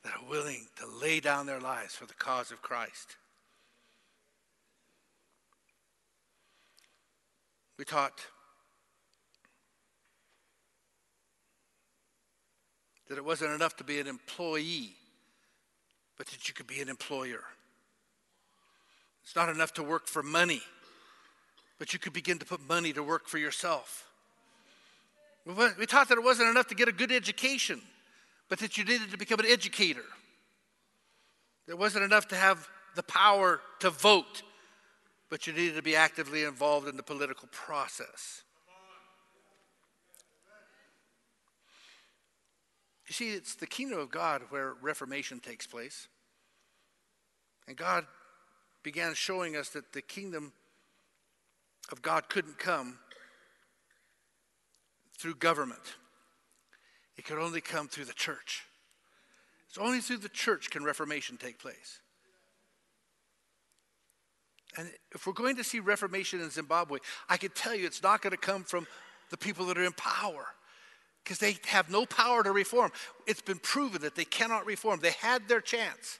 that 0.03 0.13
are 0.13 0.31
willing 0.31 0.67
to 0.77 0.87
lay 0.87 1.21
down 1.21 1.47
their 1.47 1.61
lives 1.61 1.95
for 1.95 2.07
the 2.07 2.15
cause 2.15 2.51
of 2.51 2.61
Christ. 2.61 3.17
We 7.79 7.85
taught 7.85 8.21
that 13.09 13.19
it 13.19 13.25
wasn't 13.25 13.53
enough 13.53 13.77
to 13.77 13.85
be 13.85 14.01
an 14.01 14.07
employee, 14.07 14.95
but 16.17 16.27
that 16.29 16.49
you 16.49 16.55
could 16.55 16.67
be 16.67 16.81
an 16.81 16.89
employer. 16.89 17.43
It's 19.23 19.35
not 19.35 19.49
enough 19.49 19.75
to 19.75 19.83
work 19.83 20.07
for 20.07 20.23
money, 20.23 20.63
but 21.79 21.93
you 21.93 21.99
could 21.99 22.13
begin 22.13 22.39
to 22.39 22.47
put 22.47 22.67
money 22.69 22.93
to 22.93 23.03
work 23.03 23.27
for 23.27 23.39
yourself. 23.39 24.07
We 25.47 25.87
taught 25.87 26.09
that 26.09 26.19
it 26.19 26.25
wasn't 26.25 26.49
enough 26.49 26.69
to 26.69 26.75
get 26.75 26.89
a 26.89 26.93
good 26.93 27.13
education, 27.13 27.83
but 28.49 28.61
that 28.61 28.79
you 28.79 28.85
needed 28.85 29.11
to 29.11 29.19
become 29.19 29.41
an 29.41 29.47
educator. 29.47 30.05
It 31.67 31.77
wasn't 31.77 32.05
enough 32.05 32.29
to 32.29 32.37
have 32.37 32.69
the 32.95 33.03
power 33.03 33.61
to 33.81 33.91
vote, 33.91 34.43
but 35.31 35.47
you 35.47 35.53
needed 35.53 35.77
to 35.77 35.83
be 35.83 35.97
actively 35.97 36.45
involved 36.45 36.89
in 36.89 36.97
the 36.97 37.03
political 37.03 37.49
process. 37.51 38.43
You 43.09 43.13
see, 43.13 43.31
it's 43.31 43.55
the 43.55 43.67
kingdom 43.67 43.99
of 43.99 44.11
God 44.11 44.43
where 44.49 44.75
reformation 44.81 45.41
takes 45.41 45.67
place. 45.67 46.09
And 47.67 47.77
God 47.77 48.07
began 48.83 49.15
showing 49.15 49.57
us 49.57 49.71
that 49.71 49.93
the 49.93 50.03
kingdom 50.03 50.53
of 51.91 52.03
God 52.03 52.29
couldn't 52.29 52.59
come 52.59 52.99
through 55.19 55.37
government. 55.37 55.97
It 57.17 57.25
could 57.25 57.39
only 57.39 57.61
come 57.61 57.89
through 57.89 58.07
the 58.07 58.13
church. 58.13 58.65
It's 59.69 59.79
only 59.79 60.01
through 60.01 60.19
the 60.19 60.29
church 60.29 60.71
can 60.71 60.85
reformation 60.85 61.37
take 61.37 61.59
place. 61.59 62.01
And 64.77 64.91
if 65.13 65.27
we're 65.27 65.33
going 65.33 65.57
to 65.57 65.65
see 65.65 65.81
reformation 65.81 66.41
in 66.41 66.51
Zimbabwe, 66.51 66.99
I 67.29 67.37
can 67.37 67.51
tell 67.51 67.75
you 67.75 67.87
it's 67.87 68.03
not 68.03 68.23
going 68.23 68.33
to 68.33 68.37
come 68.37 68.65
from 68.65 68.87
the 69.31 69.37
people 69.37 69.67
that 69.67 69.79
are 69.79 69.85
in 69.85 69.93
power 69.93 70.47
because 71.23 71.39
they 71.39 71.57
have 71.67 71.91
no 71.91 72.05
power 72.05 72.43
to 72.43 72.53
reform. 72.53 72.93
It's 73.27 73.41
been 73.41 73.59
proven 73.59 74.03
that 74.03 74.15
they 74.15 74.25
cannot 74.25 74.67
reform. 74.67 75.01
They 75.01 75.13
had 75.13 75.49
their 75.49 75.61
chance. 75.61 76.19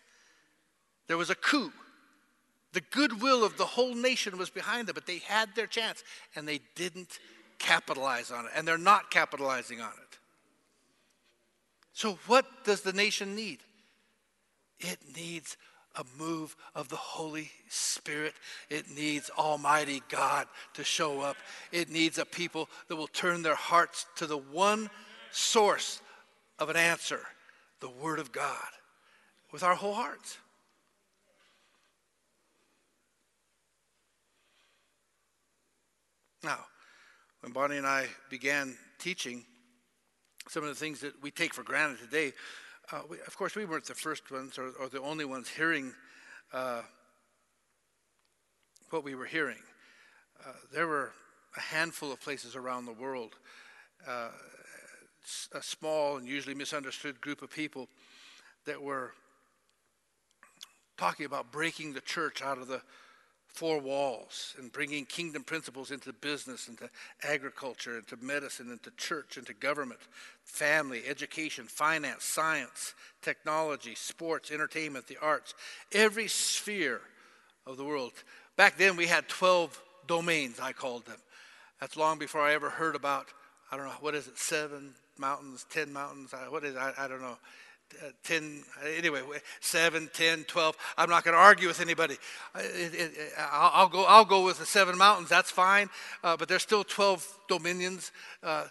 There 1.09 1.19
was 1.19 1.31
a 1.31 1.35
coup. 1.35 1.73
The 2.73 2.81
goodwill 2.81 3.45
of 3.45 3.57
the 3.57 3.67
whole 3.67 3.95
nation 3.95 4.39
was 4.39 4.51
behind 4.51 4.89
them, 4.89 4.95
but 4.95 5.07
they 5.07 5.19
had 5.19 5.55
their 5.55 5.67
chance 5.67 6.03
and 6.35 6.49
they 6.49 6.61
didn't 6.75 7.19
capitalize 7.59 8.31
on 8.31 8.47
it, 8.47 8.51
and 8.57 8.67
they're 8.67 8.77
not 8.77 9.11
capitalizing 9.11 9.81
on 9.81 9.93
it. 9.93 10.19
So, 11.93 12.19
what 12.27 12.45
does 12.65 12.81
the 12.81 12.93
nation 12.93 13.37
need? 13.37 13.61
It 14.81 14.99
needs 15.17 15.57
a 15.97 16.05
move 16.19 16.57
of 16.75 16.89
the 16.89 16.97
Holy 16.97 17.51
Spirit. 17.69 18.35
It 18.71 18.91
needs 18.91 19.31
Almighty 19.37 20.03
God 20.09 20.47
to 20.75 20.85
show 20.85 21.21
up. 21.21 21.37
It 21.73 21.91
needs 21.91 22.19
a 22.19 22.25
people 22.25 22.69
that 22.89 22.97
will 22.97 23.07
turn 23.07 23.43
their 23.43 23.55
hearts 23.55 24.07
to 24.17 24.27
the 24.27 24.39
one 24.39 24.91
source 25.31 26.01
of 26.59 26.69
an 26.69 26.77
answer 26.77 27.21
the 27.81 27.89
Word 27.89 28.19
of 28.19 28.33
God 28.33 28.69
with 29.53 29.63
our 29.63 29.75
whole 29.75 29.95
hearts. 29.95 30.39
Now, 36.43 36.59
when 37.41 37.53
Bonnie 37.53 37.79
and 37.79 37.87
I 37.87 38.07
began 38.31 38.75
teaching, 38.99 39.45
some 40.49 40.63
of 40.63 40.69
the 40.69 40.75
things 40.75 41.01
that 41.01 41.23
we 41.23 41.31
take 41.31 41.55
for 41.55 41.63
granted 41.63 41.99
today, 41.99 42.33
uh, 42.93 43.03
we, 43.09 43.19
of 43.27 43.37
course, 43.37 43.55
we 43.55 43.65
weren't 43.65 43.87
the 43.87 43.95
first 43.95 44.31
ones 44.31 44.59
or, 44.59 44.73
or 44.81 44.89
the 44.89 45.01
only 45.01 45.25
ones 45.25 45.49
hearing 45.49 45.93
uh, 46.53 46.83
what 48.91 49.05
we 49.05 49.15
were 49.15 49.25
hearing. 49.25 49.63
Uh, 50.45 50.53
there 50.73 50.87
were 50.87 51.13
a 51.57 51.61
handful 51.61 52.13
of 52.13 52.21
places 52.21 52.57
around 52.57 52.87
the 52.87 52.93
world, 52.93 53.35
uh, 54.07 54.29
a 55.53 55.63
small 55.63 56.19
and 56.19 56.29
usually 56.29 56.55
misunderstood 56.55 57.21
group 57.21 57.43
of 57.43 57.51
people 57.51 57.89
that 58.67 58.81
were 58.81 59.13
talking 60.97 61.27
about 61.27 61.51
breaking 61.51 61.93
the 61.93 62.01
church 62.01 62.43
out 62.43 62.59
of 62.59 62.69
the 62.69 62.83
four 63.55 63.79
walls 63.79 64.57
and 64.59 64.73
bringing 64.73 65.07
kingdom 65.07 65.45
principles 65.45 65.93
into 65.93 66.13
business, 66.13 66.67
into 66.67 66.91
agriculture, 67.23 67.99
into 67.99 68.17
medicine, 68.17 68.69
into 68.69 68.91
church, 68.97 69.39
into 69.39 69.55
government, 69.55 70.01
family, 70.43 71.03
education, 71.07 71.65
finance, 71.67 72.25
science, 72.25 72.95
technology, 73.23 73.95
sports, 73.95 74.51
entertainment, 74.51 75.07
the 75.07 75.17
arts, 75.23 75.55
every 75.93 76.27
sphere 76.27 77.01
of 77.65 77.77
the 77.77 77.85
world. 77.85 78.13
Back 78.57 78.77
then, 78.77 78.97
we 78.97 79.07
had 79.07 79.29
12 79.29 79.81
domains, 80.09 80.59
I 80.59 80.73
called 80.73 81.07
them. 81.07 81.19
That's 81.81 81.97
long 81.97 82.19
before 82.19 82.41
I 82.41 82.55
ever 82.55 82.71
heard 82.71 82.97
about, 82.97 83.29
I 83.71 83.77
don't 83.77 83.87
know, 83.87 83.93
what 84.01 84.17
is 84.17 84.27
it, 84.27 84.37
seven 84.37 84.95
mountains, 85.17 85.65
10 85.71 85.93
mountains, 85.93 86.35
what 86.49 86.65
is 86.65 86.75
it? 86.75 86.79
I, 86.79 86.93
I 86.99 87.07
don't 87.07 87.23
know. 87.23 87.39
Uh, 88.03 88.11
10, 88.25 88.65
anyway, 88.97 89.21
7, 89.61 90.11
10, 90.13 90.45
12. 90.45 90.77
I'm 90.99 91.09
not 91.09 91.25
going 91.25 91.35
to 91.35 91.41
argue 91.41 91.69
with 91.69 91.81
anybody. 91.81 92.17
It, 92.57 92.95
it, 92.95 93.13
I'll, 93.39 93.71
I'll, 93.75 93.89
go, 93.89 94.05
I'll 94.05 94.25
go 94.25 94.45
with 94.45 94.59
the 94.59 94.67
seven 94.67 94.99
mountains, 94.99 95.29
that's 95.29 95.51
fine. 95.51 95.89
Uh, 96.23 96.37
but 96.37 96.49
there's 96.49 96.63
still 96.63 96.83
12 96.83 97.39
dominions. 97.49 98.11
Uh, 98.43 98.67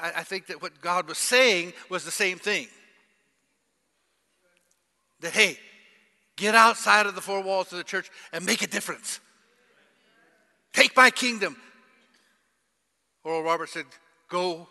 I, 0.00 0.12
I 0.16 0.22
think 0.22 0.46
that 0.46 0.60
what 0.60 0.80
God 0.80 1.06
was 1.08 1.18
saying 1.18 1.72
was 1.88 2.04
the 2.04 2.10
same 2.10 2.38
thing. 2.38 2.66
That, 5.20 5.32
hey, 5.32 5.56
get 6.36 6.54
outside 6.54 7.06
of 7.06 7.14
the 7.14 7.20
four 7.20 7.42
walls 7.42 7.70
of 7.70 7.78
the 7.78 7.84
church 7.84 8.10
and 8.32 8.44
make 8.44 8.62
a 8.62 8.66
difference. 8.66 9.20
Take 10.72 10.96
my 10.96 11.10
kingdom. 11.10 11.56
Oral 13.24 13.42
Roberts 13.42 13.72
said, 13.72 13.86
go 14.28 14.66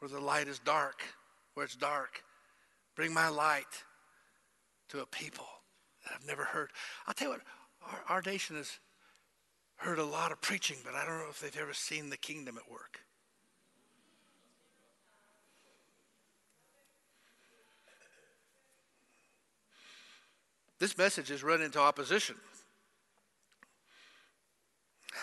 where 0.00 0.08
the 0.08 0.18
light 0.18 0.48
is 0.48 0.58
dark 0.58 1.02
where 1.54 1.64
it's 1.64 1.76
dark. 1.76 2.22
Bring 2.94 3.12
my 3.12 3.28
light 3.28 3.84
to 4.88 5.00
a 5.00 5.06
people 5.06 5.46
that 6.04 6.12
I've 6.14 6.26
never 6.26 6.44
heard. 6.44 6.70
I'll 7.06 7.14
tell 7.14 7.28
you 7.28 7.34
what, 7.34 7.42
our, 7.90 8.16
our 8.16 8.22
nation 8.22 8.56
has 8.56 8.78
heard 9.76 9.98
a 9.98 10.04
lot 10.04 10.32
of 10.32 10.40
preaching, 10.40 10.76
but 10.84 10.94
I 10.94 11.04
don't 11.04 11.18
know 11.18 11.30
if 11.30 11.40
they've 11.40 11.56
ever 11.60 11.74
seen 11.74 12.10
the 12.10 12.16
kingdom 12.16 12.58
at 12.58 12.70
work. 12.70 13.00
This 20.78 20.98
message 20.98 21.28
has 21.28 21.44
run 21.44 21.62
into 21.62 21.78
opposition. 21.78 22.34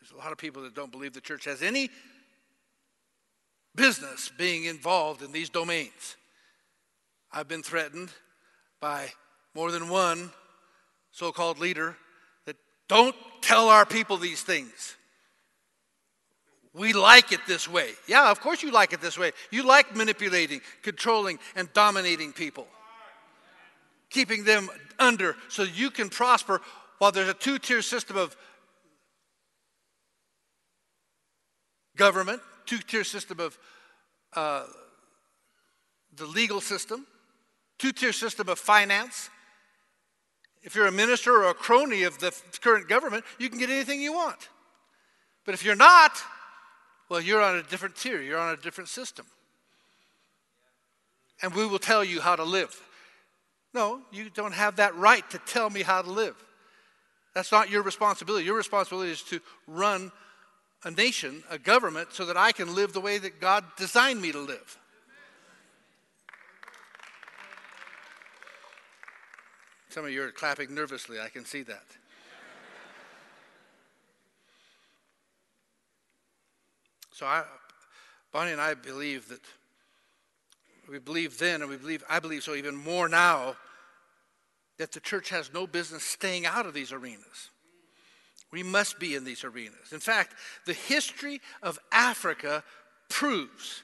There's 0.00 0.10
a 0.12 0.16
lot 0.16 0.32
of 0.32 0.38
people 0.38 0.64
that 0.64 0.74
don't 0.74 0.90
believe 0.90 1.12
the 1.12 1.20
church 1.20 1.44
has 1.44 1.62
any 1.62 1.90
business 3.74 4.30
being 4.36 4.64
involved 4.64 5.22
in 5.22 5.32
these 5.32 5.50
domains. 5.50 6.16
I've 7.32 7.48
been 7.48 7.62
threatened 7.62 8.10
by 8.80 9.08
more 9.54 9.70
than 9.70 9.88
one 9.88 10.30
so 11.10 11.32
called 11.32 11.58
leader 11.58 11.96
that 12.46 12.56
don't 12.88 13.14
tell 13.40 13.68
our 13.68 13.86
people 13.86 14.16
these 14.16 14.42
things. 14.42 14.96
We 16.72 16.92
like 16.92 17.32
it 17.32 17.40
this 17.46 17.68
way. 17.68 17.90
Yeah, 18.08 18.30
of 18.30 18.40
course 18.40 18.62
you 18.62 18.72
like 18.72 18.92
it 18.92 19.00
this 19.00 19.16
way. 19.16 19.30
You 19.50 19.62
like 19.62 19.94
manipulating, 19.94 20.60
controlling, 20.82 21.38
and 21.54 21.72
dominating 21.72 22.32
people, 22.32 22.66
keeping 24.10 24.44
them 24.44 24.68
under 24.98 25.36
so 25.48 25.62
you 25.62 25.90
can 25.90 26.08
prosper 26.08 26.60
while 26.98 27.12
there's 27.12 27.28
a 27.28 27.34
two 27.34 27.58
tier 27.58 27.82
system 27.82 28.16
of 28.16 28.36
government 31.96 32.40
two 32.66 32.78
tier 32.78 33.04
system 33.04 33.40
of 33.40 33.58
uh, 34.34 34.64
the 36.16 36.26
legal 36.26 36.60
system, 36.60 37.06
two 37.78 37.92
tier 37.92 38.12
system 38.12 38.48
of 38.48 38.58
finance. 38.58 39.30
If 40.62 40.74
you're 40.74 40.86
a 40.86 40.92
minister 40.92 41.32
or 41.32 41.50
a 41.50 41.54
crony 41.54 42.04
of 42.04 42.18
the 42.18 42.34
current 42.60 42.88
government, 42.88 43.24
you 43.38 43.48
can 43.48 43.58
get 43.58 43.70
anything 43.70 44.00
you 44.00 44.12
want. 44.12 44.48
But 45.44 45.54
if 45.54 45.64
you're 45.64 45.76
not, 45.76 46.12
well, 47.08 47.20
you're 47.20 47.42
on 47.42 47.56
a 47.56 47.62
different 47.62 47.96
tier, 47.96 48.22
you're 48.22 48.38
on 48.38 48.54
a 48.54 48.56
different 48.56 48.88
system. 48.88 49.26
And 51.42 51.54
we 51.54 51.66
will 51.66 51.78
tell 51.78 52.02
you 52.02 52.20
how 52.20 52.36
to 52.36 52.44
live. 52.44 52.80
No, 53.74 54.00
you 54.12 54.30
don't 54.30 54.54
have 54.54 54.76
that 54.76 54.94
right 54.96 55.28
to 55.30 55.38
tell 55.38 55.68
me 55.68 55.82
how 55.82 56.00
to 56.00 56.10
live. 56.10 56.36
That's 57.34 57.50
not 57.50 57.68
your 57.68 57.82
responsibility. 57.82 58.44
Your 58.44 58.56
responsibility 58.56 59.10
is 59.10 59.22
to 59.24 59.40
run 59.66 60.12
a 60.84 60.90
nation, 60.90 61.42
a 61.50 61.58
government, 61.58 62.12
so 62.12 62.26
that 62.26 62.36
I 62.36 62.52
can 62.52 62.74
live 62.74 62.92
the 62.92 63.00
way 63.00 63.18
that 63.18 63.40
God 63.40 63.64
designed 63.76 64.20
me 64.20 64.32
to 64.32 64.40
live. 64.40 64.78
Some 69.88 70.04
of 70.04 70.10
you 70.10 70.22
are 70.22 70.30
clapping 70.30 70.74
nervously, 70.74 71.20
I 71.20 71.28
can 71.28 71.44
see 71.44 71.62
that. 71.62 71.84
so 77.12 77.26
I, 77.26 77.44
Bonnie 78.32 78.50
and 78.50 78.60
I 78.60 78.74
believe 78.74 79.28
that 79.28 79.40
we 80.90 80.98
believe 80.98 81.38
then, 81.38 81.62
and 81.62 81.70
we 81.70 81.76
believe 81.76 82.02
I 82.10 82.18
believe 82.18 82.42
so 82.42 82.54
even 82.54 82.74
more 82.74 83.08
now, 83.08 83.56
that 84.78 84.92
the 84.92 85.00
church 85.00 85.30
has 85.30 85.52
no 85.54 85.66
business 85.66 86.02
staying 86.02 86.44
out 86.44 86.66
of 86.66 86.74
these 86.74 86.92
arenas. 86.92 87.50
We 88.54 88.62
must 88.62 89.00
be 89.00 89.16
in 89.16 89.24
these 89.24 89.42
arenas. 89.42 89.92
In 89.92 89.98
fact, 89.98 90.36
the 90.64 90.74
history 90.74 91.40
of 91.60 91.76
Africa 91.90 92.62
proves 93.08 93.82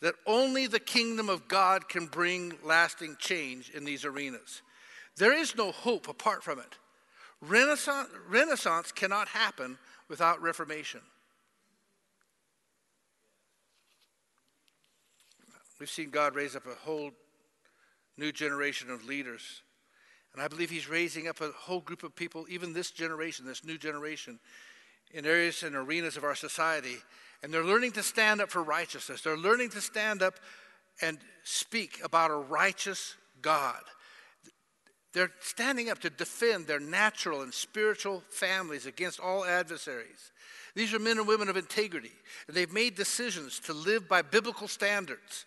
that 0.00 0.14
only 0.24 0.66
the 0.66 0.80
kingdom 0.80 1.28
of 1.28 1.48
God 1.48 1.90
can 1.90 2.06
bring 2.06 2.54
lasting 2.64 3.16
change 3.18 3.68
in 3.68 3.84
these 3.84 4.06
arenas. 4.06 4.62
There 5.18 5.34
is 5.34 5.54
no 5.54 5.70
hope 5.70 6.08
apart 6.08 6.42
from 6.42 6.58
it. 6.58 6.78
Renaissance, 7.42 8.08
Renaissance 8.26 8.90
cannot 8.90 9.28
happen 9.28 9.76
without 10.08 10.40
Reformation. 10.40 11.02
We've 15.78 15.90
seen 15.90 16.08
God 16.08 16.34
raise 16.34 16.56
up 16.56 16.64
a 16.64 16.86
whole 16.86 17.10
new 18.16 18.32
generation 18.32 18.90
of 18.90 19.04
leaders 19.04 19.60
and 20.36 20.44
I 20.44 20.48
believe 20.48 20.68
he's 20.68 20.88
raising 20.88 21.28
up 21.28 21.40
a 21.40 21.50
whole 21.56 21.80
group 21.80 22.02
of 22.02 22.14
people, 22.14 22.44
even 22.50 22.74
this 22.74 22.90
generation, 22.90 23.46
this 23.46 23.64
new 23.64 23.78
generation, 23.78 24.38
in 25.12 25.24
areas 25.24 25.62
and 25.62 25.74
arenas 25.74 26.18
of 26.18 26.24
our 26.24 26.34
society. 26.34 26.96
And 27.42 27.52
they're 27.52 27.64
learning 27.64 27.92
to 27.92 28.02
stand 28.02 28.42
up 28.42 28.50
for 28.50 28.62
righteousness. 28.62 29.22
They're 29.22 29.38
learning 29.38 29.70
to 29.70 29.80
stand 29.80 30.20
up 30.20 30.34
and 31.00 31.16
speak 31.42 32.00
about 32.04 32.30
a 32.30 32.34
righteous 32.34 33.14
God. 33.40 33.80
They're 35.14 35.32
standing 35.40 35.88
up 35.88 36.00
to 36.00 36.10
defend 36.10 36.66
their 36.66 36.80
natural 36.80 37.40
and 37.40 37.54
spiritual 37.54 38.22
families 38.28 38.84
against 38.84 39.18
all 39.18 39.42
adversaries. 39.42 40.32
These 40.74 40.92
are 40.92 40.98
men 40.98 41.16
and 41.16 41.26
women 41.26 41.48
of 41.48 41.56
integrity, 41.56 42.12
and 42.46 42.54
they've 42.54 42.70
made 42.70 42.94
decisions 42.94 43.58
to 43.60 43.72
live 43.72 44.06
by 44.06 44.20
biblical 44.20 44.68
standards. 44.68 45.46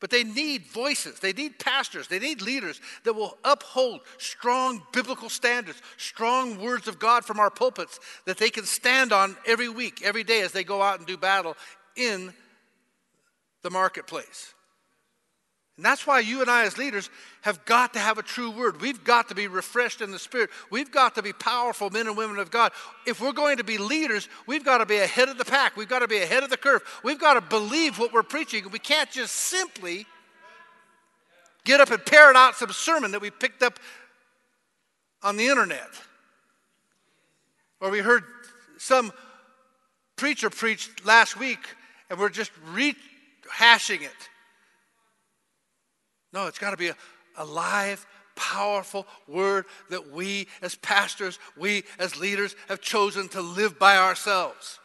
But 0.00 0.08
they 0.08 0.24
need 0.24 0.66
voices, 0.66 1.20
they 1.20 1.34
need 1.34 1.58
pastors, 1.58 2.08
they 2.08 2.18
need 2.18 2.40
leaders 2.40 2.80
that 3.04 3.12
will 3.12 3.36
uphold 3.44 4.00
strong 4.16 4.82
biblical 4.92 5.28
standards, 5.28 5.80
strong 5.98 6.58
words 6.58 6.88
of 6.88 6.98
God 6.98 7.24
from 7.24 7.38
our 7.38 7.50
pulpits 7.50 8.00
that 8.24 8.38
they 8.38 8.48
can 8.48 8.64
stand 8.64 9.12
on 9.12 9.36
every 9.46 9.68
week, 9.68 10.00
every 10.02 10.24
day 10.24 10.40
as 10.40 10.52
they 10.52 10.64
go 10.64 10.80
out 10.80 10.98
and 10.98 11.06
do 11.06 11.18
battle 11.18 11.54
in 11.96 12.32
the 13.62 13.70
marketplace. 13.70 14.54
And 15.80 15.84
that's 15.86 16.06
why 16.06 16.20
you 16.20 16.42
and 16.42 16.50
I, 16.50 16.66
as 16.66 16.76
leaders, 16.76 17.08
have 17.40 17.64
got 17.64 17.94
to 17.94 17.98
have 17.98 18.18
a 18.18 18.22
true 18.22 18.50
word. 18.50 18.82
We've 18.82 19.02
got 19.02 19.30
to 19.30 19.34
be 19.34 19.46
refreshed 19.46 20.02
in 20.02 20.10
the 20.10 20.18
Spirit. 20.18 20.50
We've 20.70 20.90
got 20.90 21.14
to 21.14 21.22
be 21.22 21.32
powerful 21.32 21.88
men 21.88 22.06
and 22.06 22.18
women 22.18 22.36
of 22.36 22.50
God. 22.50 22.72
If 23.06 23.18
we're 23.18 23.32
going 23.32 23.56
to 23.56 23.64
be 23.64 23.78
leaders, 23.78 24.28
we've 24.46 24.62
got 24.62 24.78
to 24.78 24.84
be 24.84 24.98
ahead 24.98 25.30
of 25.30 25.38
the 25.38 25.44
pack. 25.46 25.78
We've 25.78 25.88
got 25.88 26.00
to 26.00 26.06
be 26.06 26.18
ahead 26.18 26.42
of 26.42 26.50
the 26.50 26.58
curve. 26.58 26.82
We've 27.02 27.18
got 27.18 27.32
to 27.32 27.40
believe 27.40 27.98
what 27.98 28.12
we're 28.12 28.22
preaching. 28.22 28.68
We 28.70 28.78
can't 28.78 29.10
just 29.10 29.34
simply 29.34 30.04
get 31.64 31.80
up 31.80 31.90
and 31.90 32.04
parrot 32.04 32.36
out 32.36 32.56
some 32.56 32.72
sermon 32.72 33.12
that 33.12 33.22
we 33.22 33.30
picked 33.30 33.62
up 33.62 33.80
on 35.22 35.38
the 35.38 35.46
internet. 35.46 35.88
Or 37.80 37.88
we 37.88 38.00
heard 38.00 38.24
some 38.76 39.14
preacher 40.16 40.50
preach 40.50 40.90
last 41.06 41.38
week 41.38 41.74
and 42.10 42.20
we're 42.20 42.28
just 42.28 42.50
rehashing 42.74 44.02
it. 44.02 44.28
No, 46.32 46.46
it's 46.46 46.58
got 46.58 46.70
to 46.70 46.76
be 46.76 46.88
a, 46.88 46.96
a 47.36 47.44
live, 47.44 48.06
powerful 48.36 49.06
word 49.26 49.66
that 49.90 50.10
we 50.10 50.48
as 50.62 50.74
pastors, 50.76 51.38
we 51.56 51.84
as 51.98 52.18
leaders 52.18 52.54
have 52.68 52.80
chosen 52.80 53.28
to 53.28 53.40
live 53.40 53.78
by 53.78 53.96
ourselves. 53.96 54.78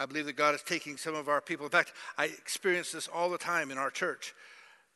I 0.00 0.06
believe 0.06 0.26
that 0.26 0.36
God 0.36 0.54
is 0.54 0.62
taking 0.62 0.96
some 0.96 1.14
of 1.14 1.28
our 1.28 1.40
people. 1.40 1.66
In 1.66 1.70
fact, 1.70 1.92
I 2.18 2.24
experience 2.24 2.90
this 2.92 3.08
all 3.08 3.30
the 3.30 3.38
time 3.38 3.70
in 3.70 3.78
our 3.78 3.90
church 3.90 4.34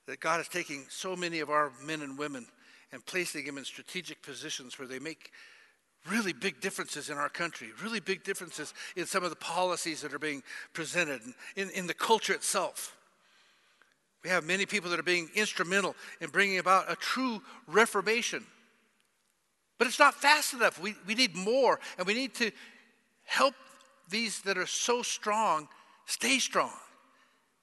that 0.06 0.20
God 0.20 0.40
is 0.40 0.48
taking 0.48 0.86
so 0.88 1.14
many 1.14 1.40
of 1.40 1.50
our 1.50 1.70
men 1.84 2.02
and 2.02 2.18
women 2.18 2.46
and 2.92 3.04
placing 3.06 3.46
them 3.46 3.58
in 3.58 3.64
strategic 3.64 4.22
positions 4.22 4.78
where 4.78 4.88
they 4.88 4.98
make 4.98 5.30
really 6.06 6.32
big 6.32 6.60
differences 6.60 7.10
in 7.10 7.18
our 7.18 7.28
country, 7.28 7.68
really 7.82 8.00
big 8.00 8.24
differences 8.24 8.74
in 8.96 9.06
some 9.06 9.24
of 9.24 9.30
the 9.30 9.36
policies 9.36 10.00
that 10.02 10.14
are 10.14 10.18
being 10.18 10.42
presented, 10.72 11.20
in, 11.56 11.70
in 11.70 11.86
the 11.86 11.94
culture 11.94 12.32
itself. 12.32 12.96
We 14.24 14.30
have 14.30 14.44
many 14.44 14.66
people 14.66 14.90
that 14.90 14.98
are 14.98 15.04
being 15.04 15.30
instrumental 15.34 15.94
in 16.20 16.30
bringing 16.30 16.58
about 16.58 16.90
a 16.90 16.96
true 16.96 17.40
reformation. 17.66 18.44
But 19.78 19.86
it's 19.86 19.98
not 19.98 20.14
fast 20.14 20.54
enough. 20.54 20.80
We, 20.80 20.96
we 21.06 21.14
need 21.14 21.36
more, 21.36 21.78
and 21.96 22.06
we 22.06 22.14
need 22.14 22.34
to 22.36 22.50
help 23.24 23.54
these 24.10 24.40
that 24.42 24.58
are 24.58 24.66
so 24.66 25.02
strong 25.02 25.68
stay 26.06 26.38
strong 26.38 26.72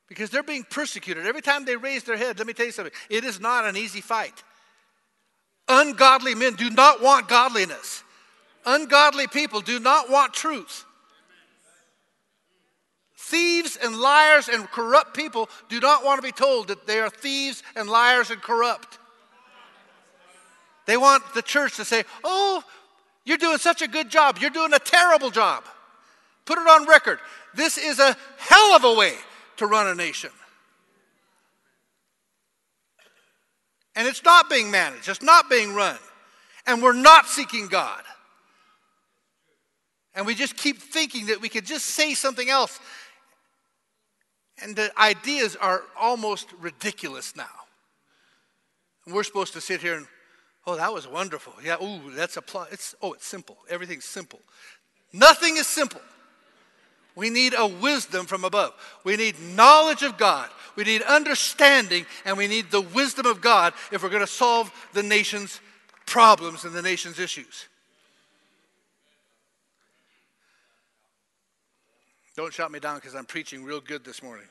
because 0.08 0.30
they're 0.30 0.44
being 0.44 0.64
persecuted. 0.64 1.26
Every 1.26 1.42
time 1.42 1.66
they 1.66 1.76
raise 1.76 2.04
their 2.04 2.16
head, 2.16 2.38
let 2.38 2.48
me 2.48 2.54
tell 2.54 2.68
you 2.68 2.72
something 2.72 2.94
it 3.10 3.24
is 3.24 3.40
not 3.40 3.66
an 3.66 3.76
easy 3.76 4.02
fight. 4.02 4.44
Ungodly 5.68 6.36
men 6.36 6.54
do 6.54 6.70
not 6.70 7.02
want 7.02 7.28
godliness. 7.28 8.04
Ungodly 8.66 9.28
people 9.28 9.62
do 9.62 9.80
not 9.80 10.10
want 10.10 10.34
truth. 10.34 10.86
Thieves 13.18 13.76
and 13.76 13.98
liars 13.98 14.50
and 14.50 14.70
corrupt 14.70 15.16
people 15.16 15.50
do 15.70 15.80
not 15.80 16.04
want 16.04 16.20
to 16.20 16.28
be 16.28 16.32
told 16.32 16.68
that 16.68 16.86
they 16.86 17.00
are 17.00 17.10
thieves 17.10 17.64
and 17.76 17.90
liars 17.90 18.30
and 18.30 18.42
corrupt. 18.42 19.00
They 20.86 20.98
want 20.98 21.24
the 21.34 21.42
church 21.42 21.78
to 21.78 21.86
say, 21.86 22.04
Oh, 22.24 22.64
you're 23.26 23.38
doing 23.38 23.58
such 23.58 23.82
a 23.82 23.88
good 23.88 24.10
job. 24.10 24.38
You're 24.40 24.52
doing 24.52 24.74
a 24.74 24.80
terrible 24.80 25.32
job. 25.32 25.64
Put 26.46 26.60
it 26.60 26.68
on 26.68 26.86
record. 26.86 27.20
This 27.56 27.78
is 27.78 28.00
a 28.00 28.16
hell 28.38 28.76
of 28.76 28.84
a 28.84 28.94
way 28.94 29.14
to 29.58 29.66
run 29.66 29.88
a 29.88 29.96
nation. 29.96 30.30
And 33.96 34.08
it's 34.08 34.24
not 34.24 34.50
being 34.50 34.70
managed, 34.70 35.10
it's 35.10 35.22
not 35.22 35.50
being 35.50 35.74
run. 35.74 35.98
And 36.68 36.82
we're 36.82 36.94
not 36.94 37.28
seeking 37.28 37.68
God. 37.68 38.02
And 40.16 40.26
we 40.26 40.34
just 40.34 40.56
keep 40.56 40.80
thinking 40.82 41.28
that 41.28 41.42
we 41.42 41.50
could 41.50 41.66
just 41.66 41.86
say 41.86 42.14
something 42.14 42.50
else. 42.50 42.80
And 44.64 44.76
the 44.76 44.92
ideas 44.98 45.58
are 45.58 45.84
almost 46.00 46.48
ridiculous 46.60 47.36
now. 47.36 47.46
And 49.06 49.14
we're 49.14 49.24
supposed 49.24 49.54
to 49.54 49.62
sit 49.62 49.82
here 49.82 49.96
and, 49.96 50.08
oh, 50.66 50.78
that 50.78 50.94
was 50.94 51.08
wonderful. 51.08 51.54
Yeah, 51.64 51.82
ooh, 51.84 52.12
that's 52.12 52.38
a 52.38 52.42
plot. 52.42 52.70
It's, 52.72 52.96
oh, 53.02 53.14
it's 53.14 53.26
simple. 53.26 53.58
Everything's 53.70 54.06
simple. 54.06 54.40
Nothing 55.12 55.58
is 55.58 55.68
simple. 55.68 56.02
We 57.16 57.30
need 57.30 57.54
a 57.58 57.68
wisdom 57.68 58.26
from 58.26 58.44
above. 58.44 58.74
We 59.04 59.16
need 59.16 59.40
knowledge 59.40 60.04
of 60.04 60.18
God. 60.18 60.50
We 60.76 60.84
need 60.84 61.02
understanding, 61.04 62.06
and 62.26 62.38
we 62.38 62.48
need 62.48 62.72
the 62.72 62.82
wisdom 62.82 63.26
of 63.26 63.42
God 63.42 63.74
if 63.92 64.04
we're 64.04 64.10
going 64.10 64.22
to 64.22 64.28
solve 64.28 64.72
the 64.94 65.04
nation's 65.04 65.62
problems 66.06 66.66
and 66.66 66.74
the 66.74 66.82
nation's 66.82 67.20
issues. 67.20 67.68
Don't 72.36 72.54
shout 72.54 72.70
me 72.72 72.80
down 72.80 72.96
because 72.96 73.16
I'm 73.16 73.26
preaching 73.26 73.64
real 73.64 73.80
good 73.80 74.04
this 74.04 74.22
morning. 74.22 74.48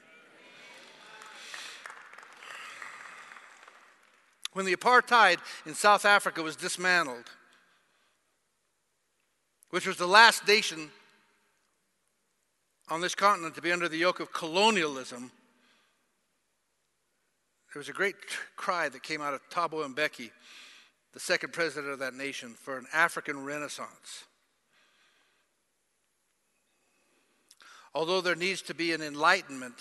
When 4.55 4.65
the 4.65 4.75
apartheid 4.75 5.39
in 5.67 5.75
South 5.75 6.07
Africa 6.07 6.43
was 6.43 6.57
dismantled, 6.57 7.31
which 9.71 9.87
was 9.87 9.97
the 9.97 10.07
last 10.07 10.47
nation 10.49 10.91
on 12.89 13.01
this 13.01 13.15
continent 13.15 13.55
to 13.57 13.63
be 13.63 13.73
under 13.73 13.89
the 13.89 13.99
yoke 13.99 14.21
of 14.21 14.33
colonialism, 14.33 15.31
there 17.73 17.81
was 17.81 17.89
a 17.89 17.93
great 17.93 18.15
cry 18.57 18.89
that 18.89 19.03
came 19.03 19.21
out 19.21 19.35
of 19.35 19.41
Thabo 19.51 19.93
Mbeki, 19.93 20.31
the 21.13 21.21
second 21.21 21.53
president 21.53 21.93
of 21.93 21.99
that 21.99 22.15
nation, 22.15 22.55
for 22.55 22.79
an 22.79 22.87
African 22.95 23.45
renaissance. 23.45 24.25
although 27.95 28.21
there 28.21 28.35
needs 28.35 28.63
to 28.63 28.75
be 28.75 28.93
an 28.93 29.03
enlightenment. 29.03 29.75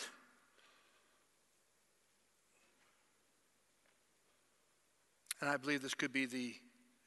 And 5.41 5.49
I 5.49 5.57
believe 5.57 5.81
this 5.81 5.93
could 5.93 6.13
be 6.13 6.25
the 6.25 6.53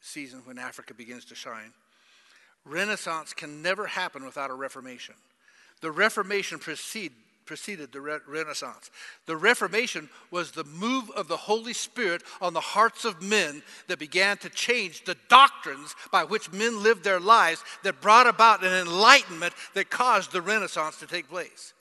season 0.01 0.43
when 0.45 0.59
Africa 0.59 0.93
begins 0.95 1.25
to 1.27 1.35
shine. 1.35 1.73
Renaissance 2.65 3.33
can 3.33 3.63
never 3.63 3.87
happen 3.87 4.25
without 4.25 4.51
a 4.51 4.55
reformation. 4.55 5.15
The 5.81 5.91
Reformation 5.91 6.59
precedes 6.59 7.15
preceded 7.47 7.93
the 7.93 8.01
Re- 8.01 8.19
Renaissance. 8.27 8.91
The 9.27 9.37
Reformation 9.37 10.11
was 10.31 10.51
the 10.51 10.65
move 10.65 11.11
of 11.11 11.29
the 11.29 11.37
Holy 11.37 11.73
Spirit 11.73 12.23
on 12.41 12.53
the 12.53 12.61
hearts 12.61 13.05
of 13.05 13.23
men 13.23 13.63
that 13.89 13.99
began 13.99 14.37
to 14.39 14.51
change 14.51 15.05
the 15.05 15.17
doctrines 15.29 15.95
by 16.13 16.25
which 16.25 16.53
men 16.53 16.83
lived 16.83 17.05
their 17.05 17.21
lives 17.21 17.65
that 17.85 18.01
brought 18.01 18.27
about 18.27 18.65
an 18.65 18.73
enlightenment 18.73 19.55
that 19.75 19.91
caused 19.91 20.33
the 20.33 20.43
Renaissance 20.43 20.99
to 20.99 21.07
take 21.07 21.29
place. 21.29 21.73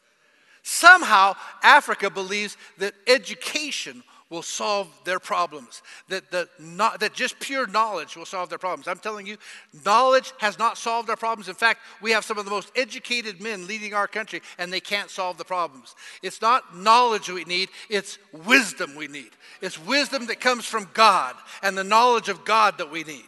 Somehow, 0.63 1.35
Africa 1.61 2.09
believes 2.09 2.57
that 2.77 2.95
education 3.05 4.03
will 4.29 4.41
solve 4.41 4.87
their 5.03 5.19
problems, 5.19 5.83
that, 6.09 6.31
the, 6.31 6.49
not, 6.59 6.99
that 6.99 7.13
just 7.13 7.39
pure 7.39 7.67
knowledge 7.67 8.17
will 8.17 8.25
solve 8.25 8.49
their 8.49 8.57
problems. 8.57 8.87
I'm 8.87 8.97
telling 8.97 9.27
you, 9.27 9.37
knowledge 9.85 10.33
has 10.39 10.57
not 10.57 10.79
solved 10.79 11.11
our 11.11 11.15
problems. 11.15 11.47
In 11.47 11.53
fact, 11.53 11.81
we 12.01 12.11
have 12.11 12.25
some 12.25 12.39
of 12.39 12.45
the 12.45 12.51
most 12.51 12.71
educated 12.75 13.39
men 13.39 13.67
leading 13.67 13.93
our 13.93 14.07
country, 14.07 14.41
and 14.57 14.73
they 14.73 14.79
can't 14.79 15.11
solve 15.11 15.37
the 15.37 15.45
problems. 15.45 15.95
It's 16.23 16.41
not 16.41 16.75
knowledge 16.75 17.29
we 17.29 17.43
need, 17.43 17.69
it's 17.87 18.17
wisdom 18.45 18.95
we 18.95 19.07
need. 19.07 19.29
It's 19.61 19.79
wisdom 19.79 20.25
that 20.27 20.39
comes 20.39 20.65
from 20.65 20.89
God 20.93 21.35
and 21.61 21.77
the 21.77 21.83
knowledge 21.83 22.29
of 22.29 22.45
God 22.45 22.79
that 22.79 22.91
we 22.91 23.03
need. 23.03 23.27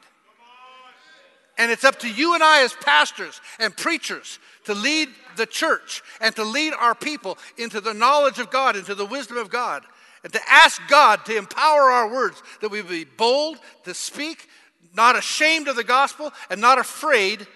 And 1.60 1.72
it's 1.72 1.84
up 1.84 2.00
to 2.00 2.12
you 2.12 2.34
and 2.34 2.44
I, 2.44 2.64
as 2.64 2.74
pastors 2.74 3.40
and 3.60 3.76
preachers, 3.76 4.40
to 4.66 4.74
lead 4.74 5.10
the 5.38 5.46
church 5.46 6.04
and 6.22 6.36
to 6.36 6.44
lead 6.44 6.74
our 6.74 6.94
people 6.96 7.38
into 7.58 7.82
the 7.82 7.94
knowledge 7.94 8.40
of 8.40 8.52
God, 8.52 8.76
into 8.76 8.96
the 8.96 9.06
wisdom 9.06 9.38
of 9.38 9.50
God 9.50 9.84
and 10.28 10.34
to 10.34 10.42
ask 10.50 10.82
God 10.90 11.24
to 11.28 11.38
empower 11.38 11.84
our 11.84 12.12
words, 12.12 12.44
that 12.60 12.68
we 12.68 12.82
be 12.82 13.06
bold 13.06 13.60
to 13.86 13.94
speak, 13.94 14.50
not 14.94 15.16
ashamed 15.16 15.70
of 15.70 15.78
the 15.78 15.86
gospel, 15.86 16.34
and 16.50 16.60
not 16.60 16.78
afraid 16.78 17.48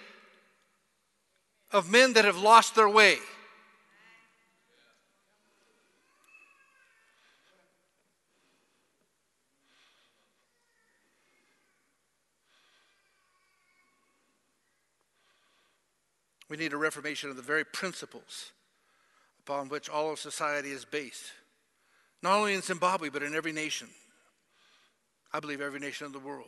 of 1.72 1.92
men 1.92 2.14
that 2.14 2.24
have 2.24 2.38
lost 2.38 2.76
their 2.76 2.88
way. 2.88 3.18
We 16.48 16.56
need 16.56 16.72
a 16.72 16.78
reformation 16.78 17.30
of 17.30 17.36
the 17.36 17.42
very 17.42 17.66
principles 17.66 18.52
upon 19.42 19.68
which 19.68 19.90
all 19.90 20.14
of 20.14 20.20
society 20.20 20.72
is 20.72 20.86
based 20.86 21.34
not 22.22 22.38
only 22.38 22.54
in 22.54 22.62
Zimbabwe, 22.62 23.10
but 23.10 23.24
in 23.24 23.34
every 23.34 23.52
nation. 23.52 23.88
I 25.34 25.40
believe 25.40 25.62
every 25.62 25.80
nation 25.80 26.08
in 26.08 26.14
the 26.14 26.20
world. 26.20 26.48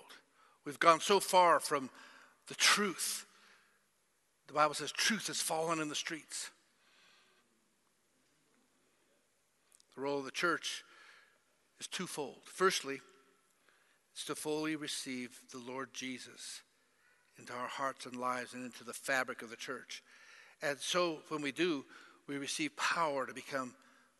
We've 0.65 0.79
gone 0.79 0.99
so 0.99 1.19
far 1.19 1.59
from 1.59 1.89
the 2.47 2.55
truth. 2.55 3.25
The 4.47 4.53
Bible 4.53 4.73
says 4.73 4.91
truth 4.91 5.27
has 5.27 5.41
fallen 5.41 5.79
in 5.79 5.89
the 5.89 5.95
streets. 5.95 6.51
The 9.95 10.01
role 10.01 10.19
of 10.19 10.25
the 10.25 10.31
church 10.31 10.83
is 11.79 11.87
twofold. 11.87 12.41
Firstly, 12.45 12.99
it's 14.13 14.25
to 14.25 14.35
fully 14.35 14.75
receive 14.75 15.39
the 15.51 15.59
Lord 15.59 15.89
Jesus 15.93 16.61
into 17.37 17.53
our 17.53 17.67
hearts 17.67 18.05
and 18.05 18.15
lives 18.15 18.53
and 18.53 18.63
into 18.63 18.83
the 18.83 18.93
fabric 18.93 19.41
of 19.41 19.49
the 19.49 19.55
church. 19.55 20.03
And 20.61 20.79
so 20.79 21.19
when 21.29 21.41
we 21.41 21.51
do, 21.51 21.83
we 22.27 22.37
receive 22.37 22.75
power 22.77 23.25
to 23.25 23.33
become 23.33 23.73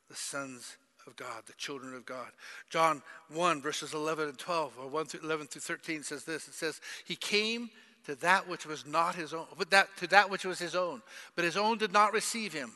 the 0.09 0.15
sons 0.15 0.77
of 1.07 1.15
God, 1.15 1.43
the 1.45 1.53
children 1.53 1.93
of 1.95 2.05
God. 2.05 2.27
John 2.69 3.01
1, 3.31 3.61
verses 3.61 3.93
11 3.93 4.29
and 4.29 4.37
12, 4.37 4.73
or 4.79 4.87
1 4.87 5.05
through 5.05 5.21
11 5.21 5.47
through 5.47 5.61
13 5.61 6.03
says 6.03 6.23
this. 6.23 6.47
It 6.47 6.53
says, 6.53 6.81
He 7.05 7.15
came 7.15 7.69
to 8.05 8.15
that 8.15 8.47
which 8.47 8.65
was 8.65 8.85
not 8.85 9.15
his 9.15 9.33
own, 9.33 9.45
but 9.57 9.69
that, 9.71 9.87
to 9.97 10.07
that 10.07 10.29
which 10.29 10.45
was 10.45 10.59
his 10.59 10.75
own, 10.75 11.01
but 11.35 11.45
his 11.45 11.57
own 11.57 11.77
did 11.77 11.93
not 11.93 12.13
receive 12.13 12.53
him. 12.53 12.71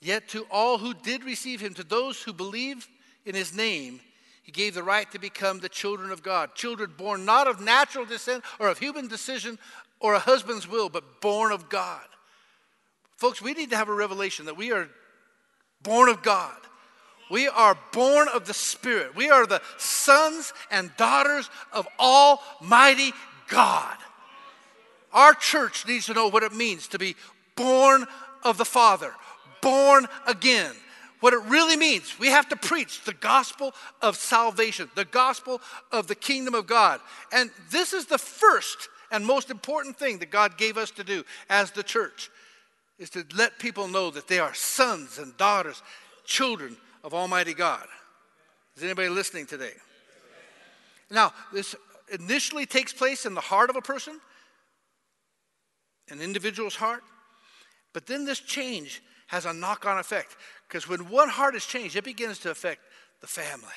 Yet 0.00 0.28
to 0.28 0.46
all 0.50 0.78
who 0.78 0.94
did 0.94 1.24
receive 1.24 1.60
him, 1.60 1.74
to 1.74 1.84
those 1.84 2.20
who 2.20 2.32
believed 2.32 2.88
in 3.24 3.34
his 3.34 3.54
name, 3.54 4.00
he 4.42 4.50
gave 4.50 4.74
the 4.74 4.82
right 4.82 5.10
to 5.12 5.20
become 5.20 5.60
the 5.60 5.68
children 5.68 6.10
of 6.10 6.22
God. 6.22 6.54
Children 6.54 6.94
born 6.96 7.24
not 7.24 7.46
of 7.46 7.60
natural 7.60 8.04
descent 8.04 8.42
or 8.58 8.68
of 8.68 8.78
human 8.78 9.06
decision 9.06 9.58
or 10.00 10.14
a 10.14 10.18
husband's 10.18 10.68
will, 10.68 10.88
but 10.88 11.20
born 11.20 11.52
of 11.52 11.68
God. 11.68 12.02
Folks, 13.16 13.40
we 13.40 13.52
need 13.52 13.70
to 13.70 13.76
have 13.76 13.88
a 13.88 13.94
revelation 13.94 14.46
that 14.46 14.56
we 14.56 14.72
are 14.72 14.88
born 15.84 16.08
of 16.08 16.22
God. 16.22 16.56
We 17.32 17.48
are 17.48 17.78
born 17.92 18.28
of 18.28 18.46
the 18.46 18.52
Spirit. 18.52 19.16
We 19.16 19.30
are 19.30 19.46
the 19.46 19.62
sons 19.78 20.52
and 20.70 20.94
daughters 20.98 21.48
of 21.72 21.88
Almighty 21.98 23.14
God. 23.48 23.96
Our 25.14 25.32
church 25.32 25.86
needs 25.86 26.04
to 26.06 26.12
know 26.12 26.28
what 26.28 26.42
it 26.42 26.52
means 26.52 26.88
to 26.88 26.98
be 26.98 27.16
born 27.56 28.04
of 28.42 28.58
the 28.58 28.66
Father, 28.66 29.14
born 29.62 30.08
again. 30.26 30.74
What 31.20 31.32
it 31.32 31.40
really 31.44 31.74
means, 31.74 32.18
we 32.18 32.26
have 32.26 32.50
to 32.50 32.56
preach 32.56 33.02
the 33.04 33.14
gospel 33.14 33.72
of 34.02 34.16
salvation, 34.16 34.90
the 34.94 35.06
gospel 35.06 35.62
of 35.90 36.08
the 36.08 36.14
kingdom 36.14 36.54
of 36.54 36.66
God. 36.66 37.00
And 37.32 37.50
this 37.70 37.94
is 37.94 38.04
the 38.04 38.18
first 38.18 38.90
and 39.10 39.24
most 39.24 39.50
important 39.50 39.98
thing 39.98 40.18
that 40.18 40.30
God 40.30 40.58
gave 40.58 40.76
us 40.76 40.90
to 40.90 41.02
do 41.02 41.24
as 41.48 41.70
the 41.70 41.82
church 41.82 42.30
is 42.98 43.08
to 43.10 43.24
let 43.34 43.58
people 43.58 43.88
know 43.88 44.10
that 44.10 44.28
they 44.28 44.38
are 44.38 44.52
sons 44.52 45.16
and 45.16 45.34
daughters, 45.38 45.80
children 46.26 46.76
of 47.02 47.14
Almighty 47.14 47.54
God. 47.54 47.86
Is 48.76 48.82
anybody 48.82 49.08
listening 49.08 49.46
today? 49.46 49.72
Now, 51.10 51.32
this 51.52 51.74
initially 52.10 52.66
takes 52.66 52.92
place 52.92 53.26
in 53.26 53.34
the 53.34 53.40
heart 53.40 53.70
of 53.70 53.76
a 53.76 53.82
person, 53.82 54.20
an 56.08 56.20
individual's 56.20 56.76
heart, 56.76 57.02
but 57.92 58.06
then 58.06 58.24
this 58.24 58.40
change 58.40 59.02
has 59.26 59.46
a 59.46 59.52
knock 59.52 59.86
on 59.86 59.98
effect 59.98 60.36
because 60.68 60.88
when 60.88 61.08
one 61.08 61.28
heart 61.28 61.54
is 61.54 61.66
changed, 61.66 61.96
it 61.96 62.04
begins 62.04 62.38
to 62.40 62.50
affect 62.50 62.80
the 63.20 63.26
family. 63.26 63.68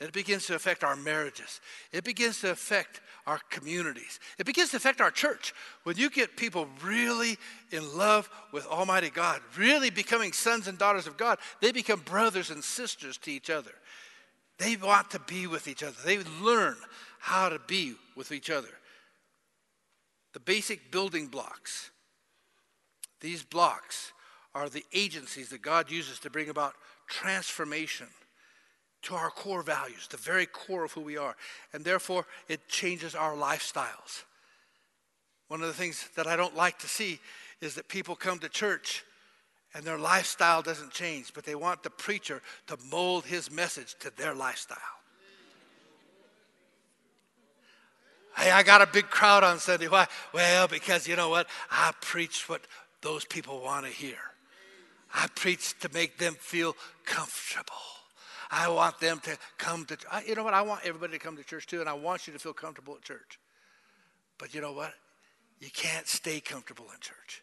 It 0.00 0.12
begins 0.12 0.46
to 0.46 0.54
affect 0.54 0.82
our 0.82 0.96
marriages. 0.96 1.60
It 1.92 2.04
begins 2.04 2.40
to 2.40 2.50
affect 2.50 3.00
our 3.26 3.40
communities. 3.50 4.18
It 4.38 4.46
begins 4.46 4.70
to 4.70 4.76
affect 4.76 5.00
our 5.00 5.10
church. 5.10 5.54
When 5.84 5.96
you 5.96 6.10
get 6.10 6.36
people 6.36 6.68
really 6.82 7.38
in 7.70 7.96
love 7.96 8.28
with 8.52 8.66
Almighty 8.66 9.10
God, 9.10 9.40
really 9.56 9.90
becoming 9.90 10.32
sons 10.32 10.66
and 10.66 10.76
daughters 10.76 11.06
of 11.06 11.16
God, 11.16 11.38
they 11.60 11.72
become 11.72 12.00
brothers 12.00 12.50
and 12.50 12.62
sisters 12.62 13.16
to 13.18 13.30
each 13.30 13.50
other. 13.50 13.72
They 14.58 14.76
want 14.76 15.10
to 15.12 15.20
be 15.20 15.46
with 15.46 15.68
each 15.68 15.82
other, 15.82 15.96
they 16.04 16.18
learn 16.42 16.76
how 17.18 17.48
to 17.48 17.58
be 17.58 17.94
with 18.16 18.32
each 18.32 18.50
other. 18.50 18.68
The 20.32 20.40
basic 20.40 20.90
building 20.90 21.28
blocks, 21.28 21.90
these 23.20 23.42
blocks 23.42 24.12
are 24.54 24.68
the 24.68 24.84
agencies 24.92 25.48
that 25.48 25.62
God 25.62 25.90
uses 25.90 26.18
to 26.20 26.30
bring 26.30 26.48
about 26.48 26.74
transformation 27.08 28.08
to 29.04 29.14
our 29.14 29.30
core 29.30 29.62
values, 29.62 30.08
the 30.10 30.16
very 30.16 30.46
core 30.46 30.84
of 30.84 30.92
who 30.92 31.00
we 31.00 31.16
are. 31.16 31.36
And 31.72 31.84
therefore, 31.84 32.26
it 32.48 32.68
changes 32.68 33.14
our 33.14 33.34
lifestyles. 33.34 34.24
One 35.48 35.60
of 35.60 35.68
the 35.68 35.74
things 35.74 36.08
that 36.16 36.26
I 36.26 36.36
don't 36.36 36.56
like 36.56 36.78
to 36.80 36.88
see 36.88 37.20
is 37.60 37.74
that 37.74 37.88
people 37.88 38.16
come 38.16 38.38
to 38.40 38.48
church 38.48 39.04
and 39.74 39.84
their 39.84 39.98
lifestyle 39.98 40.62
doesn't 40.62 40.92
change, 40.92 41.32
but 41.34 41.44
they 41.44 41.54
want 41.54 41.82
the 41.82 41.90
preacher 41.90 42.40
to 42.68 42.76
mold 42.90 43.24
his 43.24 43.50
message 43.50 43.96
to 44.00 44.12
their 44.16 44.34
lifestyle. 44.34 44.78
Hey, 48.36 48.50
I 48.50 48.62
got 48.62 48.82
a 48.82 48.86
big 48.86 49.10
crowd 49.10 49.44
on 49.44 49.58
Sunday. 49.58 49.88
Why? 49.88 50.06
Well, 50.32 50.66
because 50.66 51.06
you 51.06 51.14
know 51.14 51.28
what? 51.28 51.46
I 51.70 51.92
preach 52.00 52.48
what 52.48 52.62
those 53.00 53.24
people 53.24 53.60
want 53.60 53.86
to 53.86 53.92
hear. 53.92 54.18
I 55.14 55.28
preach 55.34 55.78
to 55.80 55.90
make 55.92 56.18
them 56.18 56.34
feel 56.34 56.74
comfortable. 57.04 57.74
I 58.56 58.68
want 58.68 59.00
them 59.00 59.18
to 59.24 59.36
come 59.58 59.84
to, 59.86 59.96
church. 59.96 60.28
you 60.28 60.36
know 60.36 60.44
what? 60.44 60.54
I 60.54 60.62
want 60.62 60.82
everybody 60.84 61.14
to 61.14 61.18
come 61.18 61.36
to 61.36 61.42
church 61.42 61.66
too, 61.66 61.80
and 61.80 61.88
I 61.88 61.94
want 61.94 62.28
you 62.28 62.32
to 62.32 62.38
feel 62.38 62.52
comfortable 62.52 62.94
at 62.94 63.02
church. 63.02 63.40
But 64.38 64.54
you 64.54 64.60
know 64.60 64.72
what? 64.72 64.92
You 65.60 65.70
can't 65.74 66.06
stay 66.06 66.38
comfortable 66.38 66.84
in 66.94 67.00
church. 67.00 67.42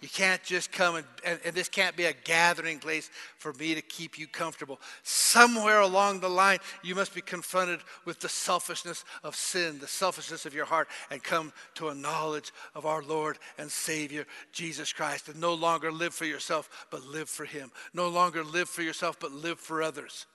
You 0.00 0.08
can't 0.08 0.42
just 0.42 0.72
come 0.72 0.96
and, 0.96 1.06
and, 1.24 1.40
and, 1.44 1.54
this 1.54 1.70
can't 1.70 1.96
be 1.96 2.04
a 2.04 2.12
gathering 2.12 2.78
place 2.78 3.10
for 3.38 3.54
me 3.54 3.74
to 3.74 3.80
keep 3.80 4.18
you 4.18 4.26
comfortable. 4.26 4.78
Somewhere 5.02 5.80
along 5.80 6.20
the 6.20 6.28
line, 6.28 6.58
you 6.82 6.94
must 6.94 7.14
be 7.14 7.22
confronted 7.22 7.80
with 8.04 8.20
the 8.20 8.28
selfishness 8.28 9.04
of 9.24 9.34
sin, 9.34 9.78
the 9.78 9.86
selfishness 9.86 10.44
of 10.44 10.54
your 10.54 10.66
heart, 10.66 10.88
and 11.10 11.22
come 11.22 11.50
to 11.76 11.88
a 11.88 11.94
knowledge 11.94 12.52
of 12.74 12.84
our 12.84 13.02
Lord 13.02 13.38
and 13.58 13.70
Savior, 13.70 14.26
Jesus 14.52 14.92
Christ, 14.92 15.28
and 15.28 15.40
no 15.40 15.54
longer 15.54 15.90
live 15.90 16.14
for 16.14 16.26
yourself, 16.26 16.86
but 16.90 17.02
live 17.04 17.30
for 17.30 17.46
Him. 17.46 17.72
No 17.94 18.08
longer 18.08 18.44
live 18.44 18.68
for 18.68 18.82
yourself, 18.82 19.18
but 19.18 19.32
live 19.32 19.58
for 19.58 19.82
others 19.82 20.26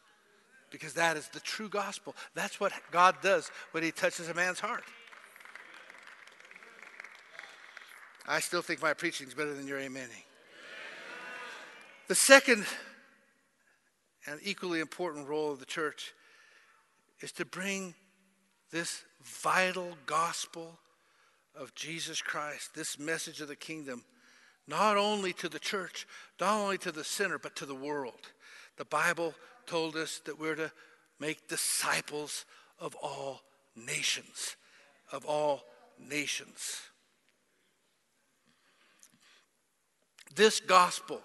because 0.71 0.93
that 0.93 1.17
is 1.17 1.27
the 1.29 1.39
true 1.39 1.69
gospel. 1.69 2.15
That's 2.33 2.59
what 2.59 2.71
God 2.91 3.15
does 3.21 3.51
when 3.71 3.83
He 3.83 3.91
touches 3.91 4.29
a 4.29 4.33
man's 4.33 4.59
heart. 4.59 4.83
I 8.27 8.39
still 8.39 8.61
think 8.61 8.81
my 8.81 8.93
preaching 8.93 9.27
is 9.27 9.33
better 9.33 9.53
than 9.53 9.67
your 9.67 9.79
amening. 9.79 10.23
The 12.07 12.15
second 12.15 12.65
and 14.27 14.39
equally 14.43 14.79
important 14.79 15.27
role 15.27 15.51
of 15.51 15.59
the 15.59 15.65
church 15.65 16.13
is 17.21 17.31
to 17.33 17.45
bring 17.45 17.93
this 18.71 19.03
vital 19.23 19.97
gospel 20.05 20.79
of 21.55 21.75
Jesus 21.75 22.21
Christ, 22.21 22.73
this 22.73 22.97
message 22.97 23.41
of 23.41 23.47
the 23.47 23.55
kingdom, 23.55 24.03
not 24.67 24.97
only 24.97 25.33
to 25.33 25.49
the 25.49 25.59
church, 25.59 26.07
not 26.39 26.53
only 26.53 26.77
to 26.79 26.91
the 26.91 27.03
sinner, 27.03 27.37
but 27.37 27.55
to 27.57 27.65
the 27.65 27.75
world. 27.75 28.31
The 28.77 28.85
Bible 28.85 29.33
told 29.71 29.95
us 29.95 30.19
that 30.25 30.37
we're 30.37 30.55
to 30.55 30.69
make 31.17 31.47
disciples 31.47 32.43
of 32.77 32.93
all 33.01 33.39
nations, 33.73 34.57
of 35.13 35.25
all 35.25 35.61
nations. 35.97 36.81
This 40.35 40.59
gospel 40.59 41.21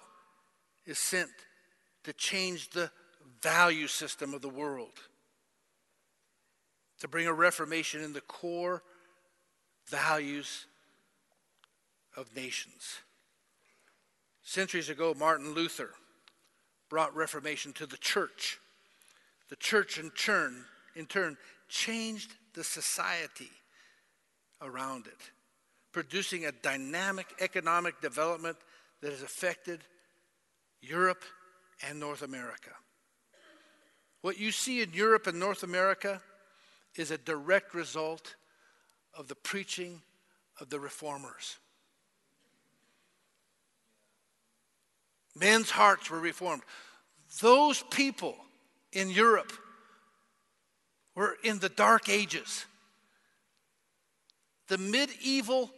is 0.87 0.97
sent 0.97 1.31
to 2.05 2.13
change 2.13 2.71
the 2.71 2.89
value 3.43 3.89
system 3.89 4.33
of 4.33 4.43
the 4.43 4.49
world, 4.49 5.01
to 7.01 7.09
bring 7.09 7.27
a 7.27 7.33
reformation 7.33 8.01
in 8.01 8.13
the 8.13 8.21
core 8.21 8.85
values 9.89 10.67
of 12.17 12.35
nations. 12.37 13.01
Centuries 14.45 14.89
ago, 14.89 15.17
Martin 15.19 15.53
Luther 15.53 15.91
brought 16.89 17.15
reformation 17.15 17.73
to 17.75 17.87
the 17.87 17.97
church. 17.97 18.59
The 19.49 19.57
church, 19.57 19.99
in 19.99 20.11
turn, 20.11 20.65
in 20.95 21.07
turn 21.07 21.37
changed 21.69 22.33
the 22.55 22.65
society 22.65 23.51
around 24.63 25.07
it, 25.07 25.31
producing 25.93 26.47
a 26.47 26.53
dynamic 26.53 27.27
economic 27.41 28.01
development 28.01 28.57
that 29.03 29.11
has 29.11 29.23
affected 29.23 29.81
Europe 30.81 31.23
and 31.87 32.01
North 32.01 32.23
America. 32.23 32.71
What 34.23 34.39
you 34.39 34.51
see 34.51 34.83
in 34.83 34.93
Europe 34.93 35.27
and 35.27 35.39
North 35.39 35.63
America 35.63 36.21
is 36.97 37.11
a 37.11 37.19
direct 37.19 37.75
result 37.75 38.35
of 39.15 39.29
the 39.29 39.35
preaching 39.35 40.03
of 40.61 40.71
the 40.71 40.81
reformers. 40.81 41.59
Men's 45.39 45.71
hearts 45.71 46.11
were 46.11 46.21
reformed. 46.21 46.63
Those 47.41 47.83
people 47.91 48.37
in 48.93 49.11
Europe 49.11 49.53
were 51.15 51.37
in 51.45 51.59
the 51.59 51.69
dark 51.69 52.09
ages. 52.09 52.65
The 54.69 54.79
medieval 54.79 55.71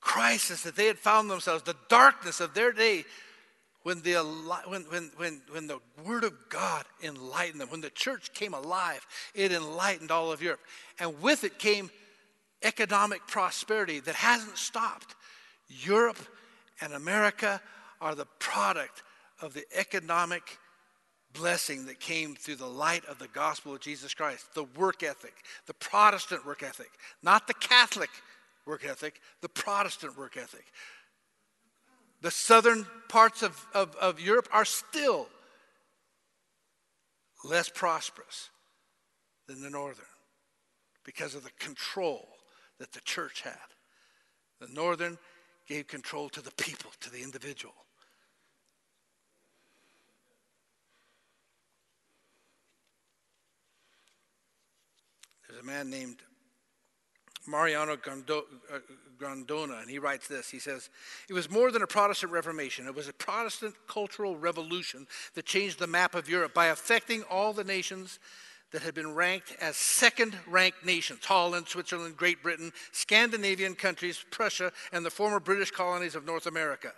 crisis 0.00 0.62
that 0.62 0.76
they 0.76 0.86
had 0.86 0.98
found 0.98 1.30
themselves, 1.30 1.62
the 1.62 1.76
darkness 1.88 2.40
of 2.40 2.54
their 2.54 2.72
day, 2.72 3.04
when 3.82 4.02
the, 4.02 4.14
when, 4.66 4.82
when, 4.82 5.10
when, 5.16 5.40
when 5.50 5.66
the 5.66 5.78
Word 6.04 6.24
of 6.24 6.34
God 6.50 6.84
enlightened 7.02 7.60
them, 7.60 7.70
when 7.70 7.80
the 7.80 7.90
church 7.90 8.32
came 8.34 8.52
alive, 8.52 9.06
it 9.34 9.52
enlightened 9.52 10.10
all 10.10 10.32
of 10.32 10.42
Europe. 10.42 10.60
And 10.98 11.20
with 11.22 11.44
it 11.44 11.58
came 11.58 11.90
economic 12.62 13.26
prosperity 13.26 14.00
that 14.00 14.14
hasn't 14.14 14.58
stopped. 14.58 15.14
Europe 15.68 16.18
and 16.82 16.92
America 16.92 17.60
are 18.00 18.14
the 18.14 18.26
product 18.38 19.02
of 19.40 19.54
the 19.54 19.64
economic 19.76 20.58
blessing 21.32 21.86
that 21.86 22.00
came 22.00 22.34
through 22.34 22.56
the 22.56 22.66
light 22.66 23.04
of 23.06 23.18
the 23.18 23.28
gospel 23.28 23.74
of 23.74 23.80
Jesus 23.80 24.14
Christ, 24.14 24.46
the 24.54 24.64
work 24.64 25.02
ethic, 25.02 25.34
the 25.66 25.74
Protestant 25.74 26.44
work 26.44 26.62
ethic, 26.62 26.90
not 27.22 27.46
the 27.46 27.54
Catholic 27.54 28.10
work 28.66 28.84
ethic, 28.84 29.20
the 29.40 29.48
Protestant 29.48 30.18
work 30.18 30.36
ethic. 30.36 30.64
The 32.22 32.30
southern 32.30 32.86
parts 33.08 33.42
of, 33.42 33.64
of, 33.74 33.94
of 33.96 34.20
Europe 34.20 34.48
are 34.52 34.64
still 34.64 35.28
less 37.44 37.68
prosperous 37.68 38.50
than 39.46 39.62
the 39.62 39.70
northern 39.70 40.04
because 41.04 41.34
of 41.34 41.44
the 41.44 41.50
control 41.58 42.28
that 42.78 42.92
the 42.92 43.00
church 43.00 43.42
had. 43.42 43.54
The 44.60 44.68
northern 44.72 45.16
gave 45.66 45.86
control 45.86 46.28
to 46.30 46.42
the 46.42 46.50
people, 46.52 46.90
to 47.00 47.10
the 47.10 47.22
individual. 47.22 47.74
There's 55.50 55.62
a 55.62 55.66
man 55.66 55.90
named 55.90 56.18
Mariano 57.44 57.94
uh, 57.94 58.78
Grondona, 59.18 59.80
and 59.80 59.90
he 59.90 59.98
writes 59.98 60.28
this. 60.28 60.48
He 60.48 60.60
says, 60.60 60.90
It 61.28 61.32
was 61.32 61.50
more 61.50 61.72
than 61.72 61.82
a 61.82 61.88
Protestant 61.88 62.30
Reformation. 62.30 62.86
It 62.86 62.94
was 62.94 63.08
a 63.08 63.12
Protestant 63.12 63.74
cultural 63.88 64.36
revolution 64.36 65.08
that 65.34 65.46
changed 65.46 65.80
the 65.80 65.88
map 65.88 66.14
of 66.14 66.28
Europe 66.28 66.54
by 66.54 66.66
affecting 66.66 67.24
all 67.24 67.52
the 67.52 67.64
nations 67.64 68.20
that 68.70 68.82
had 68.82 68.94
been 68.94 69.12
ranked 69.12 69.56
as 69.60 69.76
second 69.76 70.38
ranked 70.46 70.84
nations 70.84 71.24
Holland, 71.24 71.66
Switzerland, 71.66 72.16
Great 72.16 72.44
Britain, 72.44 72.72
Scandinavian 72.92 73.74
countries, 73.74 74.24
Prussia, 74.30 74.70
and 74.92 75.04
the 75.04 75.10
former 75.10 75.40
British 75.40 75.72
colonies 75.72 76.14
of 76.14 76.24
North 76.24 76.46
America. 76.46 76.92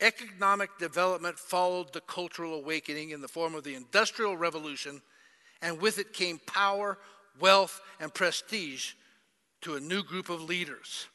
Economic 0.00 0.76
development 0.78 1.38
followed 1.38 1.92
the 1.92 2.00
cultural 2.00 2.54
awakening 2.54 3.10
in 3.10 3.20
the 3.20 3.28
form 3.28 3.54
of 3.54 3.62
the 3.62 3.76
Industrial 3.76 4.36
Revolution, 4.36 5.00
and 5.62 5.80
with 5.80 6.00
it 6.00 6.12
came 6.12 6.40
power, 6.46 6.98
wealth, 7.40 7.80
and 8.00 8.12
prestige 8.12 8.92
to 9.62 9.74
a 9.74 9.80
new 9.80 10.02
group 10.02 10.28
of 10.28 10.42
leaders. 10.42 11.06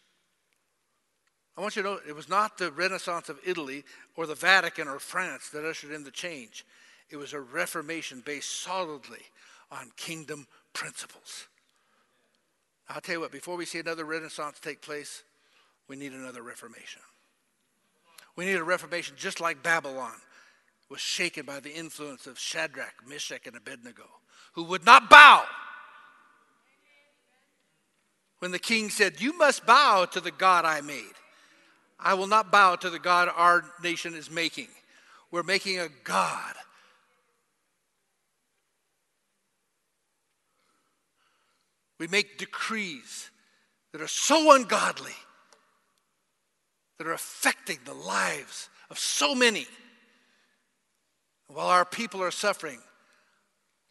I 1.58 1.62
want 1.62 1.76
you 1.76 1.84
to 1.84 1.90
know 1.90 2.00
it 2.08 2.16
was 2.16 2.30
not 2.30 2.58
the 2.58 2.72
Renaissance 2.72 3.30
of 3.30 3.40
Italy 3.46 3.84
or 4.16 4.26
the 4.26 4.36
Vatican 4.36 4.88
or 4.88 5.00
France 5.00 5.50
that 5.50 5.66
ushered 5.66 5.92
in 5.92 6.04
the 6.04 6.12
change. 6.12 6.66
It 7.10 7.18
was 7.18 7.34
a 7.34 7.40
reformation 7.40 8.22
based 8.26 8.62
solidly 8.62 9.22
on 9.70 9.92
kingdom 9.98 10.48
principles. 10.74 11.48
I'll 12.90 13.02
tell 13.02 13.16
you 13.16 13.22
what, 13.22 13.32
before 13.32 13.58
we 13.58 13.66
see 13.66 13.80
another 13.80 14.06
Renaissance 14.06 14.60
take 14.60 14.82
place, 14.82 15.24
we 15.88 15.96
need 15.96 16.14
another 16.14 16.42
reformation. 16.42 17.02
We 18.36 18.46
need 18.46 18.56
a 18.56 18.64
reformation 18.64 19.16
just 19.18 19.40
like 19.40 19.62
Babylon 19.62 20.14
was 20.90 21.00
shaken 21.00 21.46
by 21.46 21.60
the 21.60 21.74
influence 21.74 22.28
of 22.28 22.40
Shadrach, 22.40 22.96
Meshach, 23.08 23.48
and 23.48 23.56
Abednego, 23.56 24.10
who 24.54 24.64
would 24.64 24.86
not 24.86 25.10
bow 25.10 25.44
when 28.42 28.50
the 28.50 28.60
king 28.60 28.90
said, 28.90 29.22
You 29.22 29.38
must 29.38 29.68
bow 29.68 30.06
to 30.06 30.20
the 30.20 30.32
God 30.32 30.66
I 30.66 30.82
made. 30.82 31.14
I 32.00 32.16
will 32.16 32.26
not 32.26 32.52
bow 32.52 32.76
to 32.76 32.90
the 32.90 32.98
God 32.98 33.30
our 33.36 33.64
nation 33.84 34.16
is 34.16 34.32
making. 34.32 34.68
We're 35.30 35.44
making 35.44 35.80
a 35.80 35.90
God. 36.04 36.56
We 42.00 42.08
make 42.08 42.40
decrees 42.40 43.30
that 43.92 44.02
are 44.02 44.08
so 44.08 44.56
ungodly, 44.56 45.12
that 46.98 47.06
are 47.06 47.14
affecting 47.14 47.78
the 47.86 47.94
lives 47.94 48.70
of 48.90 48.98
so 48.98 49.36
many. 49.36 49.68
While 51.46 51.68
our 51.68 51.86
people 51.86 52.24
are 52.24 52.32
suffering, 52.32 52.80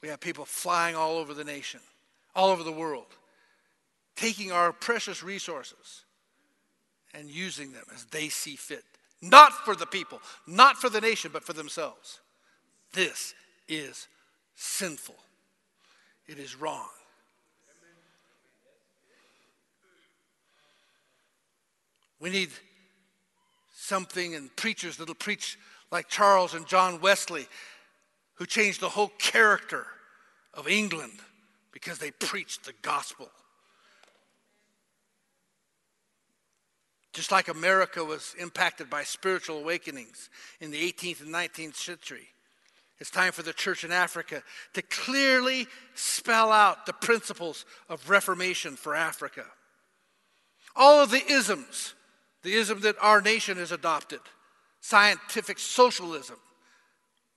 we 0.02 0.08
have 0.08 0.18
people 0.18 0.44
flying 0.44 0.96
all 0.96 1.18
over 1.18 1.34
the 1.34 1.44
nation, 1.44 1.78
all 2.34 2.50
over 2.50 2.64
the 2.64 2.72
world 2.72 3.06
taking 4.16 4.52
our 4.52 4.72
precious 4.72 5.22
resources 5.22 6.04
and 7.14 7.30
using 7.30 7.72
them 7.72 7.84
as 7.94 8.04
they 8.06 8.28
see 8.28 8.56
fit. 8.56 8.84
Not 9.22 9.52
for 9.64 9.74
the 9.74 9.86
people, 9.86 10.20
not 10.46 10.76
for 10.76 10.88
the 10.88 11.00
nation, 11.00 11.30
but 11.32 11.44
for 11.44 11.52
themselves. 11.52 12.20
This 12.92 13.34
is 13.68 14.08
sinful. 14.54 15.16
It 16.26 16.38
is 16.38 16.56
wrong. 16.56 16.88
We 22.20 22.30
need 22.30 22.50
something 23.74 24.34
and 24.34 24.54
preachers 24.54 24.96
that'll 24.98 25.14
preach 25.14 25.58
like 25.90 26.08
Charles 26.08 26.54
and 26.54 26.66
John 26.66 27.00
Wesley, 27.00 27.48
who 28.34 28.46
changed 28.46 28.80
the 28.80 28.90
whole 28.90 29.10
character 29.18 29.86
of 30.54 30.68
England 30.68 31.14
because 31.72 31.98
they 31.98 32.10
preached 32.10 32.64
the 32.64 32.74
gospel. 32.82 33.30
Just 37.12 37.32
like 37.32 37.48
America 37.48 38.04
was 38.04 38.34
impacted 38.38 38.88
by 38.88 39.02
spiritual 39.02 39.58
awakenings 39.58 40.30
in 40.60 40.70
the 40.70 40.92
18th 40.92 41.22
and 41.22 41.34
19th 41.34 41.74
century, 41.74 42.28
it's 43.00 43.10
time 43.10 43.32
for 43.32 43.42
the 43.42 43.52
church 43.52 43.82
in 43.82 43.90
Africa 43.90 44.42
to 44.74 44.82
clearly 44.82 45.66
spell 45.94 46.52
out 46.52 46.86
the 46.86 46.92
principles 46.92 47.64
of 47.88 48.10
reformation 48.10 48.76
for 48.76 48.94
Africa. 48.94 49.44
All 50.76 51.02
of 51.02 51.10
the 51.10 51.24
isms, 51.26 51.94
the 52.42 52.52
ism 52.52 52.80
that 52.82 52.96
our 53.00 53.20
nation 53.20 53.56
has 53.56 53.72
adopted, 53.72 54.20
scientific 54.80 55.58
socialism, 55.58 56.36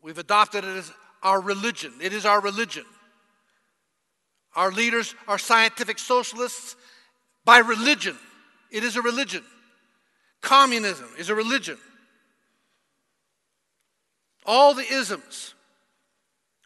we've 0.02 0.18
adopted 0.18 0.66
it 0.66 0.78
as 0.78 0.92
our 1.24 1.40
religion. 1.40 1.94
It 2.02 2.14
is 2.14 2.26
our 2.26 2.42
religion. 2.42 2.86
Our 4.56 4.72
leaders 4.72 5.16
are 5.28 5.40
scientific 5.40 5.98
socialists 5.98 6.76
by 7.46 7.60
religion. 7.60 8.18
It 8.70 8.84
is 8.84 8.98
a 8.98 9.02
religion. 9.02 9.44
Communism 10.44 11.08
is 11.18 11.30
a 11.30 11.36
religion. 11.36 11.78
All 14.46 14.74
the 14.74 14.86
isms, 14.86 15.56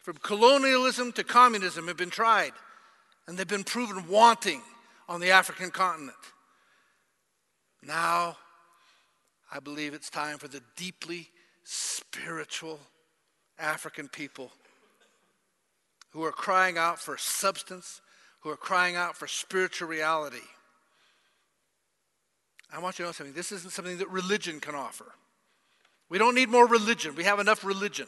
from 0.02 0.18
colonialism 0.18 1.12
to 1.14 1.24
communism, 1.24 1.88
have 1.88 1.96
been 1.96 2.10
tried, 2.10 2.54
and 3.28 3.38
they've 3.38 3.48
been 3.48 3.64
proven 3.64 4.08
wanting 4.10 4.64
on 5.08 5.22
the 5.22 5.30
African 5.30 5.70
continent. 5.70 6.18
Now, 7.84 8.38
I 9.52 9.60
believe 9.60 9.94
it's 9.94 10.10
time 10.10 10.40
for 10.40 10.48
the 10.48 10.64
deeply 10.76 11.30
spiritual 11.64 12.80
African 13.60 14.08
people 14.08 14.52
who 16.10 16.24
are 16.24 16.32
crying 16.32 16.80
out 16.80 17.00
for 17.00 17.16
substance, 17.18 18.02
who 18.40 18.50
are 18.50 18.58
crying 18.58 18.96
out 18.96 19.16
for 19.16 19.28
spiritual 19.28 19.88
reality. 19.88 20.38
I 22.72 22.80
want 22.80 23.00
you 23.00 23.06
to 23.06 23.10
know 23.10 23.14
something. 23.14 23.34
This 23.34 23.52
isn't 23.52 23.72
something 23.72 23.98
that 23.98 24.10
religion 24.10 24.60
can 24.60 24.76
offer. 24.76 25.06
We 26.10 26.18
don't 26.18 26.36
need 26.36 26.50
more 26.50 26.68
religion, 26.68 27.16
we 27.16 27.24
have 27.24 27.40
enough 27.40 27.64
religion. 27.64 28.08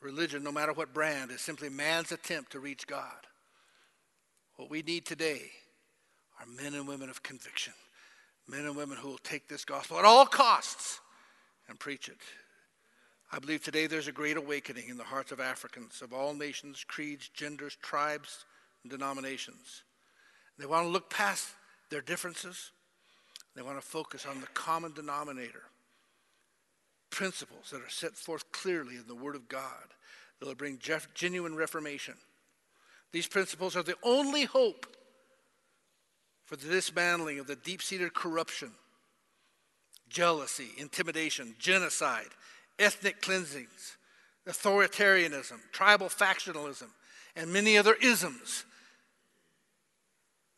Religion, 0.00 0.42
no 0.42 0.52
matter 0.52 0.72
what 0.72 0.94
brand, 0.94 1.30
is 1.30 1.42
simply 1.42 1.68
man's 1.68 2.10
attempt 2.10 2.52
to 2.52 2.60
reach 2.60 2.86
God. 2.86 3.26
What 4.56 4.70
we 4.70 4.80
need 4.80 5.04
today 5.04 5.50
are 6.40 6.46
men 6.46 6.74
and 6.74 6.88
women 6.88 7.10
of 7.10 7.22
conviction, 7.22 7.74
men 8.48 8.64
and 8.64 8.76
women 8.76 8.96
who 8.96 9.08
will 9.08 9.18
take 9.18 9.46
this 9.46 9.64
gospel 9.64 9.98
at 9.98 10.06
all 10.06 10.24
costs 10.24 11.00
and 11.68 11.78
preach 11.78 12.08
it. 12.08 12.16
I 13.30 13.38
believe 13.38 13.62
today 13.62 13.86
there's 13.86 14.08
a 14.08 14.12
great 14.12 14.38
awakening 14.38 14.88
in 14.88 14.96
the 14.96 15.04
hearts 15.04 15.32
of 15.32 15.40
Africans 15.40 16.00
of 16.02 16.14
all 16.14 16.32
nations, 16.32 16.82
creeds, 16.86 17.28
genders, 17.28 17.76
tribes, 17.82 18.46
and 18.82 18.90
denominations. 18.90 19.82
They 20.60 20.66
want 20.66 20.84
to 20.86 20.90
look 20.90 21.08
past 21.08 21.48
their 21.88 22.02
differences. 22.02 22.70
They 23.56 23.62
want 23.62 23.80
to 23.80 23.86
focus 23.86 24.26
on 24.26 24.42
the 24.42 24.46
common 24.48 24.92
denominator 24.92 25.62
principles 27.08 27.70
that 27.70 27.80
are 27.80 27.88
set 27.88 28.12
forth 28.12 28.52
clearly 28.52 28.96
in 28.96 29.06
the 29.08 29.14
Word 29.14 29.34
of 29.34 29.48
God 29.48 29.94
that 30.38 30.46
will 30.46 30.54
bring 30.54 30.78
genuine 31.14 31.56
reformation. 31.56 32.14
These 33.10 33.26
principles 33.26 33.74
are 33.74 33.82
the 33.82 33.96
only 34.02 34.44
hope 34.44 34.86
for 36.44 36.56
the 36.56 36.68
dismantling 36.68 37.38
of 37.38 37.46
the 37.46 37.56
deep 37.56 37.82
seated 37.82 38.12
corruption, 38.12 38.70
jealousy, 40.08 40.68
intimidation, 40.76 41.54
genocide, 41.58 42.28
ethnic 42.78 43.22
cleansings, 43.22 43.96
authoritarianism, 44.46 45.58
tribal 45.72 46.08
factionalism, 46.08 46.88
and 47.34 47.52
many 47.52 47.78
other 47.78 47.94
isms 48.02 48.64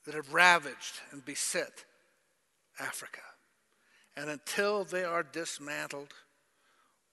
that 0.04 0.14
have 0.14 0.32
ravaged 0.32 1.00
and 1.10 1.24
beset 1.24 1.84
Africa. 2.78 3.20
And 4.16 4.28
until 4.28 4.84
they 4.84 5.04
are 5.04 5.22
dismantled, 5.22 6.12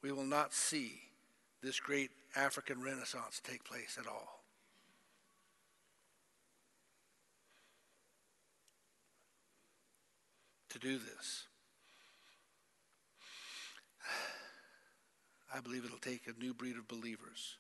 we 0.02 0.12
will 0.12 0.26
not 0.26 0.54
see 0.54 1.00
this 1.62 1.80
great 1.80 2.10
African 2.36 2.82
Renaissance 2.82 3.42
take 3.44 3.64
place 3.64 3.98
at 4.00 4.08
all. 4.08 4.44
To 10.70 10.80
do 10.80 11.00
this, 11.00 11.46
I 15.54 15.60
believe 15.60 15.84
it'll 15.84 15.98
take 15.98 16.28
a 16.28 16.40
new 16.40 16.54
breed 16.54 16.78
of 16.78 16.88
believers 16.88 17.58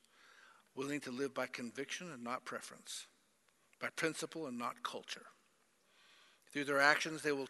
willing 0.76 1.00
to 1.02 1.12
live 1.12 1.34
by 1.34 1.48
conviction 1.48 2.12
and 2.12 2.24
not 2.24 2.46
preference, 2.46 3.08
by 3.80 3.88
principle 3.96 4.48
and 4.48 4.58
not 4.58 4.84
culture. 4.84 5.26
Through 6.52 6.66
their 6.66 6.80
actions, 6.80 7.22
they 7.22 7.32
will 7.32 7.48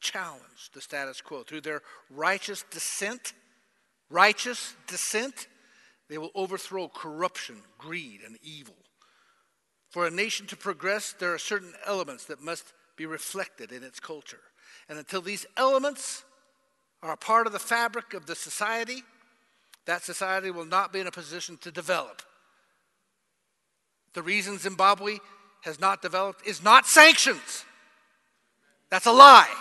challenge 0.00 0.70
the 0.72 0.80
status 0.80 1.20
quo. 1.20 1.42
Through 1.42 1.60
their 1.60 1.82
righteous 2.10 2.64
dissent, 2.70 3.34
righteous 4.08 4.74
dissent, 4.86 5.46
they 6.08 6.18
will 6.18 6.32
overthrow 6.34 6.88
corruption, 6.88 7.62
greed, 7.78 8.20
and 8.26 8.38
evil. 8.42 8.76
For 9.90 10.06
a 10.06 10.10
nation 10.10 10.46
to 10.48 10.56
progress, 10.56 11.14
there 11.18 11.34
are 11.34 11.38
certain 11.38 11.74
elements 11.86 12.24
that 12.26 12.42
must 12.42 12.72
be 12.96 13.06
reflected 13.06 13.72
in 13.72 13.82
its 13.82 14.00
culture. 14.00 14.40
And 14.88 14.98
until 14.98 15.20
these 15.20 15.46
elements 15.56 16.24
are 17.02 17.12
a 17.12 17.16
part 17.16 17.46
of 17.46 17.52
the 17.52 17.58
fabric 17.58 18.14
of 18.14 18.26
the 18.26 18.34
society, 18.34 19.02
that 19.86 20.02
society 20.02 20.50
will 20.50 20.64
not 20.64 20.92
be 20.92 21.00
in 21.00 21.06
a 21.06 21.12
position 21.12 21.56
to 21.58 21.70
develop. 21.70 22.22
The 24.12 24.22
reason 24.22 24.58
Zimbabwe 24.58 25.18
has 25.62 25.80
not 25.80 26.02
developed 26.02 26.46
is 26.46 26.62
not 26.62 26.86
sanctions. 26.86 27.64
That's 28.90 29.06
a 29.06 29.12
lie. 29.12 29.52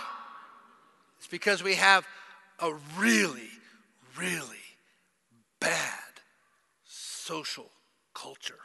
It's 1.18 1.28
because 1.28 1.62
we 1.62 1.76
have 1.76 2.08
a 2.60 2.74
really, 2.98 3.50
really 4.18 4.58
bad 5.60 5.94
social 6.86 7.70
culture. 8.14 8.60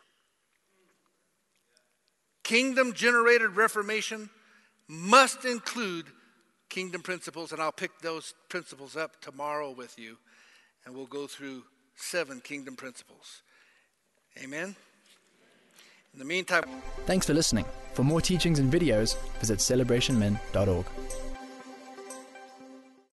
Kingdom 2.42 2.92
generated 2.92 3.56
reformation 3.56 4.30
must 4.86 5.44
include 5.44 6.06
kingdom 6.68 7.02
principles, 7.02 7.52
and 7.52 7.60
I'll 7.60 7.72
pick 7.72 7.98
those 8.00 8.34
principles 8.48 8.96
up 8.96 9.20
tomorrow 9.20 9.70
with 9.70 9.98
you, 9.98 10.18
and 10.84 10.94
we'll 10.94 11.06
go 11.06 11.26
through 11.26 11.64
seven 11.96 12.40
kingdom 12.40 12.76
principles. 12.76 13.42
Amen. 14.42 14.76
In 16.14 16.20
the 16.20 16.24
meantime, 16.24 16.62
thanks 17.06 17.26
for 17.26 17.34
listening. 17.34 17.64
For 17.94 18.04
more 18.04 18.20
teachings 18.20 18.60
and 18.60 18.72
videos, 18.72 19.16
visit 19.40 19.58
celebrationmen.org. 19.58 20.86